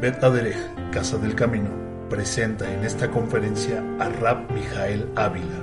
Bet 0.00 0.24
Aderech, 0.24 0.56
Casa 0.90 1.18
del 1.18 1.34
Camino, 1.34 1.68
presenta 2.08 2.64
en 2.72 2.84
esta 2.84 3.10
conferencia 3.10 3.84
a 3.98 4.08
Rab 4.08 4.50
Mijael 4.50 5.12
Ávila. 5.14 5.60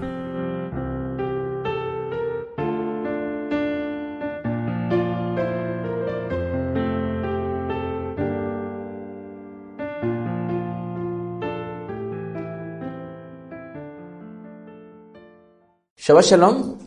Shabbat 15.96 16.26
Shalom. 16.26 16.78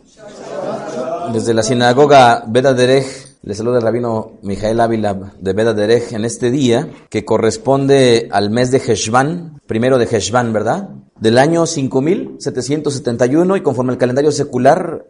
Desde 1.33 1.53
la 1.53 1.63
sinagoga 1.63 2.45
Beda 2.47 2.73
Derech 3.41 3.49
le 3.49 3.55
saluda 3.55 3.77
el 3.77 3.83
rabino 3.83 4.37
Mijael 4.43 4.79
Ávila 4.79 5.33
de 5.39 5.53
Beda 5.53 5.73
Derech 5.73 6.13
en 6.13 6.25
este 6.25 6.51
día 6.51 6.91
que 7.09 7.25
corresponde 7.25 8.29
al 8.31 8.51
mes 8.51 8.69
de 8.71 8.77
Heshvan, 8.77 9.59
primero 9.65 9.97
de 9.97 10.05
Heshvan, 10.05 10.53
¿verdad? 10.53 10.89
Del 11.19 11.39
año 11.39 11.65
5771 11.65 13.57
y 13.57 13.61
conforme 13.61 13.93
al 13.93 13.97
calendario 13.97 14.31
secular, 14.31 15.07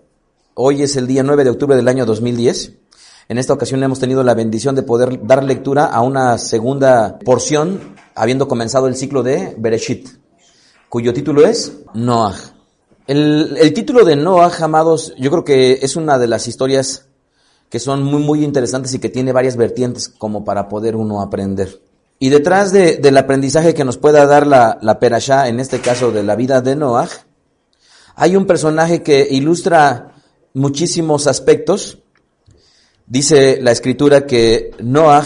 hoy 0.53 0.81
es 0.81 0.95
el 0.95 1.07
día 1.07 1.23
9 1.23 1.43
de 1.43 1.49
octubre 1.49 1.75
del 1.75 1.89
año 1.89 2.05
2010. 2.05 2.73
En 3.27 3.37
esta 3.37 3.53
ocasión 3.53 3.83
hemos 3.83 3.99
tenido 3.99 4.23
la 4.23 4.33
bendición 4.33 4.75
de 4.75 4.83
poder 4.83 5.25
dar 5.25 5.43
lectura 5.43 5.85
a 5.85 6.01
una 6.01 6.37
segunda 6.37 7.19
porción, 7.19 7.95
habiendo 8.15 8.47
comenzado 8.47 8.87
el 8.87 8.95
ciclo 8.95 9.23
de 9.23 9.55
Bereshit, 9.57 10.07
cuyo 10.89 11.13
título 11.13 11.45
es 11.45 11.79
Noah. 11.93 12.35
El, 13.07 13.57
el, 13.59 13.73
título 13.73 14.05
de 14.05 14.15
Noah, 14.15 14.51
amados, 14.61 15.13
yo 15.17 15.31
creo 15.31 15.43
que 15.43 15.79
es 15.81 15.95
una 15.95 16.17
de 16.17 16.27
las 16.27 16.47
historias 16.47 17.10
que 17.71 17.79
son 17.79 18.03
muy, 18.03 18.21
muy 18.21 18.43
interesantes 18.43 18.93
y 18.93 18.99
que 18.99 19.07
tiene 19.07 19.31
varias 19.31 19.55
vertientes 19.55 20.09
como 20.09 20.43
para 20.43 20.67
poder 20.67 20.97
uno 20.97 21.21
aprender. 21.21 21.81
Y 22.19 22.27
detrás 22.27 22.73
de, 22.73 22.97
del 22.97 23.17
aprendizaje 23.17 23.73
que 23.73 23.85
nos 23.85 23.97
pueda 23.97 24.25
dar 24.25 24.45
la, 24.45 24.77
la 24.81 24.99
Perashá, 24.99 25.47
en 25.47 25.61
este 25.61 25.79
caso 25.79 26.11
de 26.11 26.21
la 26.21 26.35
vida 26.35 26.59
de 26.59 26.75
Noah, 26.75 27.07
hay 28.15 28.35
un 28.35 28.45
personaje 28.45 29.01
que 29.01 29.25
ilustra 29.31 30.15
muchísimos 30.53 31.27
aspectos. 31.27 31.99
Dice 33.07 33.61
la 33.61 33.71
escritura 33.71 34.27
que 34.27 34.71
Noah 34.79 35.25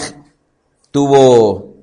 tuvo 0.91 1.77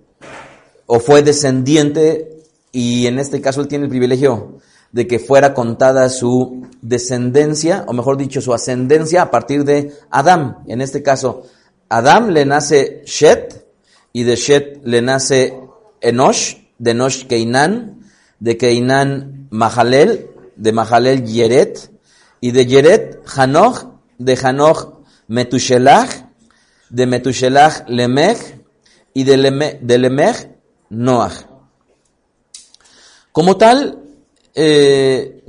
o 0.87 1.01
fue 1.01 1.23
descendiente 1.23 2.45
y 2.71 3.09
en 3.09 3.19
este 3.19 3.41
caso 3.41 3.63
él 3.63 3.69
tiene 3.69 3.87
el 3.87 3.91
privilegio 3.91 4.61
de 4.93 5.07
que 5.07 5.19
fuera 5.19 5.55
contada 5.55 6.09
su 6.11 6.67
descendencia, 6.83 7.85
o 7.89 7.95
mejor 7.95 8.19
dicho, 8.19 8.41
su 8.41 8.53
ascendencia 8.53 9.23
a 9.23 9.31
partir 9.31 9.65
de 9.65 9.93
Adán. 10.11 10.59
En 10.67 10.83
este 10.83 11.03
caso, 11.03 11.45
Adán 11.89 12.35
le 12.35 12.45
nace 12.45 13.03
Shet, 13.07 13.67
y 14.13 14.25
de 14.25 14.37
Shet 14.37 14.83
le 14.85 15.01
nace 15.01 15.59
Enosh, 16.03 16.57
de 16.79 16.91
Enosh 16.91 17.27
Keinan, 17.27 18.03
de 18.39 18.59
Keinan 18.59 19.49
Mahalel, 19.51 20.29
de 20.57 20.73
Mahalel 20.73 21.25
Yeret, 21.25 21.91
y 22.41 22.51
de 22.51 22.67
Yeret 22.67 23.21
Hanoch, 23.35 23.87
de 24.19 24.39
Hanoch 24.43 25.05
Metushelach, 25.27 26.27
de 26.91 27.07
Metushelach 27.07 27.89
Lemech, 27.89 28.59
y 29.15 29.25
de, 29.25 29.79
de 29.81 29.99
Lemech 29.99 30.51
Noach. 30.91 31.47
Como 33.31 33.57
tal, 33.57 34.02
eh, 34.55 35.43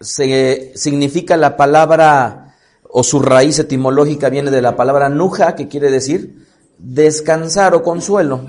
se, 0.00 0.72
significa 0.74 1.36
la 1.36 1.56
palabra, 1.56 2.56
o 2.88 3.02
su 3.02 3.20
raíz 3.20 3.58
etimológica 3.58 4.30
viene 4.30 4.50
de 4.50 4.62
la 4.62 4.76
palabra 4.76 5.08
nuja, 5.08 5.54
que 5.54 5.68
quiere 5.68 5.90
decir 5.90 6.46
descansar 6.82 7.74
o 7.74 7.82
consuelo. 7.82 8.46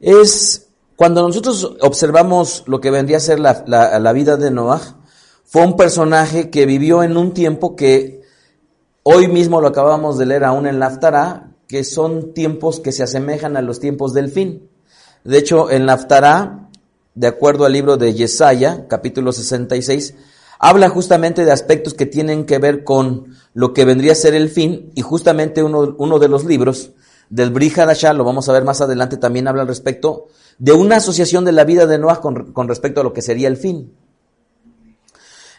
Es 0.00 0.68
cuando 0.96 1.22
nosotros 1.22 1.76
observamos 1.80 2.64
lo 2.66 2.80
que 2.80 2.90
vendría 2.90 3.18
a 3.18 3.20
ser 3.20 3.40
la, 3.40 3.64
la, 3.66 4.12
vida 4.12 4.36
de 4.36 4.50
Noah, 4.50 4.80
fue 5.44 5.64
un 5.64 5.76
personaje 5.76 6.50
que 6.50 6.66
vivió 6.66 7.02
en 7.02 7.16
un 7.16 7.32
tiempo 7.32 7.76
que 7.76 8.22
hoy 9.04 9.28
mismo 9.28 9.60
lo 9.60 9.68
acabamos 9.68 10.18
de 10.18 10.26
leer 10.26 10.44
aún 10.44 10.66
en 10.66 10.78
la 10.78 10.86
Haftarah, 10.86 11.52
que 11.68 11.84
son 11.84 12.34
tiempos 12.34 12.80
que 12.80 12.92
se 12.92 13.02
asemejan 13.02 13.56
a 13.56 13.62
los 13.62 13.80
tiempos 13.80 14.12
del 14.12 14.30
fin. 14.30 14.68
De 15.24 15.38
hecho, 15.38 15.70
en 15.70 15.86
la 15.86 15.94
Haftarah, 15.94 16.67
de 17.14 17.26
acuerdo 17.26 17.64
al 17.64 17.72
libro 17.72 17.96
de 17.96 18.14
Yesaya, 18.14 18.86
capítulo 18.88 19.32
66, 19.32 20.14
habla 20.58 20.88
justamente 20.88 21.44
de 21.44 21.52
aspectos 21.52 21.94
que 21.94 22.06
tienen 22.06 22.44
que 22.44 22.58
ver 22.58 22.84
con 22.84 23.36
lo 23.54 23.72
que 23.72 23.84
vendría 23.84 24.12
a 24.12 24.16
ser 24.16 24.34
el 24.34 24.48
fin, 24.48 24.92
y 24.94 25.02
justamente 25.02 25.62
uno, 25.62 26.18
de 26.18 26.28
los 26.28 26.44
libros 26.44 26.90
del 27.30 27.50
Bri 27.50 27.72
Hadashah, 27.74 28.12
lo 28.12 28.24
vamos 28.24 28.48
a 28.48 28.52
ver 28.52 28.64
más 28.64 28.80
adelante, 28.80 29.16
también 29.16 29.48
habla 29.48 29.62
al 29.62 29.68
respecto 29.68 30.28
de 30.58 30.72
una 30.72 30.96
asociación 30.96 31.44
de 31.44 31.52
la 31.52 31.64
vida 31.64 31.86
de 31.86 31.98
Noah 31.98 32.20
con, 32.20 32.52
con 32.52 32.68
respecto 32.68 33.00
a 33.00 33.04
lo 33.04 33.12
que 33.12 33.22
sería 33.22 33.48
el 33.48 33.56
fin. 33.56 33.92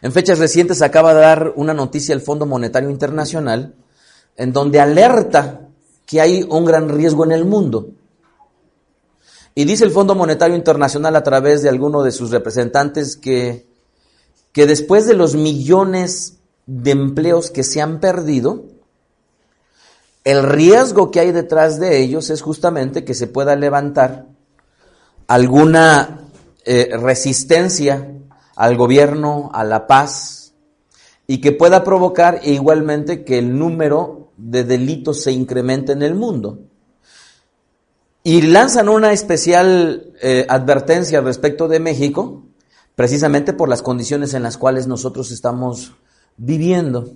En 0.01 0.11
fechas 0.11 0.39
recientes 0.39 0.81
acaba 0.81 1.13
de 1.13 1.21
dar 1.21 1.53
una 1.55 1.73
noticia 1.73 2.13
el 2.13 2.21
Fondo 2.21 2.45
Monetario 2.45 2.89
Internacional 2.89 3.75
en 4.37 4.53
donde 4.53 4.79
alerta 4.79 5.67
que 6.05 6.21
hay 6.21 6.43
un 6.49 6.65
gran 6.65 6.89
riesgo 6.89 7.25
en 7.25 7.33
el 7.33 7.45
mundo. 7.45 7.89
Y 9.55 9.65
dice 9.65 9.83
el 9.83 9.91
Fondo 9.91 10.15
Monetario 10.15 10.55
Internacional 10.55 11.15
a 11.15 11.23
través 11.23 11.61
de 11.61 11.69
alguno 11.69 12.03
de 12.03 12.11
sus 12.11 12.31
representantes 12.31 13.17
que, 13.17 13.67
que 14.51 14.65
después 14.65 15.07
de 15.07 15.15
los 15.15 15.35
millones 15.35 16.37
de 16.65 16.91
empleos 16.91 17.51
que 17.51 17.63
se 17.63 17.81
han 17.81 17.99
perdido, 17.99 18.65
el 20.23 20.43
riesgo 20.43 21.11
que 21.11 21.19
hay 21.19 21.31
detrás 21.31 21.79
de 21.79 21.99
ellos 21.99 22.29
es 22.29 22.41
justamente 22.41 23.03
que 23.03 23.13
se 23.13 23.27
pueda 23.27 23.55
levantar 23.55 24.27
alguna 25.27 26.27
eh, 26.65 26.95
resistencia 27.01 28.13
al 28.55 28.77
gobierno, 28.77 29.49
a 29.53 29.63
la 29.63 29.87
paz, 29.87 30.53
y 31.25 31.39
que 31.41 31.51
pueda 31.51 31.83
provocar 31.83 32.41
igualmente 32.43 33.23
que 33.23 33.39
el 33.39 33.57
número 33.57 34.31
de 34.37 34.63
delitos 34.63 35.23
se 35.23 35.31
incremente 35.31 35.91
en 35.93 36.01
el 36.01 36.15
mundo. 36.15 36.59
Y 38.29 38.43
lanzan 38.43 38.89
una 38.89 39.11
especial 39.11 40.13
eh, 40.21 40.45
advertencia 40.47 41.19
respecto 41.19 41.67
de 41.67 41.79
México, 41.79 42.43
precisamente 42.93 43.53
por 43.53 43.69
las 43.69 43.81
condiciones 43.81 44.35
en 44.35 44.43
las 44.43 44.55
cuales 44.55 44.85
nosotros 44.85 45.31
estamos 45.31 45.93
viviendo. 46.37 47.09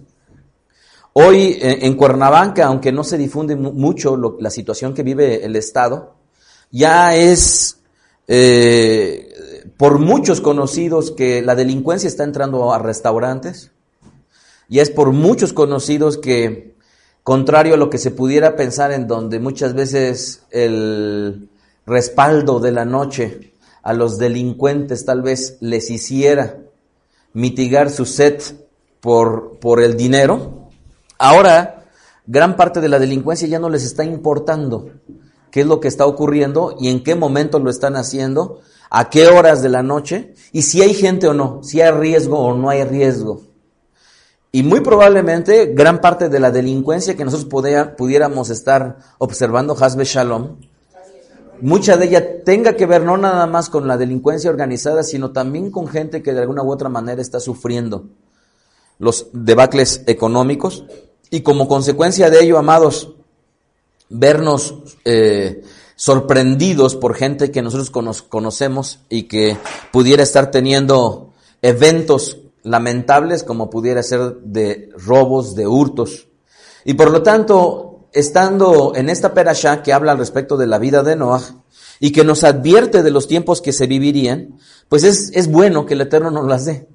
Hoy 1.13 1.59
eh, 1.62 1.85
en 1.85 1.96
Cuernavaca, 1.97 2.66
aunque 2.66 2.91
no 2.91 3.03
se 3.03 3.19
difunde 3.19 3.56
mucho 3.56 4.18
la 4.40 4.50
situación 4.50 4.96
que 4.96 5.03
vive 5.03 5.46
el 5.46 5.56
Estado, 5.56 6.16
ya 6.72 7.16
es 7.16 7.78
eh, 8.28 9.68
por 9.78 10.00
muchos 10.00 10.41
conocidos 10.41 11.12
que 11.12 11.44
la 11.44 11.53
delincuencia 11.53 12.07
está 12.07 12.24
entrando 12.24 12.74
a 12.74 12.80
restaurantes, 12.80 13.69
y 14.68 14.80
es 14.80 14.89
por 14.89 15.12
muchos 15.12 15.54
conocidos 15.54 16.18
que 16.18 16.73
contrario 17.24 17.75
a 17.75 17.78
lo 17.78 17.90
que 17.90 17.98
se 17.98 18.12
pudiera 18.12 18.56
pensar 18.56 18.92
en 18.92 19.08
donde 19.08 19.40
muchas 19.40 19.74
veces 19.74 20.44
el 20.52 21.50
respaldo 21.86 22.60
de 22.60 22.72
la 22.72 22.86
noche 22.86 23.54
a 23.81 23.94
los 23.94 24.18
delincuentes 24.18 25.06
tal 25.06 25.22
vez 25.22 25.58
les 25.60 25.90
hiciera 25.90 26.58
mitigar 27.34 27.90
su 27.90 28.06
sed 28.06 28.42
por, 29.02 29.58
por 29.60 29.81
el 29.81 29.98
dinero, 29.98 30.70
ahora 31.18 31.86
gran 32.25 32.56
parte 32.56 32.80
de 32.80 32.90
la 32.90 33.00
delincuencia 33.00 33.48
ya 33.48 33.60
no 33.60 33.69
les 33.69 33.84
está 33.84 34.04
importando 34.06 34.90
qué 35.52 35.62
es 35.62 35.68
lo 35.68 35.80
que 35.80 35.88
está 35.88 36.06
ocurriendo 36.06 36.76
y 36.80 36.90
en 36.90 37.04
qué 37.04 37.16
momento 37.16 37.60
lo 37.60 37.69
están 37.69 37.96
haciendo, 37.96 38.62
a 38.90 39.10
qué 39.10 39.28
horas 39.28 39.62
de 39.62 39.69
la 39.69 39.84
noche 39.84 40.34
y 40.52 40.64
si 40.64 40.81
hay 40.81 40.94
gente 40.94 41.28
o 41.28 41.34
no, 41.34 41.62
si 41.64 41.81
hay 41.81 41.92
riesgo 41.92 42.40
o 42.40 42.56
no 42.56 42.69
hay 42.69 42.84
riesgo. 42.84 43.53
Y 44.56 44.62
muy 44.62 44.82
probablemente 44.82 45.74
gran 45.74 46.00
parte 46.00 46.30
de 46.30 46.40
la 46.40 46.52
delincuencia 46.52 47.18
que 47.18 47.26
nosotros 47.26 47.50
pudiéramos 47.98 48.52
estar 48.52 49.00
observando, 49.18 49.76
Hasbe 49.76 50.06
Shalom, 50.06 50.58
mucha 51.60 51.98
de 51.98 52.06
ella 52.06 52.44
tenga 52.44 52.76
que 52.76 52.86
ver 52.86 53.02
no 53.02 53.18
nada 53.18 53.48
más 53.48 53.72
con 53.72 53.88
la 53.88 53.98
delincuencia 53.98 54.52
organizada, 54.52 55.02
sino 55.02 55.32
también 55.32 55.72
con 55.72 55.88
gente 55.88 56.22
que 56.22 56.34
de 56.34 56.42
alguna 56.42 56.62
u 56.62 56.72
otra 56.72 56.88
manera 56.88 57.20
está 57.20 57.40
sufriendo 57.40 58.06
los 59.00 59.26
debacles 59.34 60.04
económicos. 60.06 60.86
Y 61.32 61.42
como 61.42 61.68
consecuencia 61.68 62.30
de 62.30 62.44
ello, 62.44 62.60
amados, 62.60 63.16
vernos 64.08 64.76
eh, 65.04 65.64
sorprendidos 65.96 66.96
por 66.96 67.16
gente 67.16 67.50
que 67.50 67.64
nosotros 67.64 67.90
conocemos 68.30 69.00
y 69.10 69.24
que 69.24 69.58
pudiera 69.92 70.22
estar 70.22 70.52
teniendo 70.52 71.34
eventos 71.64 72.43
lamentables 72.63 73.44
como 73.44 73.69
pudiera 73.69 74.01
ser 74.04 74.38
de 74.44 74.89
robos, 74.98 75.56
de 75.56 75.68
hurtos. 75.68 76.27
Y 76.86 76.95
por 76.95 77.12
lo 77.12 77.21
tanto, 77.24 78.07
estando 78.12 78.94
en 78.95 79.10
esta 79.10 79.33
perashá 79.33 79.83
que 79.83 79.94
habla 79.94 80.13
al 80.13 80.18
respecto 80.18 80.57
de 80.57 80.68
la 80.68 80.80
vida 80.80 81.04
de 81.04 81.15
Noah 81.15 81.63
y 82.00 82.12
que 82.12 82.24
nos 82.24 82.44
advierte 82.44 83.04
de 83.04 83.12
los 83.12 83.27
tiempos 83.27 83.62
que 83.62 83.74
se 83.74 83.88
vivirían, 83.88 84.60
pues 84.89 85.04
es, 85.04 85.31
es 85.33 85.50
bueno 85.50 85.86
que 85.86 85.94
el 85.94 86.01
Eterno 86.01 86.31
nos 86.31 86.48
las 86.48 86.65
dé. 86.65 86.88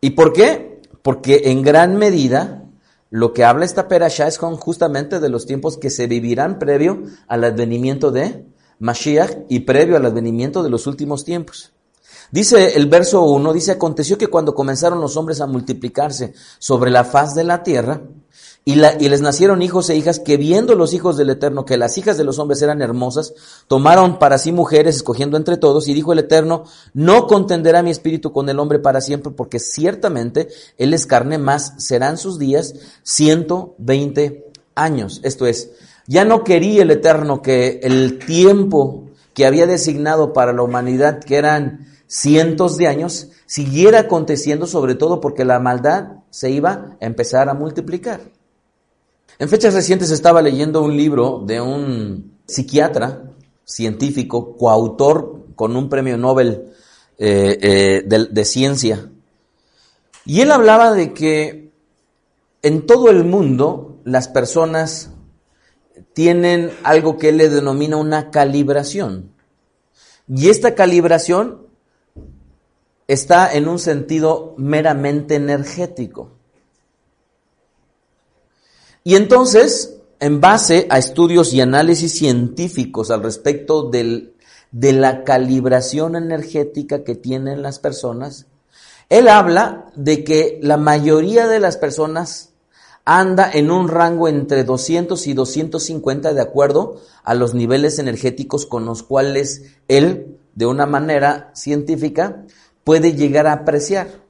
¿Y 0.00 0.10
por 0.10 0.32
qué? 0.32 0.80
Porque 1.02 1.42
en 1.46 1.62
gran 1.62 1.96
medida 1.96 2.64
lo 3.10 3.32
que 3.32 3.44
habla 3.44 3.64
esta 3.64 3.88
perashá 3.88 4.26
es 4.26 4.38
con 4.38 4.56
justamente 4.56 5.20
de 5.20 5.28
los 5.28 5.46
tiempos 5.46 5.76
que 5.76 5.90
se 5.90 6.06
vivirán 6.06 6.58
previo 6.58 7.02
al 7.28 7.44
advenimiento 7.44 8.10
de 8.10 8.46
Mashiach 8.78 9.44
y 9.48 9.60
previo 9.60 9.96
al 9.96 10.06
advenimiento 10.06 10.62
de 10.62 10.70
los 10.70 10.86
últimos 10.86 11.24
tiempos. 11.24 11.72
Dice 12.32 12.78
el 12.78 12.86
verso 12.86 13.22
1, 13.24 13.52
dice, 13.52 13.72
aconteció 13.72 14.16
que 14.16 14.28
cuando 14.28 14.54
comenzaron 14.54 15.02
los 15.02 15.18
hombres 15.18 15.42
a 15.42 15.46
multiplicarse 15.46 16.32
sobre 16.58 16.90
la 16.90 17.04
faz 17.04 17.34
de 17.34 17.44
la 17.44 17.62
tierra, 17.62 18.00
y, 18.64 18.76
les 18.76 19.20
nacieron 19.20 19.60
hijos 19.60 19.90
e 19.90 19.96
hijas 19.96 20.18
que 20.18 20.38
viendo 20.38 20.74
los 20.74 20.94
hijos 20.94 21.18
del 21.18 21.28
Eterno 21.28 21.66
que 21.66 21.76
las 21.76 21.98
hijas 21.98 22.16
de 22.16 22.24
los 22.24 22.38
hombres 22.38 22.62
eran 22.62 22.80
hermosas, 22.80 23.34
tomaron 23.66 24.18
para 24.18 24.38
sí 24.38 24.50
mujeres, 24.50 24.96
escogiendo 24.96 25.36
entre 25.36 25.58
todos, 25.58 25.88
y 25.88 25.94
dijo 25.94 26.14
el 26.14 26.20
Eterno, 26.20 26.64
no 26.94 27.26
contenderá 27.26 27.82
mi 27.82 27.90
espíritu 27.90 28.32
con 28.32 28.48
el 28.48 28.60
hombre 28.60 28.78
para 28.78 29.02
siempre, 29.02 29.30
porque 29.30 29.58
ciertamente 29.58 30.48
él 30.78 30.94
es 30.94 31.04
carne, 31.04 31.36
más 31.36 31.74
serán 31.76 32.16
sus 32.16 32.38
días 32.38 32.76
120 33.02 34.46
años. 34.74 35.20
Esto 35.22 35.44
es, 35.44 35.72
ya 36.06 36.24
no 36.24 36.44
quería 36.44 36.82
el 36.82 36.92
Eterno 36.92 37.42
que 37.42 37.80
el 37.82 38.20
tiempo 38.20 39.10
que 39.34 39.44
había 39.44 39.66
designado 39.66 40.32
para 40.32 40.54
la 40.54 40.62
humanidad, 40.62 41.18
que 41.18 41.36
eran 41.36 41.91
cientos 42.12 42.76
de 42.76 42.88
años, 42.88 43.28
siguiera 43.46 44.00
aconteciendo, 44.00 44.66
sobre 44.66 44.94
todo 44.94 45.18
porque 45.18 45.46
la 45.46 45.58
maldad 45.60 46.18
se 46.28 46.50
iba 46.50 46.96
a 47.00 47.06
empezar 47.06 47.48
a 47.48 47.54
multiplicar. 47.54 48.20
En 49.38 49.48
fechas 49.48 49.72
recientes 49.72 50.10
estaba 50.10 50.42
leyendo 50.42 50.82
un 50.82 50.94
libro 50.94 51.42
de 51.46 51.62
un 51.62 52.36
psiquiatra 52.46 53.22
científico, 53.64 54.58
coautor 54.58 55.46
con 55.56 55.74
un 55.74 55.88
premio 55.88 56.18
Nobel 56.18 56.74
eh, 57.16 58.04
eh, 58.06 58.26
de, 58.30 58.44
ciencia. 58.44 59.08
Y 60.26 60.42
él 60.42 60.50
hablaba 60.50 60.92
de 60.92 61.14
que 61.14 61.72
en 62.60 62.84
todo 62.84 63.08
el 63.08 63.24
mundo 63.24 64.00
las 64.04 64.28
personas 64.28 65.12
tienen 66.12 66.72
algo 66.82 67.16
que 67.16 67.30
él 67.30 67.38
le 67.38 67.48
denomina 67.48 67.96
una 67.96 68.30
calibración. 68.30 69.32
Y 70.28 70.50
esta 70.50 70.74
calibración 70.74 71.61
está 73.08 73.52
en 73.52 73.68
un 73.68 73.78
sentido 73.78 74.54
meramente 74.56 75.34
energético. 75.34 76.30
Y 79.04 79.16
entonces, 79.16 79.96
en 80.20 80.40
base 80.40 80.86
a 80.90 80.98
estudios 80.98 81.52
y 81.52 81.60
análisis 81.60 82.12
científicos 82.12 83.10
al 83.10 83.22
respecto 83.22 83.90
del, 83.90 84.34
de 84.70 84.92
la 84.92 85.24
calibración 85.24 86.14
energética 86.14 87.02
que 87.02 87.14
tienen 87.14 87.62
las 87.62 87.78
personas, 87.78 88.46
él 89.08 89.28
habla 89.28 89.90
de 89.96 90.24
que 90.24 90.58
la 90.62 90.76
mayoría 90.76 91.48
de 91.48 91.60
las 91.60 91.76
personas 91.76 92.52
anda 93.04 93.50
en 93.52 93.70
un 93.70 93.88
rango 93.88 94.28
entre 94.28 94.64
200 94.64 95.26
y 95.26 95.34
250 95.34 96.32
de 96.32 96.40
acuerdo 96.40 97.00
a 97.24 97.34
los 97.34 97.52
niveles 97.54 97.98
energéticos 97.98 98.64
con 98.64 98.86
los 98.86 99.02
cuales 99.02 99.64
él, 99.88 100.38
de 100.54 100.66
una 100.66 100.86
manera 100.86 101.50
científica, 101.54 102.44
puede 102.84 103.14
llegar 103.14 103.46
a 103.46 103.52
apreciar. 103.52 104.22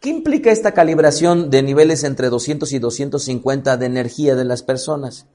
¿Qué 0.00 0.08
implica 0.08 0.50
esta 0.50 0.72
calibración 0.72 1.50
de 1.50 1.62
niveles 1.62 2.04
entre 2.04 2.30
200 2.30 2.72
y 2.72 2.78
250 2.78 3.76
de 3.76 3.86
energía 3.86 4.34
de 4.34 4.44
las 4.44 4.62
personas? 4.62 5.26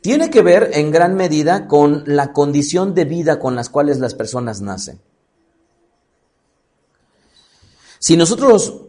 Tiene 0.00 0.30
que 0.30 0.42
ver 0.42 0.70
en 0.74 0.90
gran 0.90 1.14
medida 1.14 1.68
con 1.68 2.02
la 2.06 2.32
condición 2.32 2.94
de 2.94 3.04
vida 3.04 3.38
con 3.38 3.54
las 3.54 3.68
cuales 3.68 3.98
las 3.98 4.14
personas 4.14 4.60
nacen. 4.60 5.00
Si 7.98 8.16
nosotros 8.16 8.80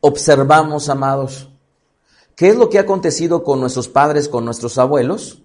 observamos, 0.00 0.88
amados, 0.88 1.50
qué 2.36 2.48
es 2.48 2.56
lo 2.56 2.70
que 2.70 2.78
ha 2.78 2.82
acontecido 2.82 3.42
con 3.42 3.60
nuestros 3.60 3.88
padres, 3.88 4.28
con 4.28 4.46
nuestros 4.46 4.78
abuelos, 4.78 5.42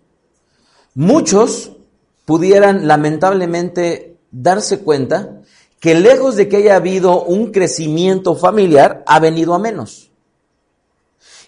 muchos 0.93 1.75
pudieran 2.23 2.87
lamentablemente 2.87 4.17
darse 4.31 4.79
cuenta 4.79 5.40
que 5.81 5.95
lejos 5.95 6.35
de 6.35 6.47
que 6.47 6.57
haya 6.57 6.75
habido 6.75 7.23
un 7.23 7.51
crecimiento 7.51 8.35
familiar, 8.35 9.03
ha 9.07 9.19
venido 9.19 9.55
a 9.55 9.59
menos. 9.59 10.11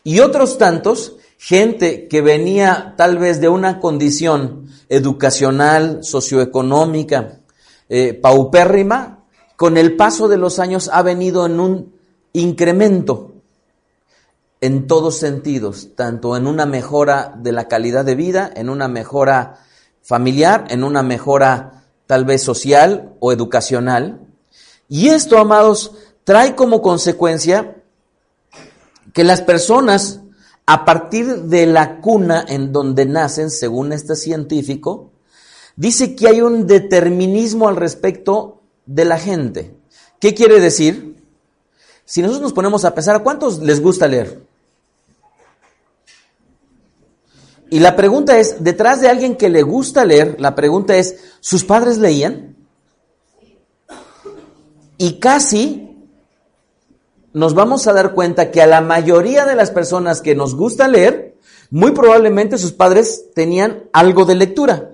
Y 0.03 0.21
otros 0.21 0.57
tantos, 0.57 1.18
gente 1.38 2.07
que 2.07 2.21
venía 2.21 2.95
tal 2.97 3.19
vez 3.19 3.39
de 3.39 3.47
una 3.47 3.80
condición 3.80 4.68
educacional, 4.89 6.03
socioeconómica, 6.03 7.41
eh, 7.89 8.15
paupérrima, 8.15 9.19
con 9.56 9.77
el 9.77 9.95
paso 9.95 10.27
de 10.27 10.38
los 10.38 10.57
años 10.57 10.89
ha 10.91 11.03
venido 11.03 11.45
en 11.45 11.59
un 11.59 11.94
incremento 12.33 13.33
en 14.62 14.88
todos 14.88 15.19
sentidos, 15.19 15.89
tanto 15.95 16.36
en 16.36 16.47
una 16.47 16.65
mejora 16.65 17.36
de 17.38 17.51
la 17.51 17.68
calidad 17.68 18.03
de 18.03 18.15
vida, 18.15 18.50
en 18.56 18.69
una 18.69 18.88
mejora 18.88 19.59
familiar, 20.01 20.65
en 20.69 20.83
una 20.83 21.03
mejora 21.03 21.82
tal 22.13 22.25
vez 22.25 22.44
social 22.44 23.15
o 23.19 23.31
educacional. 23.31 24.19
Y 24.88 25.07
esto, 25.07 25.39
amados, 25.39 25.94
trae 26.24 26.54
como 26.54 26.83
consecuencia 26.83 27.81
que 29.15 29.24
las 29.24 29.42
personas, 29.42 30.19
a 30.68 30.86
partir 30.86 31.25
de 31.45 31.65
la 31.65 32.01
cuna 32.01 32.45
en 32.48 32.71
donde 32.71 33.07
nacen, 33.07 33.50
según 33.50 33.94
este 33.94 34.15
científico, 34.15 35.10
dice 35.75 36.15
que 36.15 36.27
hay 36.27 36.42
un 36.42 36.68
determinismo 36.68 37.68
al 37.68 37.77
respecto 37.77 38.62
de 38.86 39.06
la 39.06 39.18
gente. 39.18 39.75
¿Qué 40.19 40.36
quiere 40.36 40.60
decir? 40.60 41.15
Si 42.06 42.21
nosotros 42.21 42.44
nos 42.44 42.54
ponemos 42.54 42.86
a 42.86 42.94
pensar, 42.94 43.15
¿a 43.15 43.24
cuántos 43.24 43.58
les 43.58 43.82
gusta 43.82 44.08
leer? 44.08 44.39
Y 47.74 47.80
la 47.80 47.96
pregunta 47.96 48.38
es, 48.38 48.63
detrás 48.63 49.01
de 49.01 49.10
alguien 49.10 49.36
que 49.36 49.50
le 49.50 49.63
gusta 49.63 50.06
leer, 50.06 50.36
la 50.39 50.53
pregunta 50.53 50.96
es, 50.96 51.15
¿sus 51.39 51.63
padres 51.63 51.98
leían? 51.98 52.56
Y 55.00 55.13
casi 55.13 55.89
nos 57.34 57.56
vamos 57.56 57.88
a 57.88 57.94
dar 57.94 58.13
cuenta 58.13 58.51
que 58.51 58.62
a 58.62 58.68
la 58.68 58.82
mayoría 58.82 59.46
de 59.46 59.56
las 59.56 59.72
personas 59.72 60.22
que 60.22 60.36
nos 60.36 60.53
gusta 60.53 60.88
leer, 60.88 61.36
muy 61.72 61.94
probablemente 61.94 62.60
sus 62.60 62.74
padres 62.74 63.32
tenían 63.34 63.86
algo 63.92 64.25
de 64.25 64.36
lectura. 64.36 64.92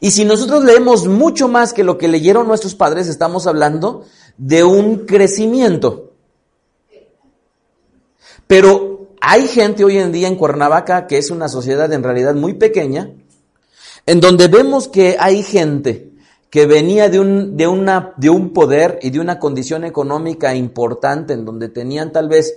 Y 0.00 0.10
si 0.10 0.26
nosotros 0.26 0.62
leemos 0.62 1.06
mucho 1.06 1.48
más 1.48 1.72
que 1.72 1.84
lo 1.84 1.96
que 1.96 2.06
leyeron 2.06 2.46
nuestros 2.46 2.74
padres, 2.74 3.08
estamos 3.08 3.46
hablando 3.46 4.04
de 4.36 4.62
un 4.62 5.06
crecimiento. 5.06 6.12
Pero 8.46 8.93
hay 9.26 9.48
gente 9.48 9.84
hoy 9.84 9.96
en 9.96 10.12
día 10.12 10.28
en 10.28 10.36
Cuernavaca, 10.36 11.06
que 11.06 11.16
es 11.16 11.30
una 11.30 11.48
sociedad 11.48 11.90
en 11.92 12.02
realidad 12.02 12.34
muy 12.34 12.54
pequeña, 12.54 13.10
en 14.04 14.20
donde 14.20 14.48
vemos 14.48 14.86
que 14.86 15.16
hay 15.18 15.42
gente 15.42 16.12
que 16.50 16.66
venía 16.66 17.08
de 17.08 17.18
un, 17.18 18.52
poder 18.52 18.98
y 19.02 19.10
de 19.10 19.20
una 19.20 19.38
condición 19.38 19.84
económica 19.84 20.54
importante, 20.54 21.32
en 21.32 21.46
donde 21.46 21.70
tenían 21.70 22.12
tal 22.12 22.28
vez, 22.28 22.54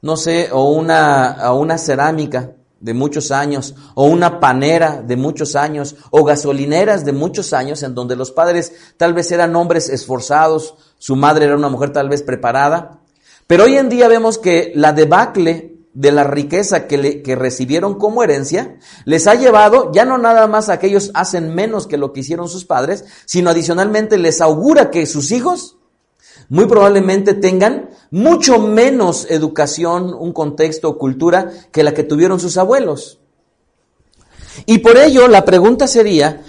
no 0.00 0.16
sé, 0.16 0.48
una, 0.52 1.50
o 1.50 1.60
una 1.60 1.76
cerámica 1.76 2.52
de 2.80 2.94
muchos 2.94 3.30
años, 3.30 3.74
o 3.94 4.06
una 4.06 4.40
panera 4.40 5.02
de 5.06 5.16
muchos 5.16 5.54
años, 5.54 5.96
o 6.10 6.24
gasolineras 6.24 7.04
de 7.04 7.12
muchos 7.12 7.52
años, 7.52 7.82
en 7.82 7.94
donde 7.94 8.16
los 8.16 8.30
padres 8.30 8.72
tal 8.96 9.12
vez 9.12 9.30
eran 9.32 9.54
hombres 9.54 9.90
esforzados, 9.90 10.76
su 10.98 11.14
madre 11.14 11.44
era 11.44 11.56
una 11.56 11.68
mujer 11.68 11.92
tal 11.92 12.08
vez 12.08 12.22
preparada. 12.22 13.00
Pero 13.46 13.64
hoy 13.64 13.76
en 13.76 13.90
día 13.90 14.08
vemos 14.08 14.38
que 14.38 14.72
la 14.74 14.94
debacle 14.94 15.75
de 15.96 16.12
la 16.12 16.24
riqueza 16.24 16.86
que, 16.86 16.98
le, 16.98 17.22
que 17.22 17.36
recibieron 17.36 17.94
como 17.94 18.22
herencia, 18.22 18.76
les 19.06 19.26
ha 19.26 19.34
llevado, 19.34 19.90
ya 19.94 20.04
no 20.04 20.18
nada 20.18 20.46
más 20.46 20.68
a 20.68 20.78
que 20.78 20.88
ellos 20.88 21.10
hacen 21.14 21.54
menos 21.54 21.86
que 21.86 21.96
lo 21.96 22.12
que 22.12 22.20
hicieron 22.20 22.50
sus 22.50 22.66
padres, 22.66 23.06
sino 23.24 23.48
adicionalmente 23.48 24.18
les 24.18 24.42
augura 24.42 24.90
que 24.90 25.06
sus 25.06 25.32
hijos 25.32 25.78
muy 26.50 26.66
probablemente 26.66 27.32
tengan 27.32 27.88
mucho 28.10 28.58
menos 28.58 29.26
educación, 29.30 30.12
un 30.12 30.34
contexto 30.34 30.90
o 30.90 30.98
cultura 30.98 31.50
que 31.72 31.82
la 31.82 31.94
que 31.94 32.04
tuvieron 32.04 32.40
sus 32.40 32.58
abuelos. 32.58 33.18
Y 34.66 34.78
por 34.78 34.98
ello 34.98 35.28
la 35.28 35.46
pregunta 35.46 35.88
sería, 35.88 36.42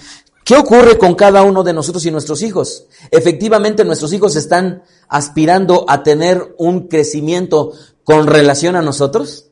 ¿qué 0.44 0.58
ocurre 0.58 0.98
con 0.98 1.16
cada 1.16 1.44
uno 1.44 1.64
de 1.64 1.72
nosotros 1.72 2.06
y 2.06 2.12
nuestros 2.12 2.42
hijos? 2.42 2.88
Efectivamente, 3.12 3.86
nuestros 3.86 4.12
hijos 4.12 4.36
están 4.36 4.84
aspirando 5.08 5.86
a 5.88 6.04
tener 6.04 6.54
un 6.58 6.90
crecimiento 6.90 7.72
con 8.08 8.26
relación 8.26 8.78
a 8.78 8.82
nosotros. 8.82 9.48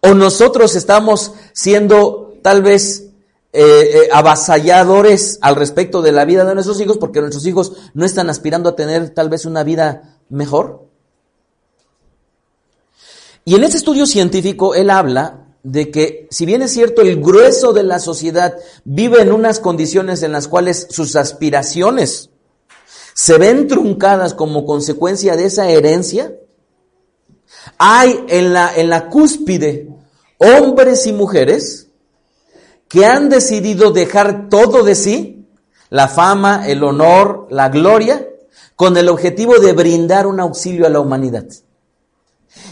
¿O 0.00 0.14
nosotros 0.14 0.76
estamos 0.76 1.32
siendo 1.52 2.38
tal 2.40 2.62
vez 2.62 3.08
eh, 3.52 3.62
eh, 3.62 4.08
avasalladores 4.12 5.40
al 5.40 5.56
respecto 5.56 6.02
de 6.02 6.12
la 6.12 6.24
vida 6.24 6.44
de 6.44 6.54
nuestros 6.54 6.80
hijos 6.80 6.98
porque 6.98 7.20
nuestros 7.20 7.44
hijos 7.46 7.72
no 7.94 8.04
están 8.04 8.30
aspirando 8.30 8.68
a 8.68 8.76
tener 8.76 9.10
tal 9.10 9.28
vez 9.28 9.44
una 9.44 9.64
vida 9.64 10.20
mejor? 10.28 10.86
Y 13.44 13.56
en 13.56 13.64
este 13.64 13.78
estudio 13.78 14.06
científico 14.06 14.76
él 14.76 14.90
habla 14.90 15.48
de 15.64 15.90
que 15.90 16.28
si 16.30 16.46
bien 16.46 16.62
es 16.62 16.70
cierto 16.70 17.02
el 17.02 17.20
grueso 17.20 17.72
de 17.72 17.82
la 17.82 17.98
sociedad 17.98 18.54
vive 18.84 19.20
en 19.20 19.32
unas 19.32 19.58
condiciones 19.58 20.22
en 20.22 20.30
las 20.30 20.46
cuales 20.46 20.86
sus 20.90 21.16
aspiraciones 21.16 22.30
se 23.14 23.36
ven 23.36 23.66
truncadas 23.66 24.32
como 24.32 24.64
consecuencia 24.64 25.34
de 25.34 25.46
esa 25.46 25.68
herencia, 25.68 26.36
hay 27.78 28.24
en 28.28 28.52
la, 28.52 28.74
en 28.74 28.90
la 28.90 29.08
cúspide 29.08 29.88
hombres 30.38 31.06
y 31.06 31.12
mujeres 31.12 31.88
que 32.88 33.04
han 33.04 33.28
decidido 33.28 33.90
dejar 33.90 34.48
todo 34.48 34.82
de 34.82 34.94
sí, 34.94 35.46
la 35.90 36.08
fama, 36.08 36.66
el 36.68 36.82
honor, 36.84 37.46
la 37.50 37.68
gloria, 37.68 38.28
con 38.74 38.96
el 38.96 39.08
objetivo 39.08 39.58
de 39.58 39.72
brindar 39.72 40.26
un 40.26 40.40
auxilio 40.40 40.86
a 40.86 40.90
la 40.90 41.00
humanidad. 41.00 41.46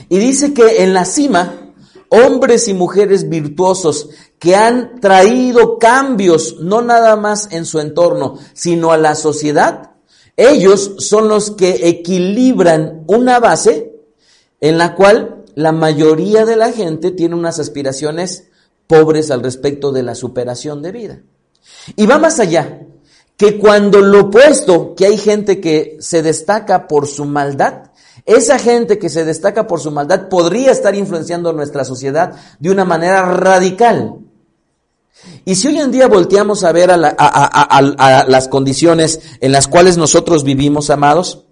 Y 0.08 0.18
dice 0.18 0.54
que 0.54 0.82
en 0.82 0.94
la 0.94 1.04
cima 1.04 1.72
hombres 2.10 2.68
y 2.68 2.74
mujeres 2.74 3.28
virtuosos 3.28 4.10
que 4.38 4.54
han 4.54 5.00
traído 5.00 5.78
cambios, 5.78 6.60
no 6.60 6.82
nada 6.82 7.16
más 7.16 7.48
en 7.50 7.64
su 7.64 7.80
entorno, 7.80 8.38
sino 8.52 8.92
a 8.92 8.98
la 8.98 9.14
sociedad, 9.14 9.92
ellos 10.36 10.96
son 10.98 11.28
los 11.28 11.52
que 11.52 11.88
equilibran 11.88 13.04
una 13.06 13.40
base 13.40 13.93
en 14.64 14.78
la 14.78 14.94
cual 14.94 15.44
la 15.56 15.72
mayoría 15.72 16.46
de 16.46 16.56
la 16.56 16.72
gente 16.72 17.10
tiene 17.10 17.34
unas 17.34 17.58
aspiraciones 17.58 18.44
pobres 18.86 19.30
al 19.30 19.42
respecto 19.42 19.92
de 19.92 20.02
la 20.02 20.14
superación 20.14 20.80
de 20.80 20.90
vida. 20.90 21.20
Y 21.96 22.06
va 22.06 22.16
más 22.16 22.40
allá, 22.40 22.80
que 23.36 23.58
cuando 23.58 24.00
lo 24.00 24.22
opuesto, 24.22 24.94
que 24.94 25.04
hay 25.04 25.18
gente 25.18 25.60
que 25.60 25.98
se 26.00 26.22
destaca 26.22 26.88
por 26.88 27.06
su 27.06 27.26
maldad, 27.26 27.90
esa 28.24 28.58
gente 28.58 28.98
que 28.98 29.10
se 29.10 29.26
destaca 29.26 29.66
por 29.66 29.80
su 29.80 29.90
maldad 29.90 30.30
podría 30.30 30.70
estar 30.70 30.94
influenciando 30.94 31.52
nuestra 31.52 31.84
sociedad 31.84 32.32
de 32.58 32.70
una 32.70 32.86
manera 32.86 33.20
radical. 33.34 34.14
Y 35.44 35.56
si 35.56 35.68
hoy 35.68 35.78
en 35.78 35.90
día 35.90 36.08
volteamos 36.08 36.64
a 36.64 36.72
ver 36.72 36.90
a, 36.90 36.96
las 36.96 38.48
condiciones 38.48 39.20
en 39.42 39.52
las 39.52 39.68
cuales 39.68 39.98
nosotros 39.98 40.42
vivimos, 40.42 40.88
amados, 40.88 41.43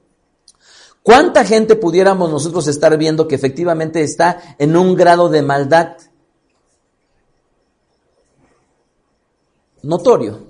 ¿cuánta 1.02 1.44
gente 1.44 1.76
pudiéramos 1.76 2.30
nosotros 2.30 2.66
estar 2.68 2.96
viendo 2.96 3.28
que 3.28 3.34
efectivamente 3.34 4.02
está 4.02 4.56
en 4.58 4.76
un 4.76 4.94
grado 4.94 5.28
de 5.28 5.42
maldad 5.42 5.96
notorio? 9.82 10.46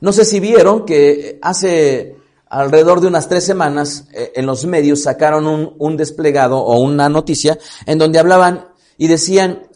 No 0.00 0.12
sé 0.12 0.24
si 0.24 0.40
vieron 0.40 0.84
que 0.84 1.38
hace 1.42 2.16
alrededor 2.48 3.00
de 3.00 3.08
unas 3.08 3.28
tres 3.28 3.44
semanas 3.44 4.08
eh, 4.12 4.32
en 4.36 4.46
los 4.46 4.64
medios 4.66 5.02
sacaron 5.02 5.46
un, 5.46 5.74
un, 5.78 5.96
desplegado 5.96 6.58
o 6.58 6.78
una 6.78 7.08
noticia 7.08 7.58
en 7.86 7.98
donde 7.98 8.18
hablaban 8.18 8.68
y 8.98 9.08
decían, 9.08 9.68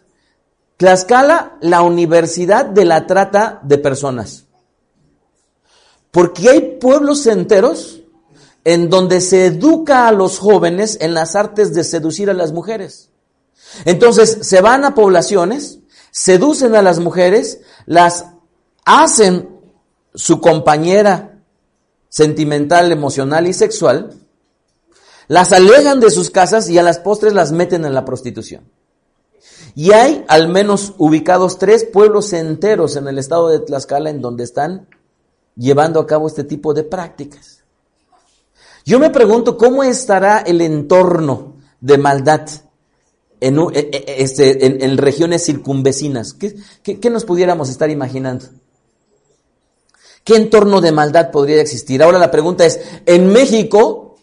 Tlaxcala, 0.76 1.58
la 1.60 1.82
universidad 1.82 2.64
de 2.64 2.86
la 2.86 3.06
trata 3.06 3.60
de 3.62 3.76
personas. 3.76 4.46
Porque 6.10 6.48
hay 6.48 6.78
pueblos 6.80 7.26
enteros 7.26 7.99
en 8.64 8.90
donde 8.90 9.20
se 9.20 9.46
educa 9.46 10.08
a 10.08 10.12
los 10.12 10.38
jóvenes 10.38 10.98
en 11.00 11.14
las 11.14 11.34
artes 11.34 11.74
de 11.74 11.84
seducir 11.84 12.30
a 12.30 12.34
las 12.34 12.52
mujeres. 12.52 13.10
Entonces 13.84 14.38
se 14.42 14.60
van 14.60 14.84
a 14.84 14.94
poblaciones, 14.94 15.78
seducen 16.10 16.74
a 16.74 16.82
las 16.82 16.98
mujeres, 16.98 17.60
las 17.86 18.26
hacen 18.84 19.48
su 20.14 20.40
compañera 20.40 21.38
sentimental, 22.08 22.90
emocional 22.92 23.46
y 23.46 23.52
sexual, 23.52 24.14
las 25.28 25.52
alejan 25.52 26.00
de 26.00 26.10
sus 26.10 26.30
casas 26.30 26.68
y 26.68 26.78
a 26.78 26.82
las 26.82 26.98
postres 26.98 27.32
las 27.32 27.52
meten 27.52 27.84
en 27.84 27.94
la 27.94 28.04
prostitución. 28.04 28.68
Y 29.76 29.92
hay 29.92 30.24
al 30.28 30.48
menos 30.48 30.94
ubicados 30.98 31.58
tres 31.58 31.84
pueblos 31.84 32.32
enteros 32.32 32.96
en 32.96 33.06
el 33.06 33.18
estado 33.18 33.48
de 33.48 33.60
Tlaxcala 33.60 34.10
en 34.10 34.20
donde 34.20 34.42
están 34.42 34.88
llevando 35.54 36.00
a 36.00 36.06
cabo 36.06 36.26
este 36.26 36.42
tipo 36.42 36.74
de 36.74 36.82
prácticas. 36.82 37.59
Yo 38.84 38.98
me 38.98 39.10
pregunto 39.10 39.56
cómo 39.56 39.82
estará 39.82 40.38
el 40.38 40.60
entorno 40.60 41.56
de 41.80 41.98
maldad 41.98 42.48
en, 43.40 43.58
e, 43.58 43.68
e, 43.74 44.22
este, 44.22 44.84
en, 44.84 44.98
regiones 44.98 45.44
circunvecinas. 45.44 46.34
qué 46.34 47.10
nos 47.10 47.24
pudiéramos 47.24 47.68
estar 47.68 47.90
imaginando? 47.90 48.46
¿Qué 50.24 50.36
entorno 50.36 50.80
de 50.80 50.92
maldad 50.92 51.30
podría 51.30 51.60
existir? 51.60 52.02
Ahora 52.02 52.18
la 52.18 52.30
pregunta 52.30 52.66
es, 52.66 52.80
en 53.06 53.32
México, 53.32 54.16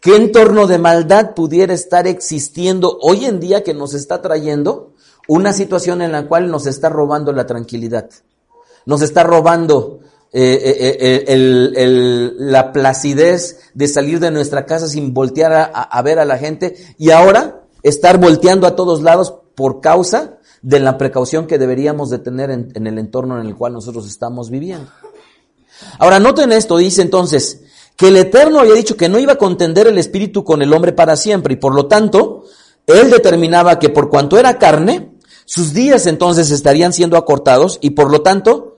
¿qué 0.00 0.16
entorno 0.16 0.66
de 0.66 0.78
maldad 0.78 1.34
pudiera 1.34 1.74
estar 1.74 2.06
existiendo 2.06 2.98
hoy 3.02 3.26
en 3.26 3.38
día 3.38 3.62
que 3.62 3.74
nos 3.74 3.94
está 3.94 4.22
trayendo 4.22 4.94
una 5.26 5.52
situación 5.52 6.00
en 6.00 6.12
la 6.12 6.26
cual 6.26 6.50
nos 6.50 6.66
está 6.66 6.88
robando 6.88 7.32
la 7.32 7.46
tranquilidad? 7.46 8.08
Nos 8.86 9.02
está 9.02 9.22
robando 9.22 10.00
eh, 10.32 10.60
eh, 10.62 11.24
eh, 11.26 12.32
la 12.38 12.72
placidez 12.72 13.60
de 13.74 13.88
salir 13.88 14.20
de 14.20 14.30
nuestra 14.30 14.66
casa 14.66 14.88
sin 14.88 15.14
voltear 15.14 15.70
a, 15.72 16.02
ver 16.02 16.18
a 16.18 16.24
la 16.24 16.38
gente 16.38 16.76
y 16.98 17.10
ahora 17.10 17.64
estar 17.82 18.18
volteando 18.18 18.66
a 18.66 18.76
todos 18.76 19.02
lados 19.02 19.34
por 19.54 19.80
causa 19.80 20.38
de 20.62 20.80
la 20.80 20.98
precaución 20.98 21.46
que 21.46 21.58
deberíamos 21.58 22.10
de 22.10 22.18
tener 22.18 22.50
en 22.50 22.86
el 22.86 22.98
entorno 22.98 23.40
en 23.40 23.46
el 23.46 23.56
cual 23.56 23.72
nosotros 23.72 24.06
estamos 24.06 24.50
viviendo. 24.50 24.90
Ahora, 25.98 26.18
noten 26.18 26.52
esto, 26.52 26.76
dice 26.76 27.02
entonces, 27.02 27.62
que 27.96 28.08
el 28.08 28.16
Eterno 28.16 28.60
había 28.60 28.74
dicho 28.74 28.96
que 28.96 29.08
no 29.08 29.18
iba 29.18 29.34
a 29.34 29.38
contender 29.38 29.86
el 29.86 29.98
Espíritu 29.98 30.44
con 30.44 30.62
el 30.62 30.72
hombre 30.72 30.92
para 30.92 31.16
siempre, 31.16 31.54
y 31.54 31.56
por 31.56 31.74
lo 31.74 31.86
tanto, 31.86 32.44
él 32.86 33.10
determinaba 33.10 33.78
que 33.78 33.88
por 33.88 34.08
cuanto 34.08 34.38
era 34.38 34.58
carne, 34.58 35.12
sus 35.44 35.72
días 35.72 36.06
entonces 36.06 36.50
estarían 36.50 36.92
siendo 36.92 37.16
acortados, 37.16 37.78
y 37.80 37.90
por 37.90 38.10
lo 38.10 38.22
tanto, 38.22 38.77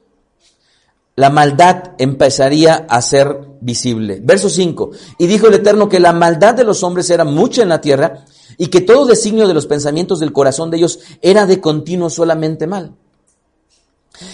la 1.17 1.31
maldad 1.31 1.93
empezaría 1.99 2.87
a 2.89 3.03
ser 3.03 3.41
visible. 3.61 4.21
Verso 4.23 4.49
5. 4.49 4.91
Y 5.19 5.27
dijo 5.27 5.49
el 5.49 5.55
Eterno 5.55 5.89
que 5.89 6.01
la 6.01 6.13
maldad 6.13 6.55
de 6.55 6.65
los 6.65 6.83
hombres 6.83 7.11
era 7.11 7.25
mucha 7.25 7.63
en 7.63 7.69
la 7.69 7.81
tierra, 7.81 8.25
y 8.57 8.69
que 8.69 8.81
todo 8.81 9.07
designio 9.07 9.49
de 9.49 9.55
los 9.55 9.67
pensamientos 9.67 10.21
del 10.21 10.33
corazón 10.33 10.71
de 10.71 10.79
ellos 10.79 11.01
era 11.23 11.47
de 11.47 11.61
continuo 11.61 12.11
solamente 12.11 12.67
mal. 12.67 12.95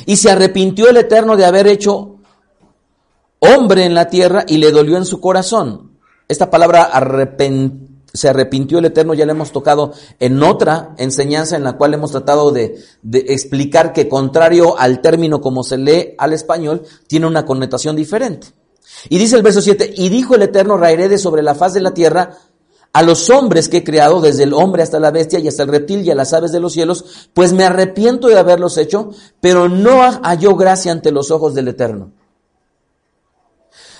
Y 0.04 0.16
se 0.16 0.30
arrepintió 0.30 0.88
el 0.88 0.96
Eterno 0.96 1.36
de 1.36 1.44
haber 1.44 1.66
hecho 1.66 2.16
hombre 3.38 3.84
en 3.84 3.94
la 3.94 4.08
tierra 4.08 4.44
y 4.46 4.58
le 4.58 4.72
dolió 4.72 4.96
en 4.96 5.04
su 5.04 5.20
corazón. 5.20 5.92
Esta 6.28 6.50
palabra 6.50 6.90
se 8.16 8.28
arrepintió 8.28 8.78
el 8.78 8.86
Eterno, 8.86 9.14
ya 9.14 9.26
le 9.26 9.32
hemos 9.32 9.52
tocado 9.52 9.92
en 10.18 10.42
otra 10.42 10.94
enseñanza 10.98 11.56
en 11.56 11.64
la 11.64 11.76
cual 11.76 11.94
hemos 11.94 12.10
tratado 12.10 12.50
de, 12.50 12.82
explicar 13.12 13.92
que 13.92 14.08
contrario 14.08 14.78
al 14.78 15.00
término 15.00 15.40
como 15.40 15.62
se 15.62 15.78
lee 15.78 16.14
al 16.18 16.32
español, 16.32 16.82
tiene 17.06 17.26
una 17.26 17.44
connotación 17.44 17.96
diferente. 17.96 18.48
Y 19.08 19.18
dice 19.18 19.36
el 19.36 19.42
verso 19.42 19.60
7, 19.60 19.94
y 19.96 20.08
dijo 20.08 20.34
el 20.34 20.42
Eterno, 20.42 20.76
raeré 20.76 21.08
de 21.08 21.18
sobre 21.18 21.42
la 21.42 21.54
faz 21.54 21.74
de 21.74 21.80
la 21.80 21.94
tierra 21.94 22.38
a 22.92 23.02
los 23.02 23.28
hombres 23.28 23.68
que 23.68 23.78
he 23.78 23.84
creado, 23.84 24.22
desde 24.22 24.44
el 24.44 24.54
hombre 24.54 24.82
hasta 24.82 24.98
la 24.98 25.10
bestia 25.10 25.38
y 25.38 25.48
hasta 25.48 25.64
el 25.64 25.68
reptil 25.68 26.00
y 26.02 26.10
a 26.10 26.14
las 26.14 26.32
aves 26.32 26.50
de 26.50 26.60
los 26.60 26.72
cielos, 26.72 27.28
pues 27.34 27.52
me 27.52 27.64
arrepiento 27.64 28.28
de 28.28 28.38
haberlos 28.38 28.78
hecho, 28.78 29.10
pero 29.40 29.68
no 29.68 30.00
halló 30.00 30.56
gracia 30.56 30.92
ante 30.92 31.12
los 31.12 31.30
ojos 31.30 31.54
del 31.54 31.68
Eterno. 31.68 32.12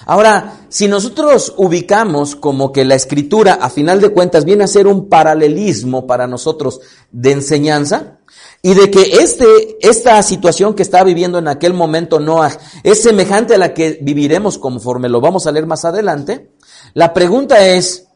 Ahora, 0.06 0.66
si 0.68 0.86
nosotros 0.86 1.52
ubicamos 1.56 2.36
como 2.36 2.72
que 2.72 2.84
la 2.84 2.94
escritura, 2.94 3.54
a 3.54 3.68
final 3.68 4.00
de 4.00 4.10
cuentas, 4.10 4.44
viene 4.44 4.62
a 4.62 4.68
ser 4.68 4.86
un 4.86 5.08
paralelismo 5.08 6.06
para 6.06 6.28
nosotros 6.28 6.80
de 7.10 7.32
enseñanza, 7.32 8.20
y 8.62 8.74
de 8.74 8.90
que 8.90 9.02
este, 9.20 9.78
esta 9.80 10.22
situación 10.22 10.74
que 10.74 10.82
está 10.82 11.02
viviendo 11.04 11.38
en 11.38 11.48
aquel 11.48 11.72
momento 11.72 12.20
Noah 12.20 12.56
es 12.82 13.02
semejante 13.02 13.54
a 13.54 13.58
la 13.58 13.74
que 13.74 13.98
viviremos 14.00 14.58
conforme 14.58 15.08
lo 15.08 15.20
vamos 15.20 15.46
a 15.46 15.52
leer 15.52 15.66
más 15.66 15.84
adelante, 15.84 16.50
la 16.94 17.12
pregunta 17.12 17.66
es, 17.66 18.06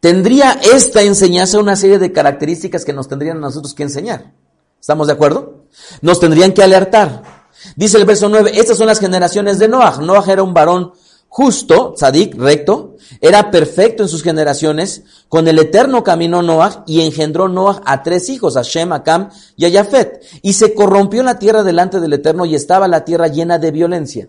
¿tendría 0.00 0.52
esta 0.52 1.02
enseñanza 1.02 1.58
una 1.58 1.76
serie 1.76 1.98
de 1.98 2.12
características 2.12 2.84
que 2.84 2.92
nos 2.92 3.08
tendrían 3.08 3.38
a 3.38 3.40
nosotros 3.40 3.74
que 3.74 3.84
enseñar? 3.84 4.34
¿Estamos 4.80 5.06
de 5.06 5.12
acuerdo? 5.12 5.66
Nos 6.00 6.20
tendrían 6.20 6.52
que 6.52 6.62
alertar. 6.62 7.37
Dice 7.76 7.98
el 7.98 8.04
verso 8.04 8.28
9, 8.28 8.52
estas 8.54 8.78
son 8.78 8.86
las 8.86 9.00
generaciones 9.00 9.58
de 9.58 9.68
Noah. 9.68 10.00
Noah 10.00 10.24
era 10.28 10.42
un 10.42 10.54
varón 10.54 10.92
justo, 11.28 11.94
tzadik, 11.94 12.34
recto, 12.36 12.96
era 13.20 13.50
perfecto 13.50 14.02
en 14.02 14.08
sus 14.08 14.22
generaciones, 14.22 15.02
con 15.28 15.46
el 15.46 15.58
eterno 15.58 16.02
caminó 16.02 16.42
Noah 16.42 16.84
y 16.86 17.02
engendró 17.02 17.48
Noah 17.48 17.82
a 17.84 18.02
tres 18.02 18.28
hijos, 18.28 18.56
a 18.56 18.62
Shem, 18.62 18.92
a 18.92 19.02
Cam 19.02 19.30
y 19.56 19.66
a 19.66 19.70
Jafet. 19.70 20.24
Y 20.42 20.54
se 20.54 20.74
corrompió 20.74 21.22
la 21.22 21.38
tierra 21.38 21.62
delante 21.62 22.00
del 22.00 22.14
eterno 22.14 22.44
y 22.44 22.54
estaba 22.54 22.88
la 22.88 23.04
tierra 23.04 23.28
llena 23.28 23.58
de 23.58 23.70
violencia. 23.70 24.28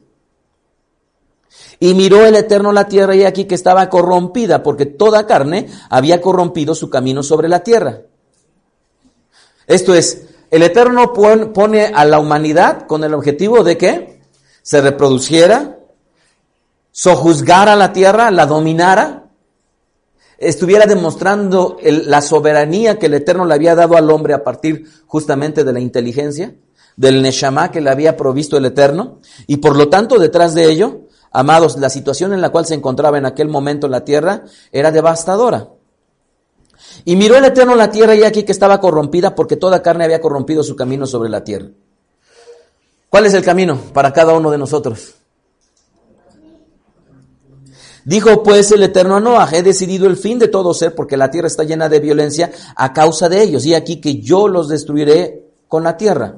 Y 1.80 1.94
miró 1.94 2.26
el 2.26 2.36
Eterno 2.36 2.74
la 2.74 2.88
tierra 2.88 3.16
y 3.16 3.24
aquí 3.24 3.46
que 3.46 3.56
estaba 3.56 3.90
corrompida, 3.90 4.64
porque 4.64 4.86
toda 4.86 5.26
carne 5.26 5.68
había 5.90 6.22
corrompido 6.22 6.76
su 6.76 6.90
camino 6.90 7.24
sobre 7.24 7.48
la 7.48 7.64
tierra. 7.64 8.02
Esto 9.66 9.94
es, 9.94 10.24
el 10.52 10.64
Eterno 10.64 11.14
pone 11.14 11.86
a 11.86 12.06
la 12.06 12.20
humanidad 12.20 12.88
con 12.88 13.04
el 13.04 13.14
objetivo 13.14 13.64
de 13.64 13.78
que 13.78 14.22
se 14.62 14.82
reproduciera, 14.82 15.80
sojuzgara 16.92 17.76
la 17.76 17.94
tierra, 17.94 18.32
la 18.32 18.46
dominara, 18.46 19.30
estuviera 20.38 20.86
demostrando 20.86 21.78
la 21.84 22.22
soberanía 22.22 22.98
que 22.98 23.08
el 23.08 23.16
Eterno 23.16 23.46
le 23.46 23.54
había 23.54 23.76
dado 23.76 23.98
al 23.98 24.10
hombre 24.10 24.34
a 24.34 24.44
partir 24.44 24.86
justamente 25.06 25.64
de 25.64 25.74
la 25.74 25.80
inteligencia, 25.80 26.56
del 26.96 27.22
Neshama 27.22 27.72
que 27.72 27.82
le 27.82 27.90
había 27.90 28.18
provisto 28.18 28.58
el 28.58 28.66
Eterno, 28.66 29.20
y 29.48 29.58
por 29.58 29.76
lo 29.76 29.90
tanto 29.90 30.18
detrás 30.18 30.54
de 30.54 30.70
ello 30.70 31.02
Amados, 31.32 31.78
la 31.78 31.90
situación 31.90 32.34
en 32.34 32.42
la 32.42 32.50
cual 32.50 32.66
se 32.66 32.74
encontraba 32.74 33.18
en 33.18 33.26
aquel 33.26 33.50
momento 33.50 33.88
la 33.88 34.04
tierra 34.04 34.44
era 34.72 34.92
devastadora. 34.92 35.70
Y 37.06 37.16
miró 37.16 37.38
el 37.38 37.46
Eterno 37.46 37.76
la 37.76 37.92
tierra 37.92 38.16
y 38.16 38.24
aquí 38.24 38.44
que 38.44 38.52
estaba 38.52 38.80
corrompida 38.80 39.36
porque 39.36 39.56
toda 39.56 39.82
carne 39.82 40.04
había 40.04 40.22
corrompido 40.22 40.64
su 40.64 40.76
camino 40.76 41.06
sobre 41.06 41.30
la 41.30 41.44
tierra. 41.44 41.68
¿Cuál 43.10 43.26
es 43.26 43.34
el 43.34 43.44
camino 43.44 43.80
para 43.94 44.14
cada 44.14 44.34
uno 44.34 44.52
de 44.52 44.58
nosotros? 44.58 45.16
Dijo 48.06 48.44
pues 48.44 48.72
el 48.72 48.84
Eterno 48.84 49.40
a 49.40 49.50
he 49.52 49.62
decidido 49.62 50.08
el 50.08 50.18
fin 50.18 50.40
de 50.40 50.48
todo 50.48 50.74
ser 50.74 50.96
porque 50.96 51.18
la 51.18 51.30
tierra 51.30 51.48
está 51.48 51.64
llena 51.64 51.90
de 51.90 52.00
violencia 52.00 52.52
a 52.76 52.94
causa 52.94 53.30
de 53.30 53.42
ellos 53.42 53.66
y 53.66 53.76
aquí 53.76 54.00
que 54.00 54.20
yo 54.20 54.48
los 54.48 54.68
destruiré 54.68 55.44
con 55.68 55.84
la 55.84 55.98
tierra. 55.98 56.36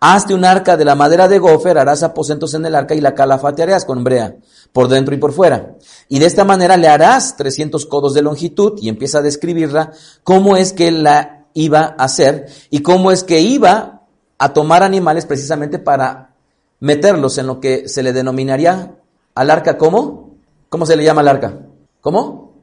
Hazte 0.00 0.34
un 0.34 0.44
arca 0.44 0.76
de 0.76 0.84
la 0.84 0.94
madera 0.94 1.28
de 1.28 1.38
gofer, 1.38 1.78
harás 1.78 2.02
aposentos 2.02 2.54
en 2.54 2.64
el 2.64 2.74
arca 2.74 2.94
y 2.94 3.00
la 3.00 3.14
calafatearás 3.14 3.84
con 3.84 4.02
brea, 4.02 4.36
por 4.72 4.88
dentro 4.88 5.14
y 5.14 5.18
por 5.18 5.32
fuera. 5.32 5.76
Y 6.08 6.18
de 6.18 6.26
esta 6.26 6.44
manera 6.44 6.76
le 6.76 6.88
harás 6.88 7.36
300 7.36 7.86
codos 7.86 8.14
de 8.14 8.22
longitud 8.22 8.78
y 8.80 8.88
empieza 8.88 9.18
a 9.18 9.22
describirla 9.22 9.92
cómo 10.24 10.56
es 10.56 10.72
que 10.72 10.90
la 10.90 11.46
iba 11.54 11.94
a 11.98 12.04
hacer 12.04 12.46
y 12.70 12.82
cómo 12.82 13.10
es 13.10 13.24
que 13.24 13.40
iba 13.40 14.02
a 14.38 14.52
tomar 14.52 14.82
animales 14.82 15.26
precisamente 15.26 15.78
para 15.78 16.34
meterlos 16.78 17.38
en 17.38 17.46
lo 17.46 17.60
que 17.60 17.88
se 17.88 18.02
le 18.02 18.12
denominaría 18.12 18.94
al 19.34 19.50
arca 19.50 19.76
¿cómo? 19.76 20.36
¿Cómo 20.68 20.86
se 20.86 20.96
le 20.96 21.04
llama 21.04 21.20
al 21.20 21.28
arca? 21.28 21.58
¿Cómo? 22.00 22.54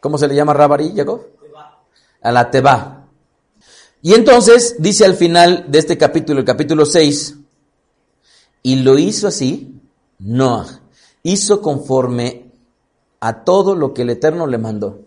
¿Cómo 0.00 0.18
se 0.18 0.26
le 0.26 0.34
llama 0.34 0.54
Rabarí, 0.54 0.92
Jacob? 0.96 1.20
A 2.22 2.32
la 2.32 2.50
Teba. 2.50 3.06
Y 4.00 4.14
entonces 4.14 4.76
dice 4.78 5.04
al 5.04 5.14
final 5.14 5.66
de 5.68 5.78
este 5.78 5.96
capítulo, 5.96 6.40
el 6.40 6.46
capítulo 6.46 6.84
6, 6.84 7.36
y 8.64 8.76
lo 8.76 8.98
hizo 8.98 9.28
así, 9.28 9.80
Noah, 10.18 10.81
hizo 11.22 11.62
conforme 11.62 12.50
a 13.20 13.44
todo 13.44 13.74
lo 13.74 13.94
que 13.94 14.02
el 14.02 14.10
Eterno 14.10 14.46
le 14.46 14.58
mandó. 14.58 15.00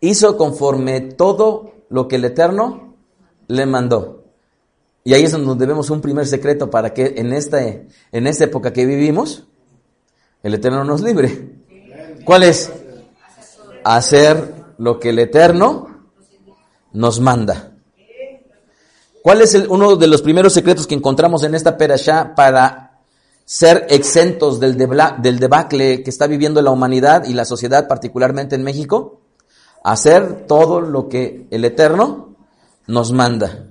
Hizo 0.00 0.36
conforme 0.36 1.00
todo 1.00 1.72
lo 1.88 2.08
que 2.08 2.16
el 2.16 2.24
Eterno 2.24 2.94
le 3.48 3.66
mandó. 3.66 4.22
Y 5.04 5.14
ahí 5.14 5.24
es 5.24 5.32
donde 5.32 5.66
vemos 5.66 5.90
un 5.90 6.00
primer 6.00 6.26
secreto 6.26 6.70
para 6.70 6.94
que 6.94 7.14
en 7.16 7.32
esta, 7.32 7.60
en 7.62 8.26
esta 8.26 8.44
época 8.44 8.72
que 8.72 8.86
vivimos, 8.86 9.44
el 10.42 10.54
Eterno 10.54 10.84
nos 10.84 11.02
libre. 11.02 11.56
¿Cuál 12.24 12.44
es? 12.44 12.72
Hacer 13.84 14.54
lo 14.78 15.00
que 15.00 15.10
el 15.10 15.18
Eterno 15.18 16.06
nos 16.92 17.20
manda. 17.20 17.72
¿Cuál 19.22 19.40
es 19.40 19.54
uno 19.54 19.96
de 19.96 20.06
los 20.06 20.22
primeros 20.22 20.52
secretos 20.52 20.86
que 20.86 20.94
encontramos 20.94 21.42
en 21.44 21.54
esta 21.54 21.76
perashá 21.76 22.34
para 22.34 22.91
ser 23.44 23.86
exentos 23.90 24.60
del, 24.60 24.76
del 24.76 25.38
debacle 25.38 26.02
que 26.02 26.10
está 26.10 26.26
viviendo 26.26 26.62
la 26.62 26.70
humanidad 26.70 27.24
y 27.24 27.34
la 27.34 27.44
sociedad, 27.44 27.88
particularmente 27.88 28.54
en 28.54 28.62
México? 28.62 29.20
Hacer 29.84 30.46
todo 30.46 30.80
lo 30.80 31.08
que 31.08 31.46
el 31.50 31.64
Eterno 31.64 32.36
nos 32.86 33.12
manda. 33.12 33.66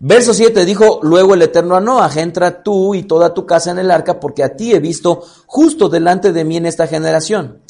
Verso 0.00 0.34
7 0.34 0.64
dijo 0.64 1.00
luego 1.02 1.34
el 1.34 1.42
Eterno 1.42 1.76
a 1.76 1.80
Noah, 1.80 2.10
entra 2.16 2.62
tú 2.62 2.94
y 2.94 3.04
toda 3.04 3.32
tu 3.32 3.46
casa 3.46 3.70
en 3.70 3.78
el 3.78 3.90
arca, 3.90 4.20
porque 4.20 4.42
a 4.42 4.56
ti 4.56 4.72
he 4.72 4.80
visto 4.80 5.22
justo 5.46 5.88
delante 5.88 6.32
de 6.32 6.44
mí 6.44 6.56
en 6.56 6.66
esta 6.66 6.86
generación. 6.86 7.60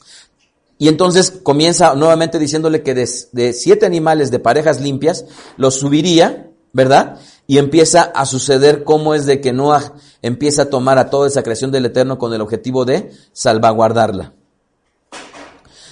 Y 0.77 0.89
entonces 0.89 1.31
comienza 1.31 1.95
nuevamente 1.95 2.39
diciéndole 2.39 2.83
que 2.83 2.95
de 2.95 3.53
siete 3.53 3.87
animales 3.87 4.31
de 4.31 4.41
parejas 4.41 4.81
limpias 4.81 5.25
los 5.57 5.77
subiría 5.77 6.51
¿verdad? 6.75 7.21
Y 7.47 7.59
empieza 7.59 8.03
a 8.03 8.25
suceder 8.27 8.85
cómo 8.85 9.15
es 9.15 9.27
de 9.27 9.41
que 9.41 9.53
Noah 9.53 9.93
empieza 10.23 10.63
a 10.63 10.71
tomar 10.71 10.99
a 10.99 11.11
toda 11.11 11.29
esa 11.29 11.43
creación 11.43 11.71
del 11.71 11.87
Eterno 11.87 12.19
con 12.19 12.33
el 12.33 12.41
objetivo 12.41 12.85
de 12.85 13.11
salvaguardarla. 13.33 14.33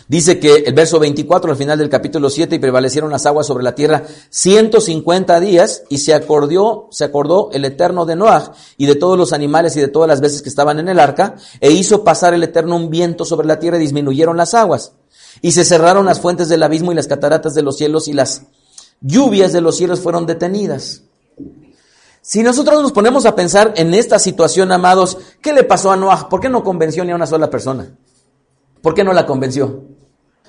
Dice 0.08 0.38
que 0.38 0.56
el 0.66 0.74
verso 0.74 0.98
24 0.98 1.52
al 1.52 1.56
final 1.56 1.78
del 1.78 1.88
capítulo 1.88 2.28
7 2.28 2.56
y 2.56 2.58
prevalecieron 2.58 3.10
las 3.10 3.24
aguas 3.24 3.46
sobre 3.46 3.64
la 3.64 3.74
tierra 3.74 4.02
150 4.30 5.40
días 5.40 5.84
y 5.88 5.98
se 5.98 6.12
acordó, 6.12 6.88
se 6.90 7.04
acordó 7.04 7.50
el 7.52 7.64
Eterno 7.64 8.04
de 8.04 8.16
Noah 8.16 8.52
y 8.76 8.86
de 8.86 8.96
todos 8.96 9.16
los 9.16 9.32
animales 9.32 9.76
y 9.76 9.80
de 9.80 9.88
todas 9.88 10.08
las 10.08 10.20
veces 10.20 10.42
que 10.42 10.48
estaban 10.48 10.78
en 10.78 10.88
el 10.88 11.00
arca 11.00 11.36
e 11.60 11.70
hizo 11.70 12.04
pasar 12.04 12.34
el 12.34 12.42
Eterno 12.42 12.76
un 12.76 12.90
viento 12.90 13.24
sobre 13.24 13.46
la 13.46 13.58
tierra 13.58 13.78
y 13.78 13.80
disminuyeron 13.80 14.36
las 14.36 14.54
aguas 14.54 14.92
y 15.40 15.52
se 15.52 15.64
cerraron 15.64 16.04
las 16.04 16.20
fuentes 16.20 16.48
del 16.48 16.62
abismo 16.62 16.92
y 16.92 16.94
las 16.94 17.06
cataratas 17.06 17.54
de 17.54 17.62
los 17.62 17.76
cielos 17.76 18.08
y 18.08 18.12
las 18.12 18.42
lluvias 19.00 19.52
de 19.52 19.60
los 19.60 19.76
cielos 19.76 20.00
fueron 20.00 20.26
detenidas. 20.26 21.04
Si 22.24 22.44
nosotros 22.44 22.80
nos 22.80 22.92
ponemos 22.92 23.26
a 23.26 23.35
pensar 23.35 23.74
en 23.76 23.92
esta 23.94 24.20
situación, 24.20 24.70
amados, 24.70 25.18
¿qué 25.40 25.52
le 25.52 25.64
pasó 25.64 25.90
a 25.90 25.96
Noah? 25.96 26.28
¿Por 26.28 26.40
qué 26.40 26.48
no 26.48 26.62
convenció 26.62 27.04
ni 27.04 27.11
a 27.11 27.16
una 27.16 27.26
sola 27.26 27.50
persona? 27.50 27.96
¿Por 28.80 28.94
qué 28.94 29.02
no 29.02 29.12
la 29.12 29.26
convenció? 29.26 29.82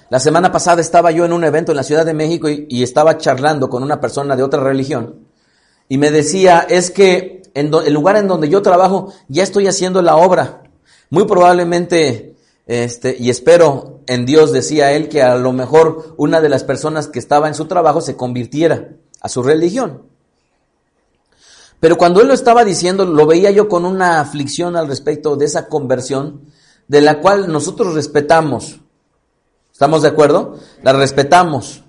La 0.09 0.19
semana 0.19 0.51
pasada 0.51 0.81
estaba 0.81 1.09
yo 1.09 1.25
en 1.25 1.33
un 1.33 1.43
evento 1.43 1.71
en 1.71 1.77
la 1.77 1.83
Ciudad 1.83 2.05
de 2.05 2.13
México 2.13 2.47
y, 2.47 2.83
estaba 2.83 3.17
charlando 3.17 3.71
con 3.71 3.81
una 3.81 3.99
persona 3.99 4.35
de 4.35 4.43
otra 4.43 4.61
religión 4.63 5.25
y 5.89 5.97
me 5.97 6.11
decía, 6.11 6.59
es 6.69 6.91
que 6.91 7.41
en 7.55 7.71
el 7.73 7.93
lugar 7.93 8.17
en 8.17 8.27
donde 8.27 8.49
yo 8.49 8.61
trabajo 8.61 9.11
ya 9.27 9.41
estoy 9.41 9.65
haciendo 9.65 10.03
la 10.03 10.15
obra. 10.15 10.61
Muy 11.09 11.25
probablemente, 11.25 12.35
este, 12.67 13.15
y 13.19 13.31
espero 13.31 14.01
en 14.05 14.27
Dios, 14.27 14.51
decía 14.51 14.91
él, 14.91 15.09
que 15.09 15.23
a 15.23 15.37
lo 15.37 15.53
mejor 15.53 16.13
una 16.17 16.39
de 16.39 16.49
las 16.49 16.63
personas 16.63 17.07
que 17.07 17.17
estaba 17.17 17.47
en 17.47 17.55
su 17.55 17.65
trabajo 17.65 17.99
se 17.99 18.15
convirtiera 18.15 18.89
a 19.21 19.27
su 19.27 19.41
religión. 19.41 20.12
Pero 21.83 21.97
cuando 21.97 22.21
él 22.21 22.29
lo 22.29 22.33
estaba 22.33 22.63
diciendo, 22.63 23.03
lo 23.03 23.25
veía 23.25 23.51
yo 23.51 23.67
con 23.67 23.83
una 23.83 24.21
aflicción 24.21 24.77
al 24.77 24.87
respecto 24.87 25.35
de 25.35 25.43
esa 25.43 25.67
conversión, 25.67 26.45
de 26.87 27.01
la 27.01 27.19
cual 27.19 27.51
nosotros 27.51 27.93
respetamos. 27.93 28.79
¿Estamos 29.69 30.01
de 30.01 30.07
acuerdo? 30.07 30.57
La 30.81 30.93
respetamos. 30.93 31.83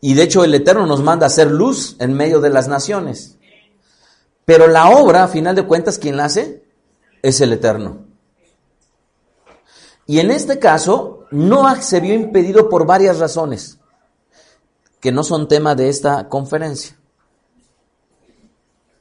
Y 0.00 0.14
de 0.14 0.22
hecho 0.22 0.44
el 0.44 0.54
Eterno 0.54 0.86
nos 0.86 1.02
manda 1.02 1.26
a 1.26 1.28
hacer 1.28 1.50
luz 1.50 1.96
en 1.98 2.14
medio 2.14 2.40
de 2.40 2.48
las 2.48 2.68
naciones. 2.68 3.36
Pero 4.46 4.66
la 4.66 4.88
obra, 4.88 5.24
a 5.24 5.28
final 5.28 5.54
de 5.54 5.66
cuentas, 5.66 5.98
quien 5.98 6.16
la 6.16 6.24
hace 6.24 6.64
es 7.20 7.42
el 7.42 7.52
Eterno. 7.52 8.06
Y 10.06 10.20
en 10.20 10.30
este 10.30 10.58
caso, 10.58 11.26
Noah 11.32 11.82
se 11.82 12.00
vio 12.00 12.14
impedido 12.14 12.70
por 12.70 12.86
varias 12.86 13.18
razones, 13.18 13.78
que 15.00 15.12
no 15.12 15.22
son 15.22 15.48
tema 15.48 15.74
de 15.74 15.90
esta 15.90 16.30
conferencia. 16.30 16.97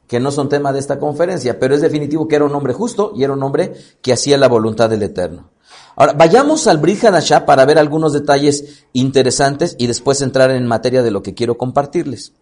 Que 0.08 0.20
no 0.20 0.32
son 0.32 0.50
tema 0.50 0.72
de 0.72 0.80
esta 0.80 1.00
conferencia, 1.00 1.60
pero 1.60 1.76
es 1.76 1.82
definitivo 1.82 2.28
que 2.28 2.38
era 2.38 2.46
un 2.46 2.56
hombre 2.56 2.74
justo 2.74 3.14
y 3.16 3.24
era 3.24 3.34
un 3.34 3.44
hombre 3.44 3.74
que 4.02 4.14
hacía 4.14 4.38
la 4.38 4.48
voluntad 4.48 4.90
del 4.90 5.04
Eterno. 5.04 5.50
Ahora, 5.96 6.14
vayamos 6.14 6.68
al 6.68 6.78
Brihadashá 6.78 7.46
para 7.46 7.66
ver 7.66 7.78
algunos 7.78 8.14
detalles 8.14 8.86
interesantes 8.94 9.76
y 9.78 9.88
después 9.88 10.22
entrar 10.22 10.52
en 10.52 10.66
materia 10.66 11.04
de 11.04 11.12
lo 11.12 11.24
que 11.24 11.34
quiero 11.34 11.58
compartirles. 11.58 12.34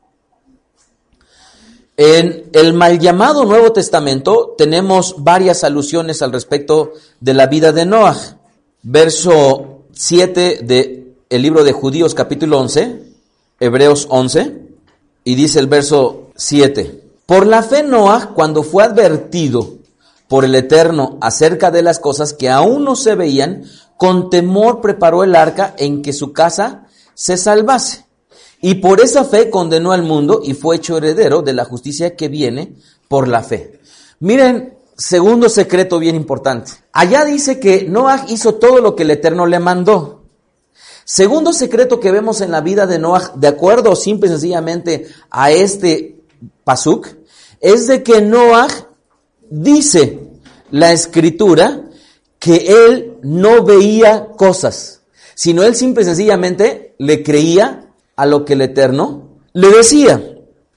En 1.98 2.50
el 2.52 2.74
mal 2.74 3.00
llamado 3.00 3.46
Nuevo 3.46 3.72
Testamento 3.72 4.54
tenemos 4.58 5.16
varias 5.20 5.64
alusiones 5.64 6.22
al 6.22 6.34
respecto 6.34 6.92
de 7.22 7.34
la 7.34 7.48
vida 7.48 7.72
de 7.72 7.86
Noah 7.86 8.38
verso 8.84 9.86
7 9.94 10.60
de 10.62 11.16
el 11.30 11.42
libro 11.42 11.64
de 11.64 11.72
Judíos 11.72 12.14
capítulo 12.14 12.60
11, 12.60 13.02
Hebreos 13.60 14.08
11, 14.10 14.58
y 15.24 15.36
dice 15.36 15.60
el 15.60 15.68
verso 15.68 16.32
7, 16.36 17.05
por 17.26 17.48
la 17.48 17.64
fe 17.64 17.84
Noah, 17.84 18.34
cuando 18.34 18.64
fue 18.64 18.84
advertido 18.84 19.76
por 20.28 20.46
el 20.46 20.56
Eterno 20.56 21.18
acerca 21.22 21.72
de 21.72 21.82
las 21.82 22.00
cosas 22.00 22.34
que 22.34 22.50
aún 22.50 22.84
no 22.84 22.96
se 22.96 23.16
veían, 23.16 23.64
con 23.98 24.30
temor 24.30 24.82
preparó 24.82 25.24
el 25.24 25.36
arca 25.36 25.74
en 25.78 26.02
que 26.02 26.14
su 26.14 26.34
casa 26.34 26.86
se 27.14 27.38
salvase. 27.38 28.06
Y 28.62 28.76
por 28.76 29.00
esa 29.00 29.24
fe 29.24 29.50
condenó 29.50 29.92
al 29.92 30.04
mundo 30.04 30.42
y 30.44 30.54
fue 30.54 30.78
hecho 30.78 30.98
heredero 30.98 31.42
de 31.42 31.54
la 31.54 31.66
justicia 31.66 32.16
que 32.16 32.30
viene 32.30 32.76
por 33.08 33.28
la 33.28 33.44
fe. 33.44 33.80
Miren, 34.20 34.78
segundo 34.98 35.50
secreto 35.50 36.00
bien 36.00 36.16
importante. 36.16 36.72
Allá 36.92 37.26
dice 37.26 37.60
que 37.60 37.84
Noah 37.88 38.26
hizo 38.30 38.56
todo 38.56 38.80
lo 38.80 38.96
que 38.96 39.04
el 39.04 39.12
Eterno 39.12 39.46
le 39.46 39.60
mandó. 39.60 40.24
Segundo 41.04 41.54
secreto 41.54 42.00
que 42.00 42.12
vemos 42.12 42.42
en 42.42 42.50
la 42.50 42.62
vida 42.62 42.88
de 42.88 42.98
Noah, 42.98 43.34
de 43.36 43.48
acuerdo 43.48 43.96
simple 43.96 44.28
y 44.28 44.32
sencillamente 44.32 45.08
a 45.30 45.52
este 45.52 46.15
pasuk, 46.64 47.08
es 47.60 47.88
de 47.88 48.04
que 48.04 48.22
Noah 48.22 48.68
dice 49.50 50.20
la 50.72 50.92
escritura 50.92 51.82
que 52.40 52.86
él 52.88 53.18
no 53.24 53.64
veía 53.64 54.28
cosas, 54.38 55.02
sino 55.34 55.64
él 55.64 55.76
simple 55.76 56.04
y 56.04 56.06
sencillamente 56.06 56.96
le 57.00 57.24
creía 57.24 57.88
a 58.16 58.26
lo 58.26 58.46
que 58.46 58.54
el 58.54 58.62
Eterno 58.62 59.30
le 59.54 59.70
decía. 59.70 60.22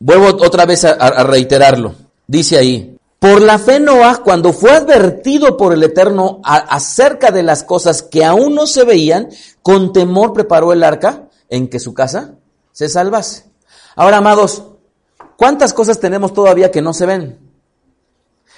Vuelvo 0.01 0.29
otra 0.29 0.65
vez 0.65 0.85
a, 0.85 1.25
reiterarlo. 1.25 1.95
Dice 2.27 2.57
ahí, 2.57 2.97
por 3.19 3.43
la 3.43 3.59
fe 3.59 3.81
Noah, 3.81 4.23
cuando 4.23 4.53
fue 4.53 4.71
advertido 4.71 5.57
por 5.57 5.73
el 5.73 5.83
Eterno 5.83 6.41
acerca 6.45 7.31
de 7.31 7.43
las 7.43 7.65
cosas 7.65 8.03
que 8.03 8.25
aún 8.25 8.55
no 8.55 8.67
se 8.67 8.85
veían, 8.85 9.29
con 9.63 9.93
temor 9.93 10.33
preparó 10.33 10.73
el 10.73 10.85
arca 10.85 11.29
en 11.49 11.69
que 11.69 11.81
su 11.81 11.95
casa 11.95 12.35
se 12.73 12.89
salvase. 12.89 13.45
Ahora, 13.97 14.19
amados, 14.19 14.63
¿cuántas 15.39 15.73
cosas 15.73 16.01
tenemos 16.01 16.35
todavía 16.35 16.71
que 16.71 16.83
no 16.83 16.93
se 16.93 17.07
ven? 17.07 17.39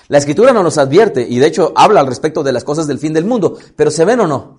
La 0.09 0.19
escritura 0.19 0.53
no 0.53 0.65
nos 0.65 0.77
advierte 0.77 1.25
y 1.29 1.39
de 1.39 1.47
hecho 1.47 1.73
habla 1.77 2.01
al 2.01 2.09
respecto 2.09 2.43
de 2.43 2.53
las 2.53 2.65
cosas 2.65 2.89
del 2.89 2.99
fin 2.99 3.13
del 3.13 3.25
mundo, 3.25 3.57
pero 3.77 3.93
¿se 3.93 4.05
ven 4.05 4.19
o 4.19 4.27
no? 4.27 4.59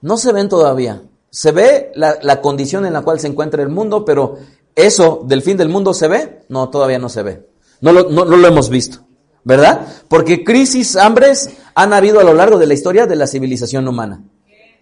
No 0.00 0.16
se 0.16 0.32
ven 0.32 0.48
todavía. 0.48 1.02
Se 1.28 1.50
ve 1.50 1.92
la, 1.94 2.40
condición 2.40 2.86
en 2.86 2.92
la 2.92 3.02
cual 3.02 3.20
se 3.20 3.26
encuentra 3.26 3.62
el 3.62 3.68
mundo, 3.68 4.04
pero 4.04 4.38
eso 4.74 5.22
del 5.26 5.42
fin 5.42 5.56
del 5.56 5.68
mundo 5.68 5.92
se 5.92 6.08
ve? 6.08 6.44
No, 6.48 6.70
todavía 6.70 6.98
no 6.98 7.08
se 7.08 7.22
ve. 7.22 7.46
No 7.80 7.92
lo, 7.92 8.46
hemos 8.46 8.70
visto, 8.70 9.00
¿verdad? 9.42 9.86
Porque 10.08 10.44
crisis, 10.44 10.96
hambres 10.96 11.50
han 11.74 11.92
habido 11.92 12.20
a 12.20 12.24
lo 12.24 12.32
largo 12.32 12.58
de 12.58 12.66
la 12.66 12.74
historia 12.74 13.06
de 13.06 13.16
la 13.16 13.26
civilización 13.26 13.86
humana. 13.88 14.22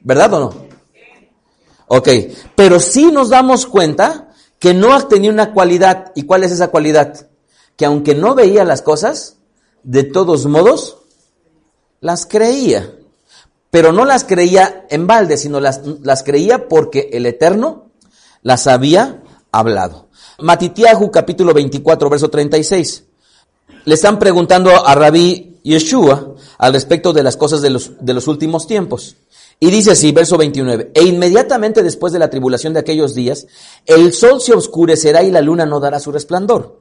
¿Verdad 0.00 0.34
o 0.34 0.40
no? 0.40 0.54
Ok, 1.88 2.08
pero 2.54 2.78
sí 2.78 3.10
nos 3.10 3.30
damos 3.30 3.66
cuenta 3.66 4.31
que 4.62 4.72
Noah 4.72 5.08
tenía 5.08 5.30
una 5.30 5.52
cualidad. 5.52 6.12
¿Y 6.14 6.22
cuál 6.22 6.44
es 6.44 6.52
esa 6.52 6.68
cualidad? 6.68 7.28
Que 7.76 7.84
aunque 7.84 8.14
no 8.14 8.34
veía 8.34 8.64
las 8.64 8.80
cosas, 8.80 9.36
de 9.82 10.04
todos 10.04 10.46
modos, 10.46 10.98
las 12.00 12.24
creía 12.24 12.88
pero 13.72 13.90
no 13.90 14.04
las 14.04 14.24
creía 14.24 14.84
en 14.90 15.06
balde, 15.06 15.38
sino 15.38 15.58
las, 15.58 15.80
las 16.02 16.22
creía 16.22 16.68
porque 16.68 17.08
el 17.14 17.24
Eterno 17.24 17.86
las 18.42 18.66
había 18.66 19.22
hablado. 19.50 20.08
Matitiahu 20.40 21.10
capítulo 21.10 21.54
24, 21.54 22.10
verso 22.10 22.28
36. 22.28 23.04
Le 23.86 23.94
están 23.94 24.18
preguntando 24.18 24.86
a 24.86 24.94
Rabí 24.94 25.58
Yeshua 25.62 26.34
al 26.58 26.74
respecto 26.74 27.14
de 27.14 27.22
las 27.22 27.38
cosas 27.38 27.62
de 27.62 27.70
los, 27.70 27.92
de 27.98 28.12
los 28.12 28.28
últimos 28.28 28.66
tiempos. 28.66 29.16
Y 29.60 29.70
dice 29.70 29.92
así, 29.92 30.12
verso 30.12 30.36
29, 30.36 30.92
e 30.94 31.04
inmediatamente 31.04 31.82
después 31.82 32.12
de 32.12 32.18
la 32.18 32.30
tribulación 32.30 32.72
de 32.72 32.80
aquellos 32.80 33.14
días, 33.14 33.46
el 33.86 34.12
sol 34.12 34.40
se 34.40 34.54
oscurecerá 34.54 35.22
y 35.22 35.30
la 35.30 35.40
luna 35.40 35.66
no 35.66 35.80
dará 35.80 36.00
su 36.00 36.10
resplandor. 36.12 36.80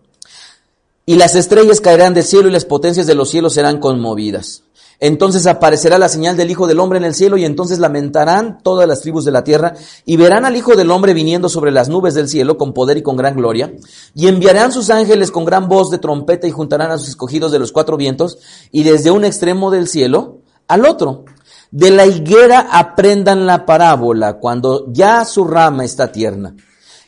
Y 1.05 1.15
las 1.15 1.35
estrellas 1.35 1.81
caerán 1.81 2.13
del 2.13 2.23
cielo 2.23 2.47
y 2.47 2.51
las 2.51 2.65
potencias 2.65 3.07
de 3.07 3.15
los 3.15 3.29
cielos 3.29 3.53
serán 3.53 3.79
conmovidas. 3.79 4.63
Entonces 5.01 5.47
aparecerá 5.47 5.97
la 5.97 6.09
señal 6.09 6.37
del 6.37 6.51
Hijo 6.51 6.67
del 6.67 6.79
Hombre 6.79 6.99
en 6.99 7.05
el 7.05 7.15
cielo 7.15 7.35
y 7.35 7.43
entonces 7.43 7.79
lamentarán 7.79 8.59
todas 8.61 8.87
las 8.87 9.01
tribus 9.01 9.25
de 9.25 9.31
la 9.31 9.43
tierra 9.43 9.73
y 10.05 10.15
verán 10.15 10.45
al 10.45 10.55
Hijo 10.55 10.75
del 10.75 10.91
Hombre 10.91 11.15
viniendo 11.15 11.49
sobre 11.49 11.71
las 11.71 11.89
nubes 11.89 12.13
del 12.13 12.29
cielo 12.29 12.55
con 12.55 12.71
poder 12.71 12.97
y 12.97 13.01
con 13.01 13.17
gran 13.17 13.35
gloria 13.35 13.73
y 14.13 14.27
enviarán 14.27 14.71
sus 14.71 14.91
ángeles 14.91 15.31
con 15.31 15.43
gran 15.43 15.67
voz 15.67 15.89
de 15.89 15.97
trompeta 15.97 16.45
y 16.45 16.51
juntarán 16.51 16.91
a 16.91 16.99
sus 16.99 17.09
escogidos 17.09 17.51
de 17.51 17.57
los 17.57 17.71
cuatro 17.71 17.97
vientos 17.97 18.37
y 18.71 18.83
desde 18.83 19.09
un 19.09 19.25
extremo 19.25 19.71
del 19.71 19.87
cielo 19.87 20.37
al 20.67 20.85
otro. 20.85 21.25
De 21.71 21.89
la 21.89 22.05
higuera 22.05 22.67
aprendan 22.71 23.45
la 23.45 23.65
parábola 23.65 24.33
cuando 24.33 24.91
ya 24.91 25.23
su 25.23 25.45
rama 25.45 25.85
está 25.85 26.11
tierna 26.11 26.55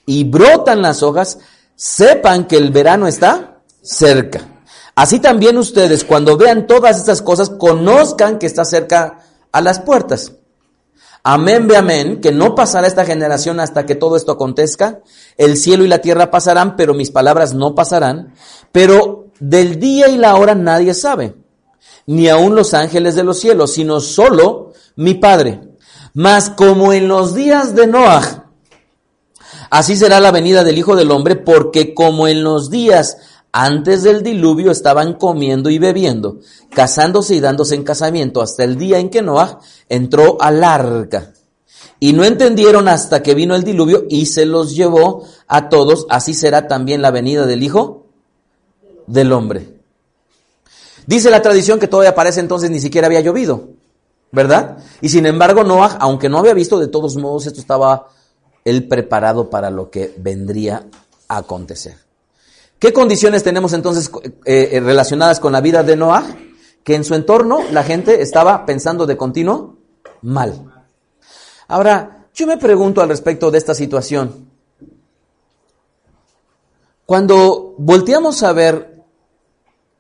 y 0.06 0.24
brotan 0.24 0.82
las 0.82 1.04
hojas, 1.04 1.38
sepan 1.76 2.46
que 2.48 2.58
el 2.58 2.72
verano 2.72 3.08
está 3.08 3.62
cerca. 3.82 4.48
Así 4.96 5.20
también 5.20 5.58
ustedes, 5.58 6.04
cuando 6.04 6.38
vean 6.38 6.68
todas 6.68 6.98
estas 6.98 7.22
cosas, 7.22 7.50
conozcan 7.50 8.40
que 8.40 8.46
está 8.46 8.64
cerca 8.64 9.20
a 9.52 9.62
las 9.62 9.80
puertas. 9.80 10.34
Amén, 11.24 11.68
ve 11.68 11.78
amén, 11.78 12.20
que 12.20 12.32
no 12.32 12.54
pasará 12.54 12.86
esta 12.86 13.06
generación 13.06 13.60
hasta 13.60 13.86
que 13.86 13.96
todo 13.96 14.18
esto 14.18 14.34
acontezca. 14.34 15.00
El 15.38 15.58
cielo 15.58 15.86
y 15.86 15.88
la 15.88 16.00
tierra 16.00 16.32
pasarán, 16.32 16.76
pero 16.76 16.94
mis 16.94 17.12
palabras 17.12 17.54
no 17.54 17.76
pasarán. 17.76 18.34
Pero 18.72 19.28
del 19.40 19.80
día 19.80 20.10
y 20.10 20.18
la 20.18 20.36
hora 20.36 20.54
nadie 20.54 20.94
sabe, 20.94 21.36
ni 22.06 22.30
aun 22.30 22.56
los 22.56 22.74
ángeles 22.74 23.16
de 23.16 23.24
los 23.24 23.40
cielos, 23.40 23.74
sino 23.74 24.00
solo 24.00 24.74
mi 24.96 25.16
Padre. 25.16 25.62
Mas 26.14 26.50
como 26.50 26.94
en 26.94 27.08
los 27.08 27.34
días 27.34 27.76
de 27.76 27.88
Noah, 27.88 28.52
así 29.70 29.96
será 29.96 30.20
la 30.20 30.32
venida 30.32 30.64
del 30.64 30.78
Hijo 30.78 30.96
del 30.96 31.12
Hombre, 31.12 31.36
porque 31.36 31.94
como 31.94 32.28
en 32.28 32.44
los 32.44 32.70
días 32.70 33.18
antes 33.52 34.02
del 34.04 34.24
diluvio 34.24 34.72
estaban 34.72 35.14
comiendo 35.14 35.70
y 35.70 35.78
bebiendo, 35.78 36.40
casándose 36.72 37.36
y 37.36 37.40
dándose 37.40 37.76
en 37.76 37.84
casamiento 37.84 38.42
hasta 38.42 38.64
el 38.64 38.78
día 38.78 39.00
en 39.00 39.10
que 39.10 39.22
Noah 39.22 39.60
entró 39.90 40.38
al 40.42 40.64
arca. 40.64 41.34
Y 42.00 42.14
no 42.14 42.26
entendieron 42.26 42.88
hasta 42.90 43.24
que 43.24 43.34
vino 43.34 43.56
el 43.56 43.64
diluvio 43.64 44.06
y 44.10 44.26
se 44.26 44.46
los 44.46 44.76
llevó 44.76 45.24
a 45.48 45.70
todos. 45.70 46.06
Así 46.10 46.34
será 46.34 46.68
también 46.68 47.02
la 47.02 47.12
venida 47.12 47.46
del 47.46 47.64
Hijo 47.64 48.08
del 49.08 49.32
Hombre. 49.32 49.73
Dice 51.06 51.30
la 51.30 51.42
tradición 51.42 51.80
que 51.80 51.88
todavía 51.88 52.16
parece 52.16 52.40
entonces 52.40 52.70
ni 52.70 52.80
siquiera 52.80 53.08
había 53.08 53.22
llovido, 53.22 53.70
¿verdad? 54.32 54.78
Y 55.02 55.10
sin 55.10 55.26
embargo 55.26 55.64
Noah, 55.64 55.98
aunque 56.00 56.30
no 56.30 56.40
había 56.40 56.54
visto, 56.54 56.80
de 56.80 56.88
todos 56.88 57.18
modos 57.18 57.46
esto 57.46 57.60
estaba 57.60 58.08
él 58.64 58.88
preparado 58.88 59.50
para 59.50 59.70
lo 59.70 59.90
que 59.90 60.14
vendría 60.18 60.86
a 61.28 61.38
acontecer. 61.38 61.98
¿Qué 62.80 62.92
condiciones 62.92 63.44
tenemos 63.44 63.74
entonces 63.74 64.12
eh, 64.46 64.70
eh, 64.74 64.80
relacionadas 64.80 65.40
con 65.40 65.54
la 65.54 65.62
vida 65.62 65.84
de 65.84 65.96
Noah? 65.96 66.26
Que 66.84 66.96
en 66.96 67.06
su 67.06 67.16
entorno 67.16 67.62
la 67.72 67.84
gente 67.84 68.22
estaba 68.22 68.66
pensando 68.66 69.06
de 69.06 69.16
continuo 69.16 69.78
mal. 70.22 70.86
Ahora, 71.70 72.28
yo 72.34 72.46
me 72.46 72.58
pregunto 72.58 73.02
al 73.02 73.10
respecto 73.10 73.52
de 73.52 73.58
esta 73.58 73.74
situación. 73.74 74.50
Cuando 77.06 77.76
volteamos 77.78 78.44
a 78.44 78.54
ver 78.54 78.93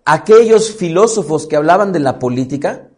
aquellos 0.05 0.71
filósofos 0.71 1.47
que 1.47 1.55
hablaban 1.55 1.91
de 1.91 1.99
la 1.99 2.19
política, 2.19 2.89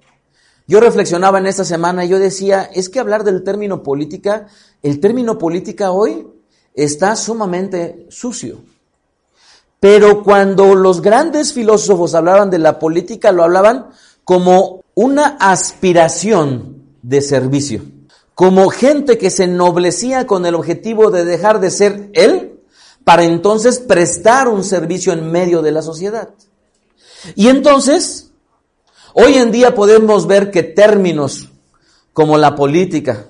yo 0.68 0.80
reflexionaba 0.80 1.38
en 1.38 1.46
esta 1.46 1.63
semana 1.63 2.06
y 2.06 2.10
yo 2.10 2.20
decía, 2.20 2.70
es 2.74 2.89
que 2.89 3.00
hablar 3.00 3.24
del 3.24 3.44
término 3.44 3.84
política, 3.84 4.48
el 4.82 5.00
término 5.00 5.38
política 5.38 5.91
hoy 5.91 6.28
está 6.74 7.15
sumamente 7.15 8.08
sucio. 8.10 8.60
Pero 9.80 10.24
cuando 10.24 10.74
los 10.74 11.02
grandes 11.02 11.54
filósofos 11.54 12.15
hablaban 12.15 12.50
de 12.50 12.58
la 12.58 12.80
política, 12.80 13.32
lo 13.32 13.44
hablaban 13.44 13.89
como 14.24 14.82
una 14.96 15.38
aspiración 15.39 16.84
de 17.04 17.22
servicio, 17.22 17.82
como 18.34 18.70
gente 18.70 19.20
que 19.20 19.30
se 19.30 19.44
ennoblecía 19.44 20.26
con 20.26 20.46
el 20.48 20.56
objetivo 20.56 21.12
de 21.12 21.26
dejar 21.26 21.60
de 21.60 21.70
ser 21.70 22.10
él 22.13 22.60
para 23.04 23.24
entonces 23.24 23.78
prestar 23.80 24.48
un 24.48 24.63
servicio 24.63 25.13
en 25.13 25.32
medio 25.32 25.62
de 25.62 25.72
la 25.72 25.84
sociedad. 25.84 26.30
Y 27.34 27.48
entonces, 27.48 28.32
hoy 29.14 29.36
en 29.36 29.52
día 29.52 29.74
podemos 29.74 30.28
ver 30.28 30.52
que 30.52 30.64
términos 30.64 31.50
como 32.14 32.38
la 32.38 32.56
política, 32.56 33.30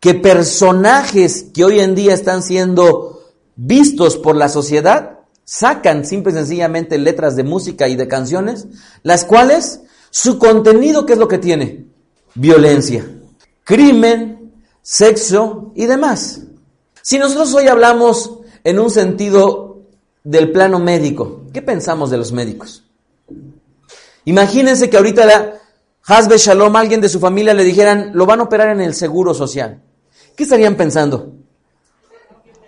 que 0.00 0.14
personajes 0.14 1.46
que 1.52 1.64
hoy 1.64 1.80
en 1.80 1.94
día 1.94 2.14
están 2.14 2.42
siendo 2.42 3.32
vistos 3.56 4.16
por 4.16 4.36
la 4.36 4.48
sociedad, 4.48 5.18
sacan 5.44 6.04
simple 6.04 6.32
y 6.32 6.36
sencillamente 6.36 6.98
letras 6.98 7.34
de 7.34 7.42
música 7.42 7.88
y 7.88 7.96
de 7.96 8.06
canciones, 8.06 8.66
las 9.02 9.24
cuales 9.24 9.80
su 10.10 10.38
contenido, 10.38 11.04
¿qué 11.04 11.14
es 11.14 11.18
lo 11.18 11.28
que 11.28 11.38
tiene? 11.38 11.86
Violencia, 12.34 13.06
crimen, 13.64 14.52
sexo 14.82 15.72
y 15.74 15.86
demás. 15.86 16.42
Si 17.02 17.18
nosotros 17.18 17.52
hoy 17.54 17.68
hablamos 17.68 18.38
en 18.64 18.78
un 18.78 18.90
sentido 18.90 19.82
del 20.24 20.52
plano 20.52 20.78
médico, 20.78 21.42
¿qué 21.52 21.62
pensamos 21.62 22.10
de 22.10 22.18
los 22.18 22.32
médicos? 22.32 22.87
Imagínense 24.28 24.90
que 24.90 24.98
ahorita 24.98 25.24
la 25.24 25.54
Hasbe 26.04 26.36
Shalom, 26.36 26.76
alguien 26.76 27.00
de 27.00 27.08
su 27.08 27.18
familia 27.18 27.54
le 27.54 27.64
dijeran, 27.64 28.10
lo 28.12 28.26
van 28.26 28.40
a 28.40 28.42
operar 28.42 28.68
en 28.68 28.82
el 28.82 28.92
seguro 28.94 29.32
social. 29.32 29.82
¿Qué 30.36 30.42
estarían 30.42 30.76
pensando? 30.76 31.32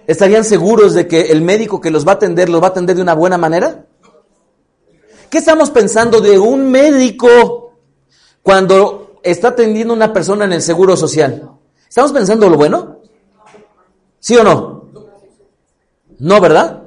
¿Estarían 0.07 0.45
seguros 0.45 0.95
de 0.95 1.07
que 1.07 1.33
el 1.33 1.43
médico 1.43 1.79
que 1.79 1.91
los 1.91 2.07
va 2.07 2.13
a 2.13 2.15
atender 2.15 2.49
los 2.49 2.63
va 2.63 2.69
a 2.69 2.71
atender 2.71 2.97
de 2.97 3.03
una 3.03 3.13
buena 3.13 3.37
manera? 3.37 3.85
¿Qué 5.29 5.37
estamos 5.37 5.71
pensando 5.71 6.23
de 6.23 6.39
un 6.39 6.71
médico 6.71 7.75
cuando 8.43 9.21
está 9.23 9.49
atendiendo 9.49 9.93
a 9.93 9.97
una 9.97 10.13
persona 10.15 10.47
en 10.47 10.55
el 10.55 10.63
seguro 10.63 10.97
social? 10.97 11.51
¿Estamos 11.87 12.13
pensando 12.13 12.49
lo 12.49 12.57
bueno? 12.57 13.01
¿Sí 14.19 14.35
o 14.35 14.43
no? 14.43 14.89
No, 16.19 16.41
¿verdad? 16.41 16.85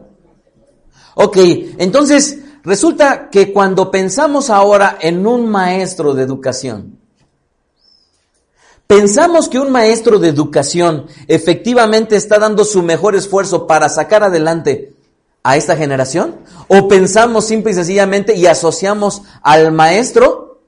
Ok, 1.14 1.38
entonces 1.78 2.43
Resulta 2.64 3.30
que 3.30 3.52
cuando 3.52 3.92
pensamos 3.92 4.50
ahora 4.50 4.98
en 5.02 5.28
un 5.28 5.50
maestro 5.50 6.14
de 6.14 6.24
educación, 6.24 6.98
pensamos 8.88 9.50
que 9.50 9.60
un 9.60 9.72
maestro 9.72 10.18
de 10.20 10.30
educación 10.30 11.08
efectivamente 11.28 12.16
está 12.16 12.40
dando 12.40 12.64
su 12.64 12.82
mejor 12.82 13.16
esfuerzo 13.16 13.68
para 13.68 13.90
sacar 13.90 14.24
adelante 14.24 14.94
a 15.44 15.58
esta 15.58 15.76
generación? 15.76 16.38
¿O 16.68 16.88
pensamos 16.88 17.46
simple 17.46 17.72
y 17.72 17.76
sencillamente 17.76 18.36
y 18.36 18.48
asociamos 18.48 19.24
al 19.42 19.72
maestro 19.72 20.62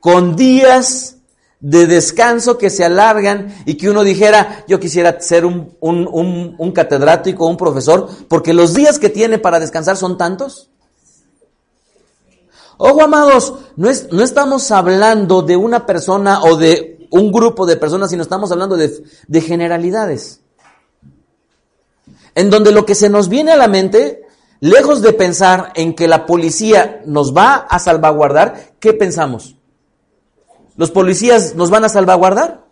con 0.00 0.36
días 0.36 1.18
de 1.60 1.86
descanso 1.86 2.58
que 2.58 2.70
se 2.70 2.84
alargan 2.84 3.54
y 3.66 3.74
que 3.74 3.90
uno 3.90 4.04
dijera, 4.04 4.64
yo 4.68 4.80
quisiera 4.80 5.20
ser 5.20 5.44
un, 5.44 5.76
un, 5.80 6.72
catedrático, 6.72 7.46
un 7.46 7.56
profesor, 7.56 8.08
porque 8.28 8.54
los 8.54 8.74
días 8.74 8.98
que 8.98 9.10
tiene 9.10 9.38
para 9.38 9.60
descansar 9.60 9.96
son 9.96 10.16
tantos? 10.16 10.70
Ojo, 12.78 13.02
amados, 13.02 13.54
no, 13.76 13.88
es, 13.88 14.12
no 14.12 14.22
estamos 14.22 14.70
hablando 14.70 15.42
de 15.42 15.56
una 15.56 15.86
persona 15.86 16.42
o 16.42 16.56
de 16.56 17.08
un 17.10 17.32
grupo 17.32 17.64
de 17.64 17.76
personas, 17.76 18.10
sino 18.10 18.22
estamos 18.22 18.52
hablando 18.52 18.76
de, 18.76 19.02
de 19.26 19.40
generalidades. 19.40 20.40
En 22.34 22.50
donde 22.50 22.72
lo 22.72 22.84
que 22.84 22.94
se 22.94 23.08
nos 23.08 23.28
viene 23.28 23.52
a 23.52 23.56
la 23.56 23.68
mente, 23.68 24.26
lejos 24.60 25.00
de 25.00 25.14
pensar 25.14 25.72
en 25.74 25.94
que 25.94 26.06
la 26.06 26.26
policía 26.26 27.00
nos 27.06 27.34
va 27.34 27.54
a 27.54 27.78
salvaguardar, 27.78 28.74
¿qué 28.78 28.92
pensamos? 28.92 29.56
¿Los 30.76 30.90
policías 30.90 31.54
nos 31.54 31.70
van 31.70 31.84
a 31.84 31.88
salvaguardar? 31.88 32.65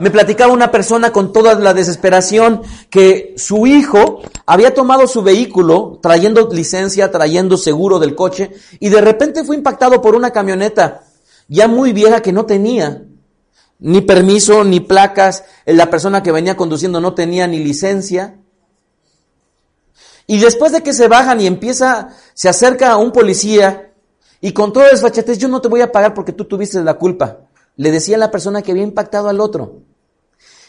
Me 0.00 0.10
platicaba 0.10 0.52
una 0.52 0.70
persona 0.70 1.12
con 1.12 1.32
toda 1.32 1.54
la 1.54 1.74
desesperación 1.74 2.62
que 2.90 3.34
su 3.36 3.66
hijo 3.66 4.22
había 4.46 4.74
tomado 4.74 5.06
su 5.06 5.22
vehículo 5.22 5.98
trayendo 6.02 6.48
licencia, 6.50 7.10
trayendo 7.10 7.56
seguro 7.56 7.98
del 7.98 8.14
coche 8.14 8.50
y 8.80 8.88
de 8.88 9.00
repente 9.00 9.44
fue 9.44 9.56
impactado 9.56 10.00
por 10.00 10.14
una 10.14 10.30
camioneta 10.30 11.02
ya 11.48 11.68
muy 11.68 11.92
vieja 11.92 12.20
que 12.20 12.32
no 12.32 12.46
tenía 12.46 13.02
ni 13.78 14.00
permiso, 14.00 14.62
ni 14.62 14.78
placas, 14.78 15.44
la 15.66 15.90
persona 15.90 16.22
que 16.22 16.30
venía 16.30 16.56
conduciendo 16.56 17.00
no 17.00 17.14
tenía 17.14 17.48
ni 17.48 17.58
licencia. 17.58 18.38
Y 20.28 20.38
después 20.38 20.70
de 20.70 20.82
que 20.82 20.92
se 20.92 21.08
bajan 21.08 21.40
y 21.40 21.48
empieza, 21.48 22.10
se 22.32 22.48
acerca 22.48 22.92
a 22.92 22.96
un 22.96 23.10
policía 23.10 23.92
y 24.40 24.52
con 24.52 24.72
toda 24.72 24.88
desfachatez, 24.88 25.36
yo 25.38 25.48
no 25.48 25.60
te 25.60 25.68
voy 25.68 25.80
a 25.80 25.90
pagar 25.90 26.14
porque 26.14 26.32
tú 26.32 26.44
tuviste 26.44 26.82
la 26.82 26.94
culpa. 26.94 27.40
Le 27.76 27.90
decía 27.90 28.16
a 28.16 28.18
la 28.18 28.30
persona 28.30 28.62
que 28.62 28.72
había 28.72 28.82
impactado 28.82 29.28
al 29.28 29.40
otro. 29.40 29.82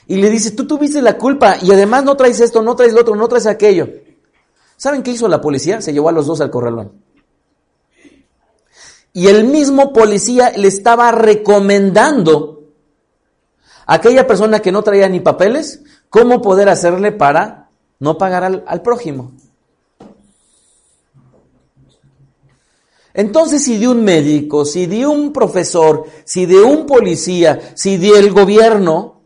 Y 0.08 0.18
le 0.18 0.30
dice, 0.30 0.52
tú 0.52 0.68
tuviste 0.68 1.02
la 1.02 1.18
culpa 1.18 1.58
y 1.62 1.72
además 1.72 2.04
no 2.04 2.16
traes 2.16 2.40
esto, 2.40 2.62
no 2.62 2.76
traes 2.76 2.94
lo 2.94 3.02
otro, 3.02 3.16
no 3.16 3.28
traes 3.28 3.48
aquello. 3.48 3.90
¿Saben 4.78 5.04
qué 5.04 5.12
hizo 5.12 5.28
la 5.28 5.40
policía? 5.40 5.82
Se 5.82 5.94
llevó 5.94 6.10
a 6.10 6.12
los 6.12 6.26
dos 6.26 6.42
al 6.42 6.52
corralón. 6.52 7.02
Y 9.14 9.28
el 9.28 9.46
mismo 9.46 9.94
policía 9.94 10.52
le 10.58 10.68
estaba 10.68 11.12
recomendando 11.12 12.64
a 13.86 13.96
aquella 13.96 14.28
persona 14.28 14.60
que 14.60 14.72
no 14.72 14.82
traía 14.82 15.08
ni 15.08 15.20
papeles, 15.20 15.84
cómo 16.10 16.42
poder 16.42 16.68
hacerle 16.68 17.12
para 17.12 17.70
no 18.00 18.18
pagar 18.18 18.44
al, 18.44 18.64
al 18.68 18.82
prójimo. 18.82 19.34
Entonces, 23.14 23.64
si 23.64 23.78
de 23.78 23.88
un 23.88 24.04
médico, 24.04 24.66
si 24.66 24.88
de 24.88 25.06
un 25.06 25.32
profesor, 25.32 26.06
si 26.26 26.46
de 26.46 26.62
un 26.62 26.86
policía, 26.86 27.74
si 27.76 27.98
del 27.98 28.32
gobierno, 28.32 29.22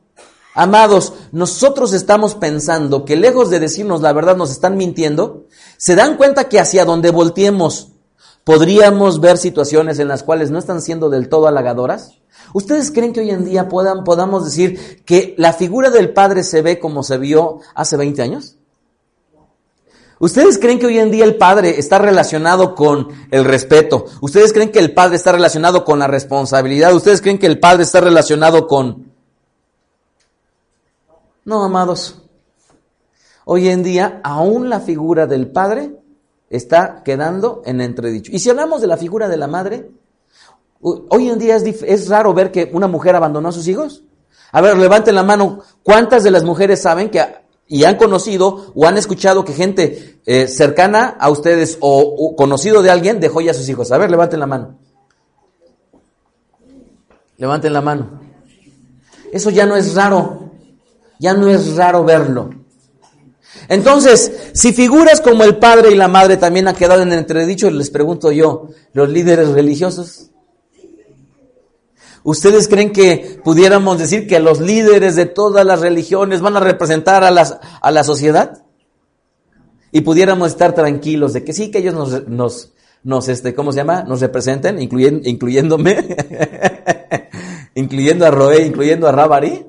amados, 0.54 1.14
nosotros 1.32 1.94
estamos 1.94 2.36
pensando 2.36 3.06
que 3.06 3.16
lejos 3.16 3.50
de 3.50 3.60
decirnos 3.60 4.02
la 4.02 4.12
verdad 4.12 4.36
nos 4.36 4.52
están 4.52 4.76
mintiendo, 4.76 5.46
se 5.78 5.96
dan 5.96 6.18
cuenta 6.18 6.50
que 6.50 6.60
hacia 6.60 6.84
donde 6.84 7.12
volteemos 7.12 7.94
podríamos 8.48 9.20
ver 9.20 9.38
situaciones 9.38 10.00
en 10.00 10.08
las 10.08 10.24
cuales 10.24 10.52
no 10.52 10.58
están 10.58 10.82
siendo 10.82 11.10
del 11.10 11.28
todo 11.28 11.48
halagadoras. 11.48 12.14
¿Ustedes 12.54 12.92
creen 12.92 13.12
que 13.12 13.20
hoy 13.20 13.30
en 13.30 13.44
día 13.44 13.68
puedan, 13.68 14.06
podamos 14.06 14.46
decir 14.46 15.04
que 15.04 15.36
la 15.38 15.52
figura 15.52 15.90
del 15.90 16.14
Padre 16.14 16.44
se 16.44 16.62
ve 16.62 16.80
como 16.80 17.04
se 17.04 17.18
vio 17.18 17.60
hace 17.76 17.98
20 17.98 18.22
años? 18.22 18.58
¿Ustedes 20.20 20.58
creen 20.58 20.80
que 20.80 20.88
hoy 20.88 20.98
en 20.98 21.12
día 21.12 21.24
el 21.24 21.38
padre 21.38 21.78
está 21.78 22.00
relacionado 22.00 22.74
con 22.74 23.10
el 23.30 23.46
respeto? 23.46 24.06
¿Ustedes 24.22 24.52
creen 24.52 24.72
que 24.72 24.80
el 24.80 24.94
padre 24.94 25.16
está 25.16 25.32
relacionado 25.32 25.86
con 25.86 26.00
la 26.00 26.08
responsabilidad? 26.08 26.94
¿Ustedes 26.96 27.22
creen 27.22 27.38
que 27.38 27.46
el 27.46 27.60
padre 27.60 27.84
está 27.84 28.02
relacionado 28.02 28.68
con... 28.68 29.12
No, 31.46 31.64
amados. 31.64 32.24
Hoy 33.46 33.70
en 33.70 33.84
día 33.84 34.20
aún 34.24 34.70
la 34.70 34.80
figura 34.80 35.28
del 35.28 35.52
padre 35.52 35.96
está 36.50 37.04
quedando 37.04 37.62
en 37.66 37.80
entredicho. 37.80 38.32
Y 38.34 38.40
si 38.40 38.50
hablamos 38.50 38.82
de 38.82 38.88
la 38.88 38.98
figura 38.98 39.30
de 39.30 39.38
la 39.38 39.48
madre, 39.48 39.92
hoy 40.82 41.30
en 41.30 41.38
día 41.38 41.56
es, 41.56 41.64
es 41.64 42.10
raro 42.10 42.34
ver 42.34 42.52
que 42.52 42.70
una 42.74 42.88
mujer 42.88 43.16
abandonó 43.16 43.50
a 43.50 43.54
sus 43.54 43.68
hijos. 43.68 44.04
A 44.52 44.62
ver, 44.62 44.78
levanten 44.78 45.14
la 45.14 45.24
mano. 45.24 45.62
¿Cuántas 45.84 46.24
de 46.24 46.32
las 46.32 46.44
mujeres 46.44 46.82
saben 46.82 47.10
que 47.10 47.24
y 47.68 47.84
han 47.84 47.98
conocido 47.98 48.72
o 48.76 48.88
han 48.88 48.98
escuchado 48.98 49.44
que 49.44 49.54
gente 49.54 50.22
eh, 50.26 50.48
cercana 50.48 51.16
a 51.20 51.30
ustedes 51.30 51.78
o, 51.82 52.36
conocido 52.36 52.82
de 52.82 52.92
alguien 52.92 53.20
dejó 53.20 53.42
ya 53.42 53.52
a 53.52 53.54
sus 53.54 53.68
hijos. 53.70 53.92
A 53.92 53.98
ver, 53.98 54.10
levanten 54.10 54.40
la 54.40 54.48
mano. 54.48 54.78
Levanten 57.38 57.74
la 57.74 57.82
mano. 57.82 58.22
Eso 59.32 59.50
ya 59.50 59.66
no 59.66 59.76
es 59.76 59.94
raro. 59.94 60.52
Ya 61.20 61.34
no 61.34 61.48
es 61.50 61.76
raro 61.76 62.04
verlo. 62.04 62.52
Entonces, 63.70 64.32
si 64.54 64.72
figuras 64.72 65.20
como 65.20 65.44
el 65.44 65.58
padre 65.58 65.92
y 65.92 65.96
la 65.96 66.08
madre 66.08 66.38
también 66.38 66.68
han 66.68 66.76
quedado 66.76 67.02
en 67.02 67.12
entredicho, 67.12 67.70
les 67.70 67.90
pregunto 67.90 68.32
yo, 68.32 68.70
¿los 68.94 69.10
líderes 69.10 69.50
religiosos? 69.50 70.30
¿Ustedes 72.28 72.68
creen 72.68 72.92
que 72.92 73.40
pudiéramos 73.42 73.98
decir 74.00 74.28
que 74.28 74.42
los 74.42 74.60
líderes 74.60 75.16
de 75.16 75.28
todas 75.28 75.66
las 75.66 75.80
religiones 75.80 76.42
van 76.42 76.58
a 76.58 76.60
representar 76.60 77.24
a, 77.24 77.32
las, 77.32 77.58
a 77.82 77.90
la 77.90 78.04
sociedad? 78.04 78.66
Y 79.94 80.02
pudiéramos 80.02 80.50
estar 80.50 80.76
tranquilos 80.76 81.32
de 81.32 81.46
que 81.46 81.54
sí, 81.54 81.72
que 81.72 81.78
ellos 81.78 81.94
nos, 81.94 82.28
nos, 82.28 82.74
nos 83.02 83.30
este, 83.30 83.56
¿cómo 83.56 83.72
se 83.72 83.78
llama? 83.78 84.04
Nos 84.04 84.20
representen, 84.20 84.82
incluyendo, 84.82 85.22
incluyéndome, 85.24 86.18
incluyendo 87.76 88.26
a 88.26 88.32
Roé, 88.32 88.66
incluyendo 88.66 89.08
a 89.08 89.14
Rabari. 89.14 89.66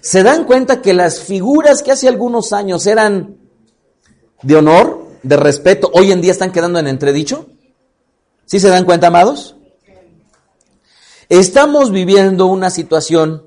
¿Se 0.00 0.22
dan 0.22 0.44
cuenta 0.44 0.80
que 0.80 0.94
las 0.94 1.18
figuras 1.18 1.82
que 1.82 1.90
hace 1.90 2.06
algunos 2.06 2.52
años 2.52 2.86
eran 2.86 3.36
de 4.42 4.54
honor, 4.54 5.08
de 5.24 5.36
respeto, 5.36 5.90
hoy 5.92 6.12
en 6.12 6.20
día 6.20 6.30
están 6.30 6.52
quedando 6.52 6.78
en 6.78 6.86
entredicho? 6.86 7.48
¿Sí 8.44 8.60
se 8.60 8.68
dan 8.68 8.84
cuenta, 8.84 9.08
amados? 9.08 9.55
Estamos 11.28 11.90
viviendo 11.90 12.46
una 12.46 12.70
situación 12.70 13.44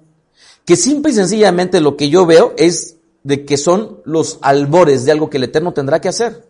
que 0.65 0.75
simple 0.75 1.11
y 1.11 1.15
sencillamente 1.15 1.79
lo 1.79 1.95
que 1.95 2.09
yo 2.09 2.25
veo 2.25 2.53
es 2.57 2.97
de 3.23 3.45
que 3.45 3.57
son 3.57 3.99
los 4.05 4.39
albores 4.41 5.05
de 5.05 5.11
algo 5.11 5.29
que 5.29 5.37
el 5.37 5.45
Eterno 5.45 5.73
tendrá 5.73 5.99
que 6.01 6.09
hacer. 6.09 6.47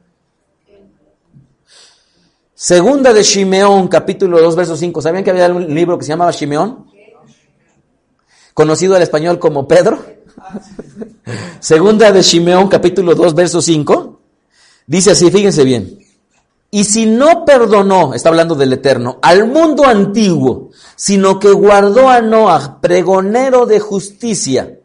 Segunda 2.53 3.13
de 3.13 3.23
Shimeón, 3.23 3.87
capítulo 3.87 4.41
2, 4.41 4.55
verso 4.55 4.75
5. 4.75 5.01
¿Sabían 5.01 5.23
que 5.23 5.29
había 5.29 5.47
un 5.47 5.73
libro 5.73 5.97
que 5.97 6.03
se 6.03 6.09
llamaba 6.09 6.31
Shimeón? 6.31 6.87
Conocido 8.53 8.95
al 8.95 9.01
español 9.01 9.39
como 9.39 9.67
Pedro. 9.67 10.03
Segunda 11.61 12.11
de 12.11 12.21
Shimeón, 12.21 12.67
capítulo 12.67 13.15
2, 13.15 13.33
verso 13.33 13.61
5. 13.61 14.19
Dice 14.87 15.11
así, 15.11 15.31
fíjense 15.31 15.63
bien. 15.63 15.99
Y 16.71 16.83
si 16.83 17.05
no 17.05 17.45
perdonó, 17.45 18.13
está 18.13 18.29
hablando 18.29 18.55
del 18.55 18.73
Eterno, 18.73 19.19
al 19.21 19.47
mundo 19.47 19.85
antiguo, 19.85 20.68
sino 20.99 21.39
que 21.39 21.53
guardó 21.53 22.09
a 22.09 22.19
Noah, 22.19 22.81
pregonero 22.81 23.65
de 23.65 23.79
justicia. 23.79 24.79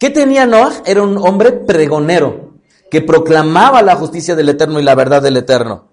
¿Qué 0.00 0.10
tenía 0.10 0.46
Noah? 0.46 0.82
Era 0.84 1.04
un 1.04 1.16
hombre 1.16 1.52
pregonero, 1.52 2.54
que 2.90 3.02
proclamaba 3.02 3.80
la 3.80 3.94
justicia 3.94 4.34
del 4.34 4.48
Eterno 4.48 4.80
y 4.80 4.82
la 4.82 4.96
verdad 4.96 5.22
del 5.22 5.36
Eterno. 5.36 5.90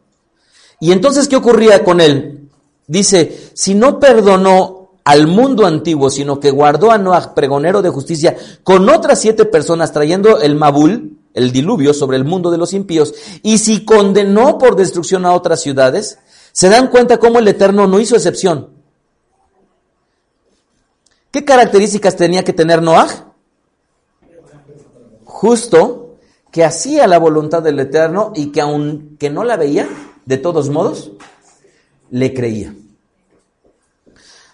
Y 0.79 0.91
entonces, 0.91 1.27
¿qué 1.27 1.35
ocurría 1.35 1.83
con 1.83 2.01
él? 2.01 2.49
Dice, 2.87 3.51
si 3.53 3.75
no 3.75 3.99
perdonó 3.99 4.93
al 5.03 5.27
mundo 5.27 5.67
antiguo, 5.67 6.09
sino 6.09 6.39
que 6.39 6.49
guardó 6.49 6.89
a 6.89 6.97
Noah, 6.97 7.35
pregonero 7.35 7.83
de 7.83 7.89
justicia, 7.89 8.35
con 8.63 8.89
otras 8.89 9.21
siete 9.21 9.45
personas 9.45 9.93
trayendo 9.93 10.39
el 10.39 10.55
Mabul, 10.55 11.19
el 11.35 11.51
diluvio 11.51 11.93
sobre 11.93 12.17
el 12.17 12.25
mundo 12.25 12.49
de 12.49 12.57
los 12.57 12.73
impíos, 12.73 13.13
y 13.43 13.59
si 13.59 13.85
condenó 13.85 14.57
por 14.57 14.75
destrucción 14.75 15.23
a 15.27 15.33
otras 15.33 15.61
ciudades, 15.61 16.17
se 16.51 16.69
dan 16.69 16.87
cuenta 16.87 17.19
cómo 17.19 17.37
el 17.37 17.47
Eterno 17.47 17.85
no 17.85 17.99
hizo 17.99 18.15
excepción. 18.15 18.80
¿Qué 21.31 21.45
características 21.45 22.17
tenía 22.17 22.43
que 22.43 22.51
tener 22.51 22.81
Noah? 22.81 23.33
Justo 25.23 26.17
que 26.51 26.65
hacía 26.65 27.07
la 27.07 27.19
voluntad 27.19 27.63
del 27.63 27.79
Eterno 27.79 28.33
y 28.35 28.51
que 28.51 28.59
aunque 28.59 29.29
no 29.29 29.45
la 29.45 29.55
veía, 29.55 29.87
de 30.25 30.37
todos 30.37 30.69
modos, 30.69 31.11
le 32.09 32.33
creía. 32.33 32.75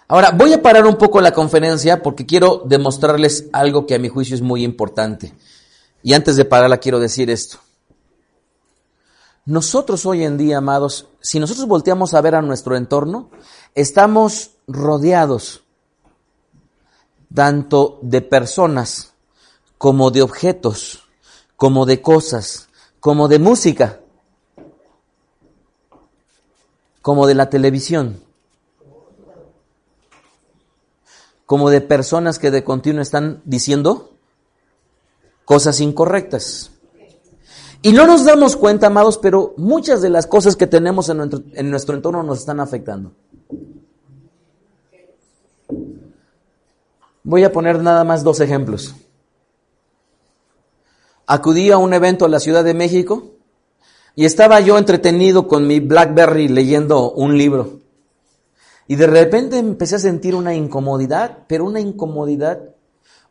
Ahora, 0.06 0.30
voy 0.30 0.52
a 0.52 0.62
parar 0.62 0.86
un 0.86 0.96
poco 0.96 1.20
la 1.20 1.32
conferencia 1.32 2.00
porque 2.02 2.24
quiero 2.24 2.62
demostrarles 2.64 3.48
algo 3.52 3.84
que 3.84 3.96
a 3.96 3.98
mi 3.98 4.08
juicio 4.08 4.36
es 4.36 4.40
muy 4.40 4.62
importante. 4.62 5.34
Y 6.02 6.14
antes 6.14 6.36
de 6.36 6.44
pararla 6.44 6.78
quiero 6.78 7.00
decir 7.00 7.28
esto. 7.28 7.58
nosotros 9.44 10.06
hoy 10.06 10.24
en 10.24 10.38
día, 10.38 10.58
amados, 10.58 11.08
si 11.20 11.40
nosotros 11.40 11.66
volteamos 11.66 12.14
a 12.14 12.20
ver 12.20 12.36
a 12.36 12.42
nuestro 12.42 12.76
entorno, 12.76 13.30
estamos 13.74 14.52
rodeados 14.68 15.64
tanto 17.34 17.98
de 18.02 18.20
personas 18.22 19.14
como 19.76 20.10
de 20.10 20.22
objetos, 20.22 21.04
como 21.56 21.86
de 21.86 22.02
cosas, 22.02 22.68
como 23.00 23.28
de 23.28 23.38
música, 23.38 24.00
como 27.02 27.26
de 27.26 27.34
la 27.34 27.48
televisión, 27.48 28.20
como 31.46 31.70
de 31.70 31.80
personas 31.80 32.38
que 32.38 32.50
de 32.50 32.64
continuo 32.64 33.00
están 33.00 33.40
diciendo 33.44 34.12
cosas 35.44 35.80
incorrectas. 35.80 36.72
Y 37.80 37.92
no 37.92 38.06
nos 38.06 38.24
damos 38.24 38.56
cuenta, 38.56 38.88
amados, 38.88 39.18
pero 39.18 39.54
muchas 39.56 40.02
de 40.02 40.10
las 40.10 40.26
cosas 40.26 40.56
que 40.56 40.66
tenemos 40.66 41.08
en 41.08 41.18
nuestro, 41.18 41.42
en 41.54 41.70
nuestro 41.70 41.94
entorno 41.94 42.22
nos 42.22 42.40
están 42.40 42.60
afectando. 42.60 43.12
Voy 47.28 47.44
a 47.44 47.52
poner 47.52 47.82
nada 47.82 48.04
más 48.04 48.24
dos 48.24 48.40
ejemplos. 48.40 48.94
Acudí 51.26 51.70
a 51.70 51.76
un 51.76 51.92
evento 51.92 52.24
en 52.24 52.30
la 52.30 52.40
Ciudad 52.40 52.64
de 52.64 52.72
México 52.72 53.32
y 54.14 54.24
estaba 54.24 54.60
yo 54.60 54.78
entretenido 54.78 55.46
con 55.46 55.66
mi 55.66 55.78
Blackberry 55.78 56.48
leyendo 56.48 57.10
un 57.10 57.36
libro. 57.36 57.80
Y 58.86 58.96
de 58.96 59.08
repente 59.08 59.58
empecé 59.58 59.96
a 59.96 59.98
sentir 59.98 60.34
una 60.34 60.54
incomodidad, 60.54 61.40
pero 61.48 61.66
una 61.66 61.80
incomodidad, 61.80 62.62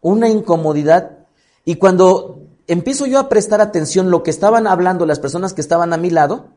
una 0.01 0.29
incomodidad. 0.29 1.25
Y 1.65 1.77
cuando 1.77 2.41
empiezo 2.67 3.07
yo 3.07 3.17
a 3.17 3.29
prestar 3.29 3.62
atención 3.62 4.12
lo 4.12 4.21
que 4.21 4.29
estaban 4.29 4.67
hablando 4.67 5.07
las 5.07 5.19
personas 5.19 5.55
que 5.55 5.62
estaban 5.62 5.91
a 5.91 5.97
mi 5.97 6.12
lado, 6.12 6.49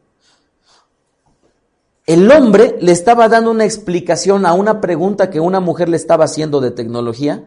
el 2.11 2.29
hombre 2.33 2.77
le 2.81 2.91
estaba 2.91 3.29
dando 3.29 3.53
una 3.53 3.65
explicación 3.65 4.45
a 4.45 4.53
una 4.53 4.81
pregunta 4.81 5.31
que 5.31 5.39
una 5.39 5.61
mujer 5.61 5.89
le 5.89 5.97
estaba 5.97 6.25
haciendo 6.25 6.61
de 6.61 6.73
tecnología 6.73 7.47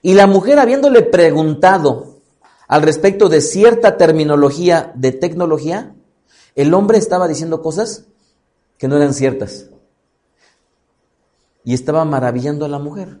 y 0.00 0.14
la 0.14 0.26
mujer 0.26 0.58
habiéndole 0.58 1.02
preguntado 1.02 2.16
al 2.66 2.80
respecto 2.80 3.28
de 3.28 3.42
cierta 3.42 3.98
terminología 3.98 4.90
de 4.94 5.12
tecnología, 5.12 5.94
el 6.54 6.72
hombre 6.72 6.96
estaba 6.96 7.28
diciendo 7.28 7.60
cosas 7.60 8.06
que 8.78 8.88
no 8.88 8.96
eran 8.96 9.12
ciertas 9.12 9.68
y 11.62 11.74
estaba 11.74 12.02
maravillando 12.06 12.64
a 12.64 12.68
la 12.68 12.78
mujer. 12.78 13.18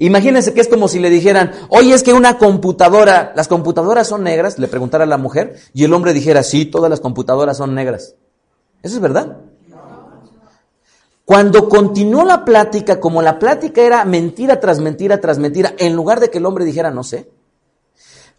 Imagínense 0.00 0.52
que 0.52 0.62
es 0.62 0.68
como 0.68 0.88
si 0.88 0.98
le 0.98 1.10
dijeran, 1.10 1.52
oye, 1.68 1.94
es 1.94 2.02
que 2.02 2.12
una 2.12 2.38
computadora, 2.38 3.32
las 3.36 3.46
computadoras 3.46 4.08
son 4.08 4.24
negras, 4.24 4.58
le 4.58 4.66
preguntara 4.66 5.04
a 5.04 5.06
la 5.06 5.16
mujer, 5.16 5.60
y 5.72 5.84
el 5.84 5.94
hombre 5.94 6.12
dijera, 6.12 6.42
sí, 6.42 6.64
todas 6.64 6.90
las 6.90 6.98
computadoras 6.98 7.56
son 7.56 7.76
negras. 7.76 8.16
¿Eso 8.82 8.96
es 8.96 9.00
verdad? 9.00 9.38
Cuando 11.24 11.68
continuó 11.68 12.24
la 12.24 12.44
plática, 12.44 12.98
como 12.98 13.20
la 13.20 13.38
plática 13.38 13.82
era 13.82 14.04
mentira 14.06 14.60
tras 14.60 14.80
mentira 14.80 15.20
tras 15.20 15.38
mentira, 15.38 15.74
en 15.76 15.94
lugar 15.94 16.20
de 16.20 16.30
que 16.30 16.38
el 16.38 16.46
hombre 16.46 16.64
dijera 16.64 16.90
no 16.90 17.04
sé, 17.04 17.30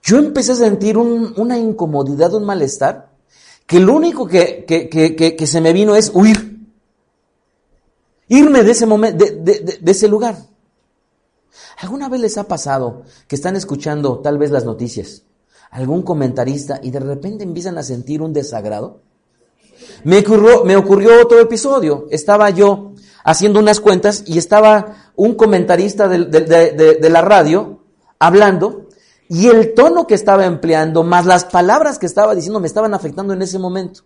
yo 0.01 0.17
empecé 0.17 0.53
a 0.53 0.55
sentir 0.55 0.97
una 0.97 1.57
incomodidad, 1.57 2.33
un 2.33 2.45
malestar, 2.45 3.11
que 3.67 3.79
lo 3.79 3.93
único 3.93 4.25
que, 4.25 4.65
que, 4.65 5.45
se 5.47 5.61
me 5.61 5.71
vino 5.71 5.95
es 5.95 6.11
huir. 6.15 6.67
Irme 8.27 8.63
de 8.63 8.71
ese 8.71 8.87
momento, 8.87 9.23
de, 9.23 9.79
de 9.79 9.91
ese 9.91 10.07
lugar. 10.07 10.35
¿Alguna 11.77 12.09
vez 12.09 12.21
les 12.21 12.37
ha 12.39 12.47
pasado 12.47 13.03
que 13.27 13.35
están 13.35 13.55
escuchando 13.55 14.19
tal 14.19 14.39
vez 14.39 14.49
las 14.49 14.65
noticias, 14.65 15.23
algún 15.69 16.01
comentarista 16.01 16.79
y 16.81 16.89
de 16.89 16.99
repente 16.99 17.43
empiezan 17.43 17.77
a 17.77 17.83
sentir 17.83 18.23
un 18.23 18.33
desagrado? 18.33 19.01
Me 20.03 20.17
ocurrió, 20.19 21.21
otro 21.21 21.39
episodio. 21.39 22.07
Estaba 22.09 22.49
yo 22.49 22.93
haciendo 23.23 23.59
unas 23.59 23.79
cuentas 23.79 24.23
y 24.25 24.37
estaba 24.37 25.11
un 25.15 25.35
comentarista 25.35 26.07
de, 26.07 26.25
de, 26.25 27.09
la 27.09 27.21
radio 27.21 27.81
hablando 28.17 28.87
y 29.27 29.47
el 29.47 29.73
tono 29.73 30.07
que 30.07 30.15
estaba 30.15 30.45
empleando, 30.45 31.03
más 31.03 31.25
las 31.25 31.45
palabras 31.45 31.99
que 31.99 32.05
estaba 32.05 32.33
diciendo, 32.33 32.59
me 32.59 32.67
estaban 32.67 32.93
afectando 32.93 33.33
en 33.33 33.41
ese 33.41 33.59
momento. 33.59 34.01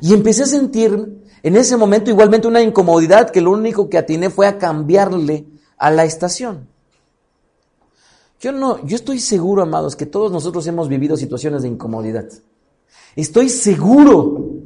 Y 0.00 0.14
empecé 0.14 0.44
a 0.44 0.46
sentir 0.46 1.22
en 1.42 1.56
ese 1.56 1.76
momento 1.76 2.10
igualmente 2.10 2.48
una 2.48 2.62
incomodidad 2.62 3.30
que 3.30 3.40
lo 3.40 3.50
único 3.50 3.88
que 3.88 3.98
atiné 3.98 4.30
fue 4.30 4.46
a 4.46 4.58
cambiarle 4.58 5.46
a 5.76 5.90
la 5.90 6.04
estación. 6.04 6.68
Yo 8.40 8.52
no, 8.52 8.84
yo 8.84 8.96
estoy 8.96 9.18
seguro, 9.18 9.62
amados, 9.62 9.96
que 9.96 10.06
todos 10.06 10.30
nosotros 10.30 10.66
hemos 10.66 10.88
vivido 10.88 11.16
situaciones 11.16 11.62
de 11.62 11.68
incomodidad. 11.68 12.28
Estoy 13.16 13.48
seguro 13.48 14.57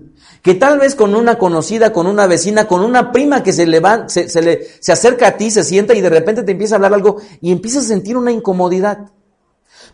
que 0.43 0.55
tal 0.55 0.81
vez 0.81 0.97
con 0.97 1.15
una 1.15 1.39
conocida, 1.39 1.93
con 1.93 2.09
una 2.09 2.27
vecina, 2.27 2.67
con 2.67 2.83
una 2.83 3.13
prima 3.13 3.45
que 3.45 3.53
se, 3.53 3.65
levanta, 3.65 4.09
se, 4.09 4.29
se, 4.29 4.43
le, 4.43 4.67
se 4.81 4.91
acerca 4.91 5.29
a 5.29 5.37
ti, 5.37 5.53
se 5.53 5.63
sienta 5.63 5.95
y 5.95 6.01
de 6.01 6.11
repente 6.11 6.43
te 6.43 6.53
empieza 6.53 6.75
a 6.75 6.77
hablar 6.77 6.95
algo 6.95 7.19
y 7.41 7.53
empiezas 7.53 7.85
a 7.85 7.89
sentir 7.89 8.17
una 8.17 8.33
incomodidad. 8.33 9.13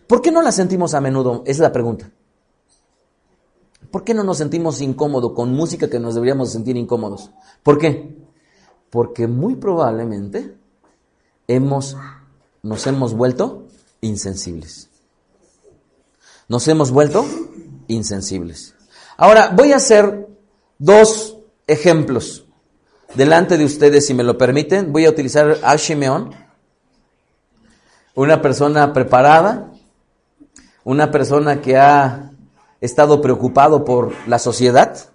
¿Por 0.07 0.23
qué 0.23 0.33
no 0.33 0.41
la 0.41 0.51
sentimos 0.51 0.95
a 0.95 1.03
menudo? 1.03 1.43
Es 1.47 1.59
la 1.59 1.71
pregunta. 1.71 2.11
¿Por 3.91 4.05
qué 4.05 4.15
no 4.15 4.25
nos 4.25 4.39
sentimos 4.39 4.81
incómodos 4.81 5.33
con 5.33 5.53
música 5.53 5.89
que 5.89 5.99
nos 5.99 6.15
deberíamos 6.15 6.51
sentir 6.51 6.77
incómodos? 6.77 7.31
¿Por 7.63 7.79
qué? 7.79 8.17
Porque 8.91 9.27
muy 9.27 9.57
probablemente 9.57 10.55
hemos, 11.47 11.97
nos 12.63 12.87
hemos 12.87 13.15
vuelto 13.15 13.67
insensibles. 14.01 14.89
Nos 16.49 16.69
hemos 16.69 16.91
vuelto 16.91 17.25
insensibles. 17.89 18.75
Ahora, 19.17 19.53
voy 19.55 19.73
a 19.73 19.77
hacer 19.77 20.28
dos 20.79 21.39
ejemplos 21.67 22.45
delante 23.15 23.59
de 23.59 23.65
ustedes, 23.65 24.07
si 24.07 24.15
me 24.15 24.23
lo 24.23 24.39
permiten. 24.39 24.93
Voy 24.93 25.07
a 25.07 25.11
utilizar 25.11 25.59
a 25.63 25.77
Shimeon, 25.77 26.31
una 28.15 28.41
persona 28.41 28.93
preparada, 28.93 29.73
una 30.85 31.11
persona 31.11 31.61
que 31.61 31.77
ha 31.77 32.33
estado 32.81 33.21
preocupado 33.21 33.85
por 33.85 34.13
la 34.27 34.39
sociedad, 34.39 35.11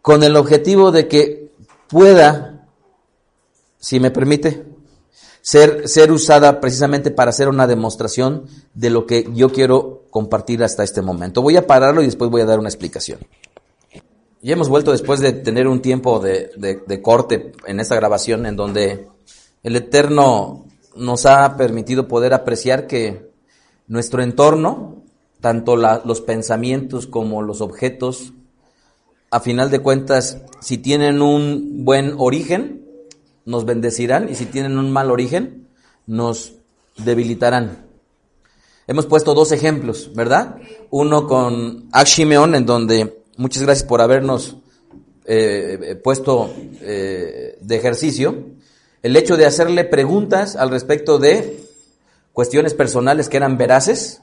con 0.00 0.22
el 0.22 0.36
objetivo 0.36 0.90
de 0.90 1.08
que 1.08 1.52
pueda, 1.88 2.66
si 3.78 4.00
me 4.00 4.10
permite, 4.10 4.71
ser, 5.42 5.88
ser 5.88 6.10
usada 6.10 6.60
precisamente 6.60 7.10
para 7.10 7.30
hacer 7.30 7.48
una 7.48 7.66
demostración 7.66 8.46
de 8.72 8.90
lo 8.90 9.06
que 9.06 9.28
yo 9.34 9.50
quiero 9.50 10.04
compartir 10.08 10.62
hasta 10.64 10.84
este 10.84 11.02
momento. 11.02 11.42
Voy 11.42 11.56
a 11.56 11.66
pararlo 11.66 12.00
y 12.00 12.06
después 12.06 12.30
voy 12.30 12.40
a 12.40 12.46
dar 12.46 12.58
una 12.58 12.68
explicación. 12.68 13.18
Y 14.40 14.50
hemos 14.50 14.68
vuelto 14.68 14.92
después 14.92 15.20
de 15.20 15.32
tener 15.32 15.68
un 15.68 15.82
tiempo 15.82 16.18
de, 16.18 16.50
de, 16.56 17.02
corte 17.02 17.52
en 17.66 17.78
esta 17.78 17.94
grabación 17.94 18.46
en 18.46 18.56
donde 18.56 19.08
el 19.62 19.76
Eterno 19.76 20.64
nos 20.96 21.26
ha 21.26 21.56
permitido 21.56 22.08
poder 22.08 22.34
apreciar 22.34 22.86
que 22.86 23.30
nuestro 23.86 24.22
entorno, 24.22 25.02
tanto 25.40 25.76
los 25.76 26.20
pensamientos 26.20 27.06
como 27.06 27.42
los 27.42 27.60
objetos, 27.60 28.32
a 29.30 29.40
final 29.40 29.70
de 29.70 29.78
cuentas, 29.78 30.42
si 30.60 30.76
tienen 30.76 31.22
un 31.22 31.84
buen 31.84 32.14
origen, 32.18 32.81
nos 33.44 33.64
bendecirán 33.64 34.28
y 34.28 34.34
si 34.34 34.46
tienen 34.46 34.78
un 34.78 34.90
mal 34.90 35.10
origen, 35.10 35.68
nos 36.06 36.54
debilitarán. 36.96 37.86
Hemos 38.86 39.06
puesto 39.06 39.34
dos 39.34 39.52
ejemplos, 39.52 40.10
¿verdad? 40.14 40.56
Uno 40.90 41.26
con 41.26 41.88
Akshimeon, 41.92 42.54
en 42.54 42.66
donde 42.66 43.22
muchas 43.36 43.62
gracias 43.62 43.86
por 43.86 44.00
habernos 44.00 44.56
eh, 45.24 46.00
puesto 46.02 46.52
eh, 46.80 47.58
de 47.60 47.76
ejercicio. 47.76 48.46
El 49.02 49.16
hecho 49.16 49.36
de 49.36 49.46
hacerle 49.46 49.84
preguntas 49.84 50.56
al 50.56 50.70
respecto 50.70 51.18
de 51.18 51.60
cuestiones 52.32 52.74
personales 52.74 53.28
que 53.28 53.36
eran 53.36 53.56
veraces, 53.56 54.22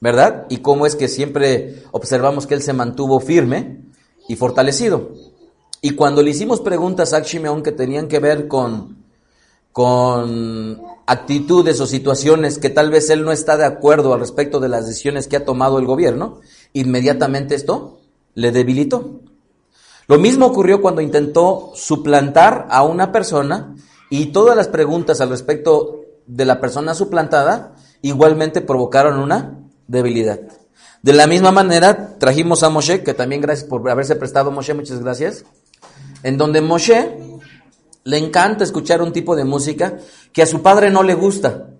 ¿verdad? 0.00 0.46
Y 0.48 0.58
cómo 0.58 0.86
es 0.86 0.96
que 0.96 1.08
siempre 1.08 1.82
observamos 1.92 2.46
que 2.46 2.54
él 2.54 2.62
se 2.62 2.72
mantuvo 2.72 3.20
firme 3.20 3.78
y 4.28 4.36
fortalecido. 4.36 5.12
Y 5.80 5.90
cuando 5.90 6.22
le 6.22 6.30
hicimos 6.30 6.60
preguntas 6.60 7.12
a 7.12 7.18
Akshimeon 7.18 7.62
que 7.62 7.72
tenían 7.72 8.08
que 8.08 8.18
ver 8.18 8.48
con, 8.48 9.04
con 9.72 10.82
actitudes 11.06 11.80
o 11.80 11.86
situaciones 11.86 12.58
que 12.58 12.70
tal 12.70 12.90
vez 12.90 13.10
él 13.10 13.24
no 13.24 13.30
está 13.30 13.56
de 13.56 13.64
acuerdo 13.64 14.12
al 14.12 14.20
respecto 14.20 14.58
de 14.58 14.68
las 14.68 14.86
decisiones 14.86 15.28
que 15.28 15.36
ha 15.36 15.44
tomado 15.44 15.78
el 15.78 15.86
gobierno, 15.86 16.40
inmediatamente 16.72 17.54
esto 17.54 18.00
le 18.34 18.50
debilitó. 18.50 19.20
Lo 20.08 20.18
mismo 20.18 20.46
ocurrió 20.46 20.82
cuando 20.82 21.00
intentó 21.00 21.70
suplantar 21.74 22.66
a 22.70 22.82
una 22.82 23.12
persona 23.12 23.76
y 24.10 24.26
todas 24.26 24.56
las 24.56 24.68
preguntas 24.68 25.20
al 25.20 25.30
respecto 25.30 26.00
de 26.26 26.44
la 26.44 26.60
persona 26.60 26.94
suplantada 26.94 27.76
igualmente 28.02 28.62
provocaron 28.62 29.18
una 29.18 29.60
debilidad. 29.86 30.40
De 31.02 31.12
la 31.12 31.28
misma 31.28 31.52
manera, 31.52 32.18
trajimos 32.18 32.64
a 32.64 32.70
Moshe, 32.70 33.04
que 33.04 33.14
también 33.14 33.40
gracias 33.40 33.68
por 33.68 33.88
haberse 33.88 34.16
prestado, 34.16 34.50
Moshe, 34.50 34.74
muchas 34.74 35.00
gracias 35.00 35.44
en 36.22 36.36
donde 36.36 36.60
Moshe 36.60 37.16
le 38.04 38.18
encanta 38.18 38.64
escuchar 38.64 39.02
un 39.02 39.12
tipo 39.12 39.36
de 39.36 39.44
música 39.44 39.98
que 40.32 40.42
a 40.42 40.46
su 40.46 40.62
padre 40.62 40.90
no 40.90 41.02
le 41.02 41.14
gusta. 41.14 41.70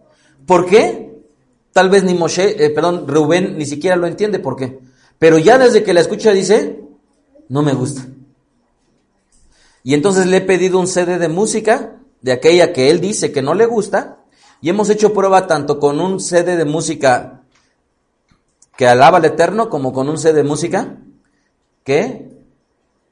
¿Por 0.47 0.67
qué? 0.67 1.09
tal 1.79 1.91
vez 1.91 2.03
ni 2.03 2.13
Moshe, 2.13 2.65
eh, 2.65 2.71
perdón, 2.71 3.07
Rubén 3.07 3.57
ni 3.57 3.65
siquiera 3.65 3.95
lo 3.95 4.09
entiende 4.09 4.41
por 4.41 4.57
qué. 4.57 4.81
Pero 5.17 5.39
ya 5.39 5.59
desde 5.59 5.85
que 5.85 5.95
la 5.95 6.01
escucha 6.01 6.33
dice, 6.33 6.81
no 7.49 7.63
me 7.63 7.73
gusta. 7.73 8.05
Y 9.85 9.95
entonces 9.95 10.27
le 10.27 10.39
he 10.39 10.41
pedido 10.41 10.81
un 10.81 10.89
CD 10.89 11.19
de 11.19 11.29
música 11.29 12.01
de 12.21 12.33
aquella 12.33 12.73
que 12.73 12.91
él 12.91 13.01
dice 13.01 13.31
que 13.31 13.43
no 13.43 13.55
le 13.55 13.67
gusta 13.67 14.25
y 14.61 14.71
hemos 14.71 14.91
hecho 14.91 15.15
prueba 15.15 15.47
tanto 15.47 15.79
con 15.79 16.01
un 16.01 16.19
CD 16.19 16.57
de 16.57 16.65
música 16.65 17.43
que 18.77 18.89
alaba 18.89 19.19
al 19.19 19.25
Eterno 19.25 19.71
como 19.71 19.93
con 19.93 20.09
un 20.09 20.19
CD 20.19 20.43
de 20.43 20.49
música 20.49 20.97
que, 21.85 22.38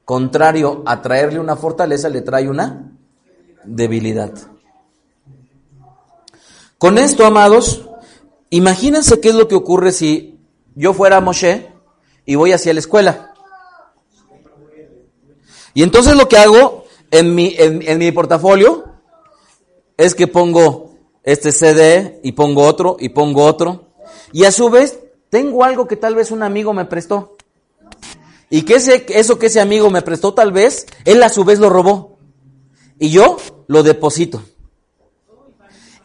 contrario 0.07 0.83
a 0.85 1.01
traerle 1.01 1.37
una 1.37 1.57
fortaleza, 1.57 2.07
le 2.07 2.21
trae 2.21 2.49
una 2.49 2.93
debilidad. 3.65 4.31
Con 6.77 6.97
esto, 6.97 7.25
amados, 7.25 7.89
imagínense 8.49 9.19
qué 9.19 9.27
es 9.27 9.35
lo 9.35 9.49
que 9.49 9.55
ocurre 9.55 9.91
si 9.91 10.39
yo 10.75 10.93
fuera 10.93 11.19
Moshe 11.19 11.73
y 12.25 12.35
voy 12.35 12.53
hacia 12.53 12.73
la 12.73 12.79
escuela. 12.79 13.33
Y 15.73 15.83
entonces 15.83 16.15
lo 16.15 16.29
que 16.29 16.37
hago 16.37 16.85
en 17.11 17.35
mi, 17.35 17.53
en, 17.57 17.97
mi 17.97 18.13
portafolio 18.13 18.85
es 19.97 20.15
que 20.15 20.27
pongo 20.27 20.95
este 21.23 21.51
CD 21.51 22.21
y 22.23 22.31
pongo 22.31 22.63
otro 22.63 22.95
y 22.97 23.09
pongo 23.09 23.43
otro. 23.43 23.89
Y 24.31 24.45
a 24.45 24.53
su 24.53 24.69
vez 24.69 25.01
tengo 25.29 25.65
algo 25.65 25.85
que 25.85 25.97
tal 25.97 26.15
vez 26.15 26.31
un 26.31 26.43
amigo 26.43 26.73
me 26.73 26.85
prestó. 26.85 27.36
Y 28.49 28.63
que 28.63 28.75
ese, 28.75 29.05
eso 29.09 29.37
que 29.37 29.47
ese 29.47 29.59
amigo 29.59 29.89
me 29.89 30.01
prestó 30.01 30.33
tal 30.33 30.51
vez, 30.51 30.85
él 31.05 31.21
a 31.23 31.29
su 31.29 31.43
vez 31.43 31.59
lo 31.59 31.69
robó. 31.69 32.17
Y 32.99 33.09
yo 33.09 33.37
lo 33.67 33.83
deposito. 33.83 34.41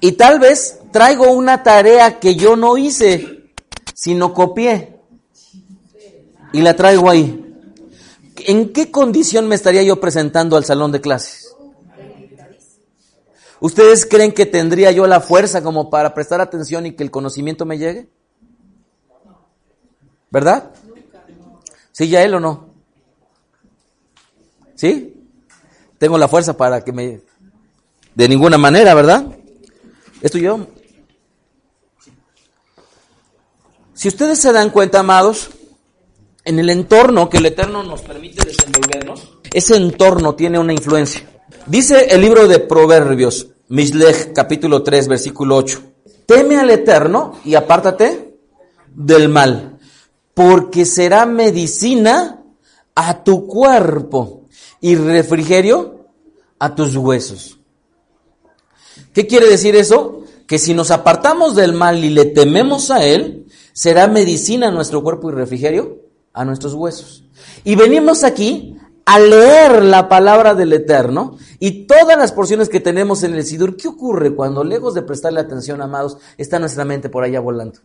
Y 0.00 0.12
tal 0.12 0.40
vez 0.40 0.80
traigo 0.90 1.30
una 1.30 1.62
tarea 1.62 2.18
que 2.18 2.34
yo 2.34 2.56
no 2.56 2.76
hice, 2.76 3.52
sino 3.94 4.34
copié. 4.34 4.98
Y 6.52 6.60
la 6.60 6.74
traigo 6.74 7.08
ahí. 7.08 7.38
¿En 8.46 8.72
qué 8.72 8.90
condición 8.90 9.46
me 9.46 9.54
estaría 9.54 9.82
yo 9.84 10.00
presentando 10.00 10.56
al 10.56 10.64
salón 10.64 10.90
de 10.90 11.00
clases? 11.00 11.54
¿Ustedes 13.60 14.04
creen 14.06 14.32
que 14.32 14.44
tendría 14.44 14.90
yo 14.90 15.06
la 15.06 15.20
fuerza 15.20 15.62
como 15.62 15.88
para 15.88 16.14
prestar 16.14 16.40
atención 16.40 16.84
y 16.84 16.92
que 16.96 17.04
el 17.04 17.12
conocimiento 17.12 17.64
me 17.64 17.78
llegue? 17.78 18.08
¿Verdad? 20.32 20.72
¿Sí, 21.92 22.08
ya 22.08 22.22
él 22.22 22.34
o 22.34 22.40
no? 22.40 22.70
¿Sí? 24.74 25.14
Tengo 25.98 26.18
la 26.18 26.28
fuerza 26.28 26.56
para 26.56 26.82
que 26.82 26.92
me... 26.92 27.20
De 28.14 28.28
ninguna 28.28 28.58
manera, 28.58 28.94
¿verdad? 28.94 29.26
Esto 30.20 30.38
yo. 30.38 30.66
Si 33.94 34.08
ustedes 34.08 34.38
se 34.38 34.52
dan 34.52 34.70
cuenta, 34.70 35.00
amados, 35.00 35.50
en 36.44 36.58
el 36.58 36.70
entorno 36.70 37.30
que 37.30 37.38
el 37.38 37.46
Eterno 37.46 37.82
nos 37.82 38.02
permite 38.02 38.44
desenvolvernos, 38.44 39.38
ese 39.52 39.76
entorno 39.76 40.34
tiene 40.34 40.58
una 40.58 40.72
influencia. 40.72 41.22
Dice 41.66 42.06
el 42.10 42.20
libro 42.20 42.48
de 42.48 42.58
Proverbios, 42.58 43.48
Mislech, 43.68 44.32
capítulo 44.32 44.82
3, 44.82 45.08
versículo 45.08 45.56
8. 45.56 45.82
Teme 46.26 46.58
al 46.58 46.70
Eterno 46.70 47.38
y 47.44 47.54
apártate 47.54 48.36
del 48.88 49.28
mal, 49.28 49.71
porque 50.34 50.84
será 50.84 51.26
medicina 51.26 52.42
a 52.94 53.24
tu 53.24 53.46
cuerpo 53.46 54.48
y 54.80 54.96
refrigerio 54.96 56.06
a 56.58 56.74
tus 56.74 56.96
huesos. 56.96 57.58
¿Qué 59.12 59.26
quiere 59.26 59.48
decir 59.48 59.76
eso? 59.76 60.22
Que 60.46 60.58
si 60.58 60.74
nos 60.74 60.90
apartamos 60.90 61.54
del 61.54 61.72
mal 61.72 62.04
y 62.04 62.10
le 62.10 62.26
tememos 62.26 62.90
a 62.90 63.04
Él, 63.04 63.46
será 63.72 64.06
medicina 64.06 64.68
a 64.68 64.70
nuestro 64.70 65.02
cuerpo 65.02 65.30
y 65.30 65.34
refrigerio 65.34 66.00
a 66.32 66.44
nuestros 66.44 66.74
huesos. 66.74 67.24
Y 67.64 67.74
venimos 67.74 68.24
aquí 68.24 68.76
a 69.04 69.18
leer 69.18 69.82
la 69.82 70.08
palabra 70.08 70.54
del 70.54 70.72
Eterno 70.72 71.36
y 71.58 71.86
todas 71.86 72.16
las 72.16 72.32
porciones 72.32 72.68
que 72.68 72.80
tenemos 72.80 73.22
en 73.22 73.34
el 73.34 73.44
Sidur. 73.44 73.76
¿Qué 73.76 73.88
ocurre 73.88 74.34
cuando, 74.34 74.64
lejos 74.64 74.94
de 74.94 75.02
prestarle 75.02 75.40
atención, 75.40 75.82
amados, 75.82 76.18
está 76.38 76.58
nuestra 76.58 76.84
mente 76.84 77.08
por 77.08 77.24
allá 77.24 77.40
volando? 77.40 77.80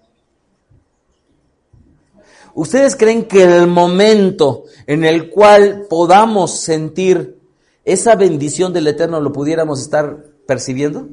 ¿Ustedes 2.58 2.96
creen 2.96 3.26
que 3.26 3.44
el 3.44 3.68
momento 3.68 4.64
en 4.88 5.06
el 5.06 5.30
cual 5.30 5.86
podamos 5.88 6.60
sentir 6.60 7.38
esa 7.86 8.16
bendición 8.16 8.74
del 8.74 8.88
Eterno 8.88 9.22
lo 9.22 9.32
pudiéramos 9.32 9.80
estar 9.80 10.26
percibiendo? 10.48 11.08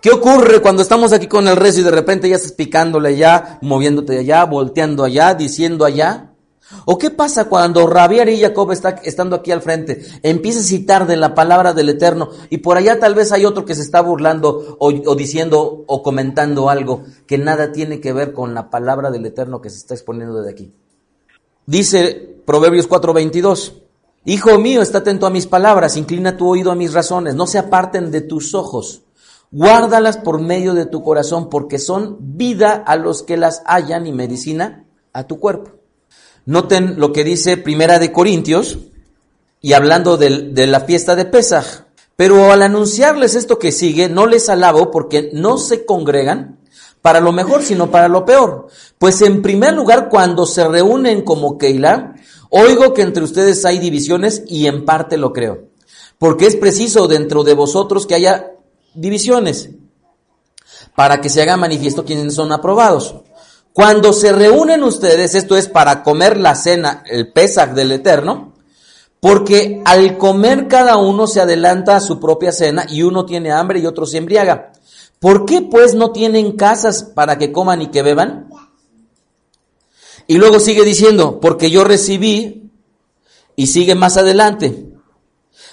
¿Qué 0.00 0.10
ocurre 0.10 0.62
cuando 0.62 0.80
estamos 0.80 1.12
aquí 1.12 1.26
con 1.26 1.46
el 1.48 1.56
rezo 1.56 1.80
y 1.80 1.82
de 1.82 1.90
repente 1.90 2.30
ya 2.30 2.36
estás 2.36 2.52
picándole 2.52 3.10
allá, 3.10 3.58
moviéndote 3.60 4.18
allá, 4.18 4.46
volteando 4.46 5.04
allá, 5.04 5.34
diciendo 5.34 5.84
allá? 5.84 6.32
¿O 6.84 6.98
qué 6.98 7.10
pasa 7.10 7.46
cuando 7.46 7.86
Rabier 7.86 8.28
y 8.28 8.40
Jacob 8.40 8.72
está 8.72 8.90
estando 9.02 9.36
aquí 9.36 9.52
al 9.52 9.62
frente, 9.62 10.04
empieza 10.22 10.60
a 10.60 10.64
citar 10.64 11.06
de 11.06 11.16
la 11.16 11.34
palabra 11.34 11.72
del 11.72 11.88
Eterno 11.88 12.28
y 12.50 12.58
por 12.58 12.76
allá 12.76 12.98
tal 12.98 13.14
vez 13.14 13.32
hay 13.32 13.46
otro 13.46 13.64
que 13.64 13.74
se 13.74 13.82
está 13.82 14.02
burlando 14.02 14.76
o, 14.78 14.88
o 14.88 15.14
diciendo 15.14 15.84
o 15.86 16.02
comentando 16.02 16.68
algo 16.68 17.04
que 17.26 17.38
nada 17.38 17.72
tiene 17.72 18.00
que 18.00 18.12
ver 18.12 18.32
con 18.32 18.54
la 18.54 18.68
palabra 18.70 19.10
del 19.10 19.24
Eterno 19.24 19.62
que 19.62 19.70
se 19.70 19.78
está 19.78 19.94
exponiendo 19.94 20.42
de 20.42 20.50
aquí? 20.50 20.72
Dice 21.64 22.40
Proverbios 22.44 22.88
4:22. 22.88 23.82
Hijo 24.24 24.58
mío, 24.58 24.82
está 24.82 24.98
atento 24.98 25.26
a 25.26 25.30
mis 25.30 25.46
palabras, 25.46 25.96
inclina 25.96 26.36
tu 26.36 26.48
oído 26.48 26.70
a 26.70 26.74
mis 26.74 26.92
razones, 26.92 27.34
no 27.34 27.46
se 27.46 27.56
aparten 27.56 28.10
de 28.10 28.20
tus 28.20 28.54
ojos, 28.54 29.02
guárdalas 29.50 30.18
por 30.18 30.40
medio 30.40 30.74
de 30.74 30.84
tu 30.84 31.02
corazón, 31.02 31.48
porque 31.48 31.78
son 31.78 32.18
vida 32.20 32.74
a 32.74 32.96
los 32.96 33.22
que 33.22 33.38
las 33.38 33.62
hallan 33.64 34.06
y 34.06 34.12
medicina 34.12 34.84
a 35.14 35.26
tu 35.26 35.38
cuerpo. 35.38 35.77
Noten 36.48 36.94
lo 36.98 37.12
que 37.12 37.24
dice 37.24 37.58
Primera 37.58 37.98
de 37.98 38.10
Corintios, 38.10 38.78
y 39.60 39.74
hablando 39.74 40.16
de, 40.16 40.66
la 40.66 40.80
fiesta 40.80 41.14
de 41.14 41.26
Pesaj. 41.26 41.84
Pero 42.16 42.50
al 42.50 42.62
anunciarles 42.62 43.34
esto 43.34 43.58
que 43.58 43.70
sigue, 43.70 44.08
no 44.08 44.26
les 44.26 44.48
alabo 44.48 44.90
porque 44.90 45.30
no 45.34 45.58
se 45.58 45.84
congregan 45.84 46.58
para 47.02 47.20
lo 47.20 47.32
mejor, 47.32 47.62
sino 47.62 47.90
para 47.90 48.08
lo 48.08 48.24
peor. 48.24 48.68
Pues 48.98 49.20
en 49.20 49.42
primer 49.42 49.74
lugar, 49.74 50.08
cuando 50.08 50.46
se 50.46 50.66
reúnen 50.66 51.22
como 51.22 51.58
Keilah, 51.58 52.14
Oigo 52.50 52.94
que 52.94 53.02
entre 53.02 53.24
ustedes 53.24 53.64
hay 53.64 53.78
divisiones 53.78 54.42
y 54.46 54.66
en 54.66 54.86
parte 54.86 55.18
lo 55.18 55.32
creo, 55.32 55.68
porque 56.18 56.46
es 56.46 56.56
preciso 56.56 57.06
dentro 57.06 57.44
de 57.44 57.52
vosotros 57.52 58.06
que 58.06 58.14
haya 58.14 58.52
divisiones 58.94 59.70
para 60.94 61.20
que 61.20 61.28
se 61.28 61.42
haga 61.42 61.58
manifiesto 61.58 62.04
quienes 62.04 62.34
son 62.34 62.50
aprobados. 62.52 63.16
Cuando 63.72 64.12
se 64.12 64.32
reúnen 64.32 64.82
ustedes, 64.82 65.34
esto 65.34 65.56
es 65.56 65.68
para 65.68 66.02
comer 66.02 66.38
la 66.38 66.54
cena, 66.54 67.04
el 67.06 67.32
Pesach 67.32 67.70
del 67.70 67.92
Eterno, 67.92 68.54
porque 69.20 69.82
al 69.84 70.18
comer 70.18 70.68
cada 70.68 70.96
uno 70.96 71.26
se 71.26 71.40
adelanta 71.40 71.96
a 71.96 72.00
su 72.00 72.18
propia 72.18 72.52
cena 72.52 72.86
y 72.88 73.02
uno 73.02 73.24
tiene 73.24 73.52
hambre 73.52 73.80
y 73.80 73.86
otro 73.86 74.06
se 74.06 74.18
embriaga. 74.18 74.72
¿Por 75.20 75.44
qué 75.44 75.62
pues 75.62 75.94
no 75.94 76.12
tienen 76.12 76.52
casas 76.56 77.02
para 77.02 77.38
que 77.38 77.52
coman 77.52 77.82
y 77.82 77.88
que 77.88 78.02
beban? 78.02 78.48
Y 80.26 80.36
luego 80.36 80.60
sigue 80.60 80.84
diciendo, 80.84 81.40
porque 81.40 81.70
yo 81.70 81.84
recibí, 81.84 82.68
y 83.58 83.66
sigue 83.66 83.96
más 83.96 84.16
adelante. 84.16 84.86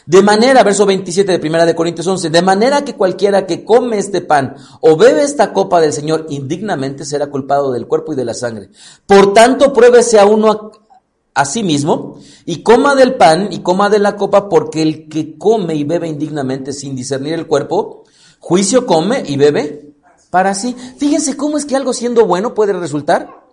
De 0.05 0.21
manera, 0.21 0.63
verso 0.63 0.85
27 0.85 1.31
de 1.31 1.39
primera 1.39 1.65
de 1.65 1.73
Corintios 1.75 2.05
11, 2.05 2.29
de 2.29 2.41
manera 2.41 2.85
que 2.85 2.95
cualquiera 2.95 3.47
que 3.47 3.65
come 3.65 3.97
este 3.97 4.21
pan 4.21 4.55
o 4.81 4.95
bebe 4.95 5.23
esta 5.23 5.51
copa 5.51 5.81
del 5.81 5.93
Señor 5.93 6.27
indignamente 6.29 7.05
será 7.05 7.27
culpado 7.27 7.71
del 7.71 7.87
cuerpo 7.87 8.13
y 8.13 8.15
de 8.15 8.25
la 8.25 8.33
sangre. 8.33 8.69
Por 9.07 9.33
tanto, 9.33 9.73
pruébese 9.73 10.19
a 10.19 10.25
uno 10.25 10.51
a, 10.51 11.41
a 11.41 11.45
sí 11.45 11.63
mismo 11.63 12.19
y 12.45 12.61
coma 12.61 12.93
del 12.95 13.15
pan 13.15 13.49
y 13.51 13.59
coma 13.59 13.89
de 13.89 13.99
la 13.99 14.15
copa, 14.15 14.47
porque 14.47 14.81
el 14.81 15.09
que 15.09 15.37
come 15.37 15.75
y 15.75 15.83
bebe 15.83 16.07
indignamente 16.07 16.71
sin 16.71 16.95
discernir 16.95 17.33
el 17.33 17.47
cuerpo, 17.47 18.03
juicio 18.39 18.85
come 18.85 19.23
y 19.25 19.37
bebe 19.37 19.93
para 20.29 20.53
sí. 20.53 20.75
Fíjense 20.97 21.35
cómo 21.35 21.57
es 21.57 21.65
que 21.65 21.75
algo 21.75 21.93
siendo 21.93 22.25
bueno 22.25 22.53
puede 22.53 22.73
resultar 22.73 23.43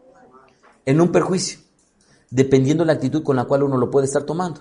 en 0.85 1.01
un 1.01 1.13
perjuicio, 1.13 1.61
dependiendo 2.31 2.85
la 2.85 2.95
actitud 2.95 3.23
con 3.23 3.37
la 3.37 3.45
cual 3.45 3.63
uno 3.63 3.77
lo 3.77 3.91
puede 3.91 4.07
estar 4.07 4.25
tomando. 4.25 4.61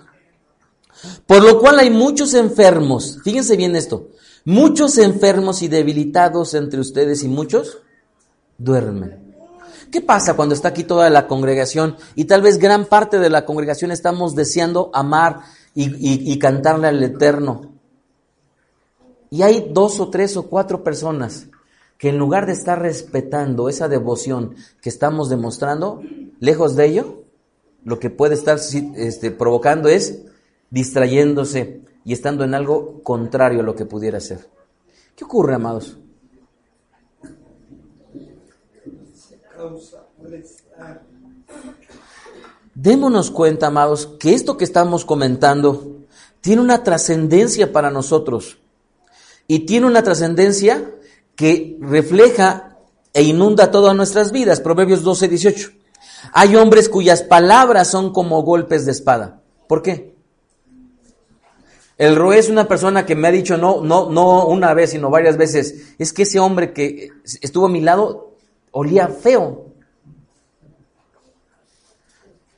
Por 1.26 1.42
lo 1.42 1.58
cual 1.58 1.78
hay 1.78 1.90
muchos 1.90 2.34
enfermos, 2.34 3.18
fíjense 3.24 3.56
bien 3.56 3.76
esto, 3.76 4.08
muchos 4.44 4.98
enfermos 4.98 5.62
y 5.62 5.68
debilitados 5.68 6.54
entre 6.54 6.80
ustedes 6.80 7.22
y 7.22 7.28
muchos 7.28 7.78
duermen. 8.58 9.22
¿Qué 9.90 10.00
pasa 10.00 10.34
cuando 10.34 10.54
está 10.54 10.68
aquí 10.68 10.84
toda 10.84 11.10
la 11.10 11.26
congregación 11.26 11.96
y 12.14 12.24
tal 12.24 12.40
vez 12.40 12.58
gran 12.58 12.86
parte 12.86 13.18
de 13.18 13.28
la 13.28 13.44
congregación 13.44 13.90
estamos 13.90 14.34
deseando 14.34 14.90
amar 14.94 15.40
y, 15.74 16.38
cantarle 16.38 16.88
al 16.88 17.02
Eterno? 17.02 17.72
Y 19.28 19.42
hay 19.42 19.68
dos 19.70 20.00
o 20.00 20.08
tres 20.08 20.36
o 20.38 20.44
cuatro 20.44 20.82
personas 20.82 21.46
que 21.98 22.08
en 22.08 22.18
lugar 22.18 22.46
de 22.46 22.52
estar 22.52 22.80
respetando 22.80 23.68
esa 23.68 23.86
devoción 23.86 24.56
que 24.80 24.88
estamos 24.88 25.28
demostrando, 25.28 26.02
lejos 26.40 26.74
de 26.74 26.86
ello, 26.86 27.24
lo 27.84 27.98
que 27.98 28.08
puede 28.08 28.34
estar 28.34 28.58
este, 28.96 29.30
provocando 29.30 29.90
es 29.90 30.22
distrayéndose 30.72 31.82
y 32.02 32.14
estando 32.14 32.44
en 32.44 32.54
algo 32.54 33.02
contrario 33.02 33.60
a 33.60 33.62
lo 33.62 33.76
que 33.76 33.84
pudiera 33.84 34.18
ser. 34.18 34.48
¿Qué 35.14 35.22
ocurre, 35.22 35.54
amados? 35.54 35.98
Démonos 42.74 43.30
cuenta, 43.30 43.66
amados, 43.66 44.06
que 44.18 44.32
esto 44.32 44.56
que 44.56 44.64
estamos 44.64 45.04
comentando 45.04 45.98
tiene 46.40 46.62
una 46.62 46.82
trascendencia 46.82 47.70
para 47.70 47.90
nosotros. 47.90 48.58
Y 49.46 49.60
tiene 49.60 49.86
una 49.86 50.02
trascendencia 50.02 50.90
que 51.36 51.76
refleja 51.82 52.78
e 53.12 53.22
inunda 53.22 53.70
todas 53.70 53.94
nuestras 53.94 54.32
vidas. 54.32 54.60
Proverbios 54.60 55.02
12, 55.02 55.28
18. 55.28 55.70
Hay 56.32 56.56
hombres 56.56 56.88
cuyas 56.88 57.22
palabras 57.22 57.88
son 57.88 58.10
como 58.10 58.42
golpes 58.42 58.86
de 58.86 58.92
espada. 58.92 59.42
¿Por 59.68 59.82
qué? 59.82 60.11
El 62.02 62.16
Roe 62.16 62.36
es 62.36 62.48
una 62.48 62.66
persona 62.66 63.06
que 63.06 63.14
me 63.14 63.28
ha 63.28 63.30
dicho 63.30 63.56
no, 63.56 63.80
no, 63.80 64.10
no 64.10 64.46
una 64.48 64.74
vez, 64.74 64.90
sino 64.90 65.08
varias 65.08 65.36
veces, 65.36 65.94
es 66.00 66.12
que 66.12 66.22
ese 66.22 66.40
hombre 66.40 66.72
que 66.72 67.10
estuvo 67.40 67.66
a 67.66 67.68
mi 67.68 67.80
lado 67.80 68.34
olía 68.72 69.06
feo. 69.06 69.66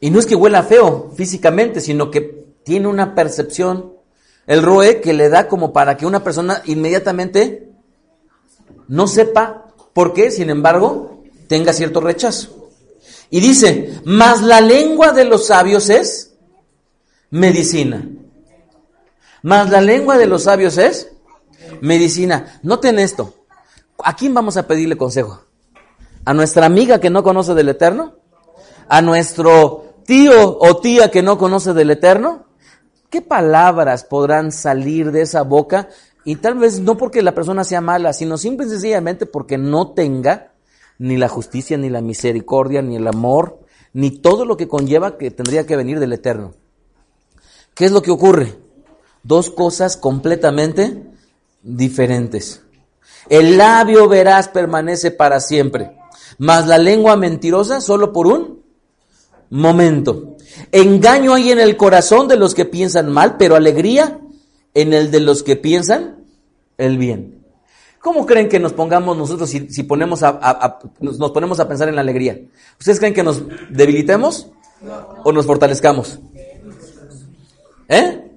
Y 0.01 0.09
no 0.09 0.19
es 0.19 0.25
que 0.25 0.35
huela 0.35 0.63
feo 0.63 1.13
físicamente, 1.15 1.83
sino 1.83 2.11
que 2.11 2.47
tiene 2.63 2.89
una 2.89 3.15
percepción, 3.15 3.93
el 4.47 4.63
Roe, 4.63 5.03
que 5.03 5.13
le 5.13 5.29
da 5.29 5.47
como 5.47 5.75
para 5.75 5.99
que 5.99 6.07
una 6.07 6.25
persona 6.25 6.63
inmediatamente 6.65 7.69
no 8.89 9.07
sepa 9.07 9.67
por 9.93 10.15
qué, 10.15 10.31
sin 10.31 10.49
embargo, 10.49 11.23
tenga 11.49 11.75
cierto 11.75 12.01
rechazo. 12.01 12.71
Y 13.29 13.41
dice, 13.41 14.01
mas 14.07 14.41
la 14.41 14.63
lengua 14.63 15.13
de 15.13 15.27
los 15.27 15.49
sabios 15.49 15.91
es 15.91 16.33
medicina. 17.29 18.09
Mas 19.45 19.69
la 19.69 19.83
lengua 19.83 20.17
de 20.17 20.27
los 20.27 20.45
sabios 20.45 20.79
es 20.79 21.13
medicina. 21.83 22.59
Noten 22.63 22.99
esto. 22.99 23.35
¿A 24.03 24.17
quién 24.17 24.33
vamos 24.33 24.57
a 24.57 24.67
pedirle 24.67 24.97
consejo? 24.97 25.43
¿A 26.25 26.33
nuestra 26.33 26.65
amiga 26.65 26.99
que 26.99 27.11
no 27.11 27.23
conoce 27.23 27.53
del 27.53 27.69
Eterno? 27.69 28.15
¿A 28.89 29.03
nuestro 29.03 29.97
tío 30.07 30.59
o 30.59 30.79
tía 30.79 31.11
que 31.11 31.23
no 31.23 31.37
conoce 31.37 31.75
del 31.75 31.91
Eterno? 31.91 32.47
¿Qué 33.11 33.21
palabras 33.21 34.05
podrán 34.05 34.51
salir 34.51 35.13
de 35.13 35.21
esa 35.21 35.43
boca? 35.43 35.91
Y 36.25 36.37
tal 36.37 36.55
vez 36.55 36.81
no 36.81 36.97
porque 36.97 37.21
la 37.21 37.35
persona 37.35 37.65
sea 37.65 37.83
mala, 37.83 38.15
sino 38.15 38.39
simple 38.39 38.65
y 38.65 38.71
sencillamente 38.71 39.27
porque 39.27 39.59
no 39.59 39.93
tenga 39.93 40.55
ni 40.99 41.19
la 41.19 41.29
justicia, 41.29 41.77
ni 41.77 41.91
la 41.91 42.01
misericordia, 42.01 42.81
ni 42.81 42.97
el 42.97 43.07
amor, 43.07 43.61
ni 43.93 44.11
todo 44.11 44.47
lo 44.47 44.57
que 44.57 44.69
conlleva 44.69 45.19
que 45.19 45.31
tendría 45.31 45.67
que 45.67 45.77
venir 45.77 46.01
del 46.01 46.15
Eterno. 46.15 46.55
¿Qué 47.75 47.85
es 47.85 47.93
lo 47.93 48.01
que 48.01 48.11
ocurre? 48.11 48.64
Dos 49.25 49.51
cosas 49.51 49.97
completamente 49.97 51.03
diferentes. 51.63 52.63
El 53.29 53.57
labio 53.57 54.07
veraz 54.09 54.49
permanece 54.49 55.11
para 55.11 55.41
siempre, 55.41 55.97
mas 56.39 56.67
la 56.67 56.79
lengua 56.79 57.17
mentirosa 57.17 57.81
solo 57.81 58.13
por 58.13 58.27
un 58.27 58.63
momento. 59.51 60.37
Engaño 60.73 61.35
hay 61.35 61.51
en 61.51 61.59
el 61.59 61.77
corazón 61.77 62.29
de 62.29 62.37
los 62.37 62.55
que 62.55 62.65
piensan 62.65 63.11
mal, 63.11 63.37
pero 63.39 63.57
alegría 63.57 64.21
en 64.75 64.93
el 64.93 65.11
de 65.11 65.21
los 65.21 65.43
que 65.43 65.57
piensan 65.57 66.25
el 66.77 66.99
bien. 66.99 67.45
¿Cómo 68.01 68.27
creen 68.27 68.51
que 68.51 68.61
nos 68.61 68.75
pongamos 68.75 69.17
nosotros 69.17 69.49
si, 69.49 69.83
ponemos 69.85 70.23
a, 70.23 70.79
nos, 71.01 71.31
ponemos 71.31 71.59
a 71.59 71.67
pensar 71.67 71.89
en 71.89 71.95
la 71.95 72.03
alegría? 72.03 72.39
¿Ustedes 72.79 72.99
creen 72.99 73.15
que 73.15 73.23
nos 73.23 73.43
debilitemos 73.71 74.51
o 75.25 75.33
nos 75.33 75.47
fortalezcamos? 75.47 76.19
¿Eh? 77.89 78.34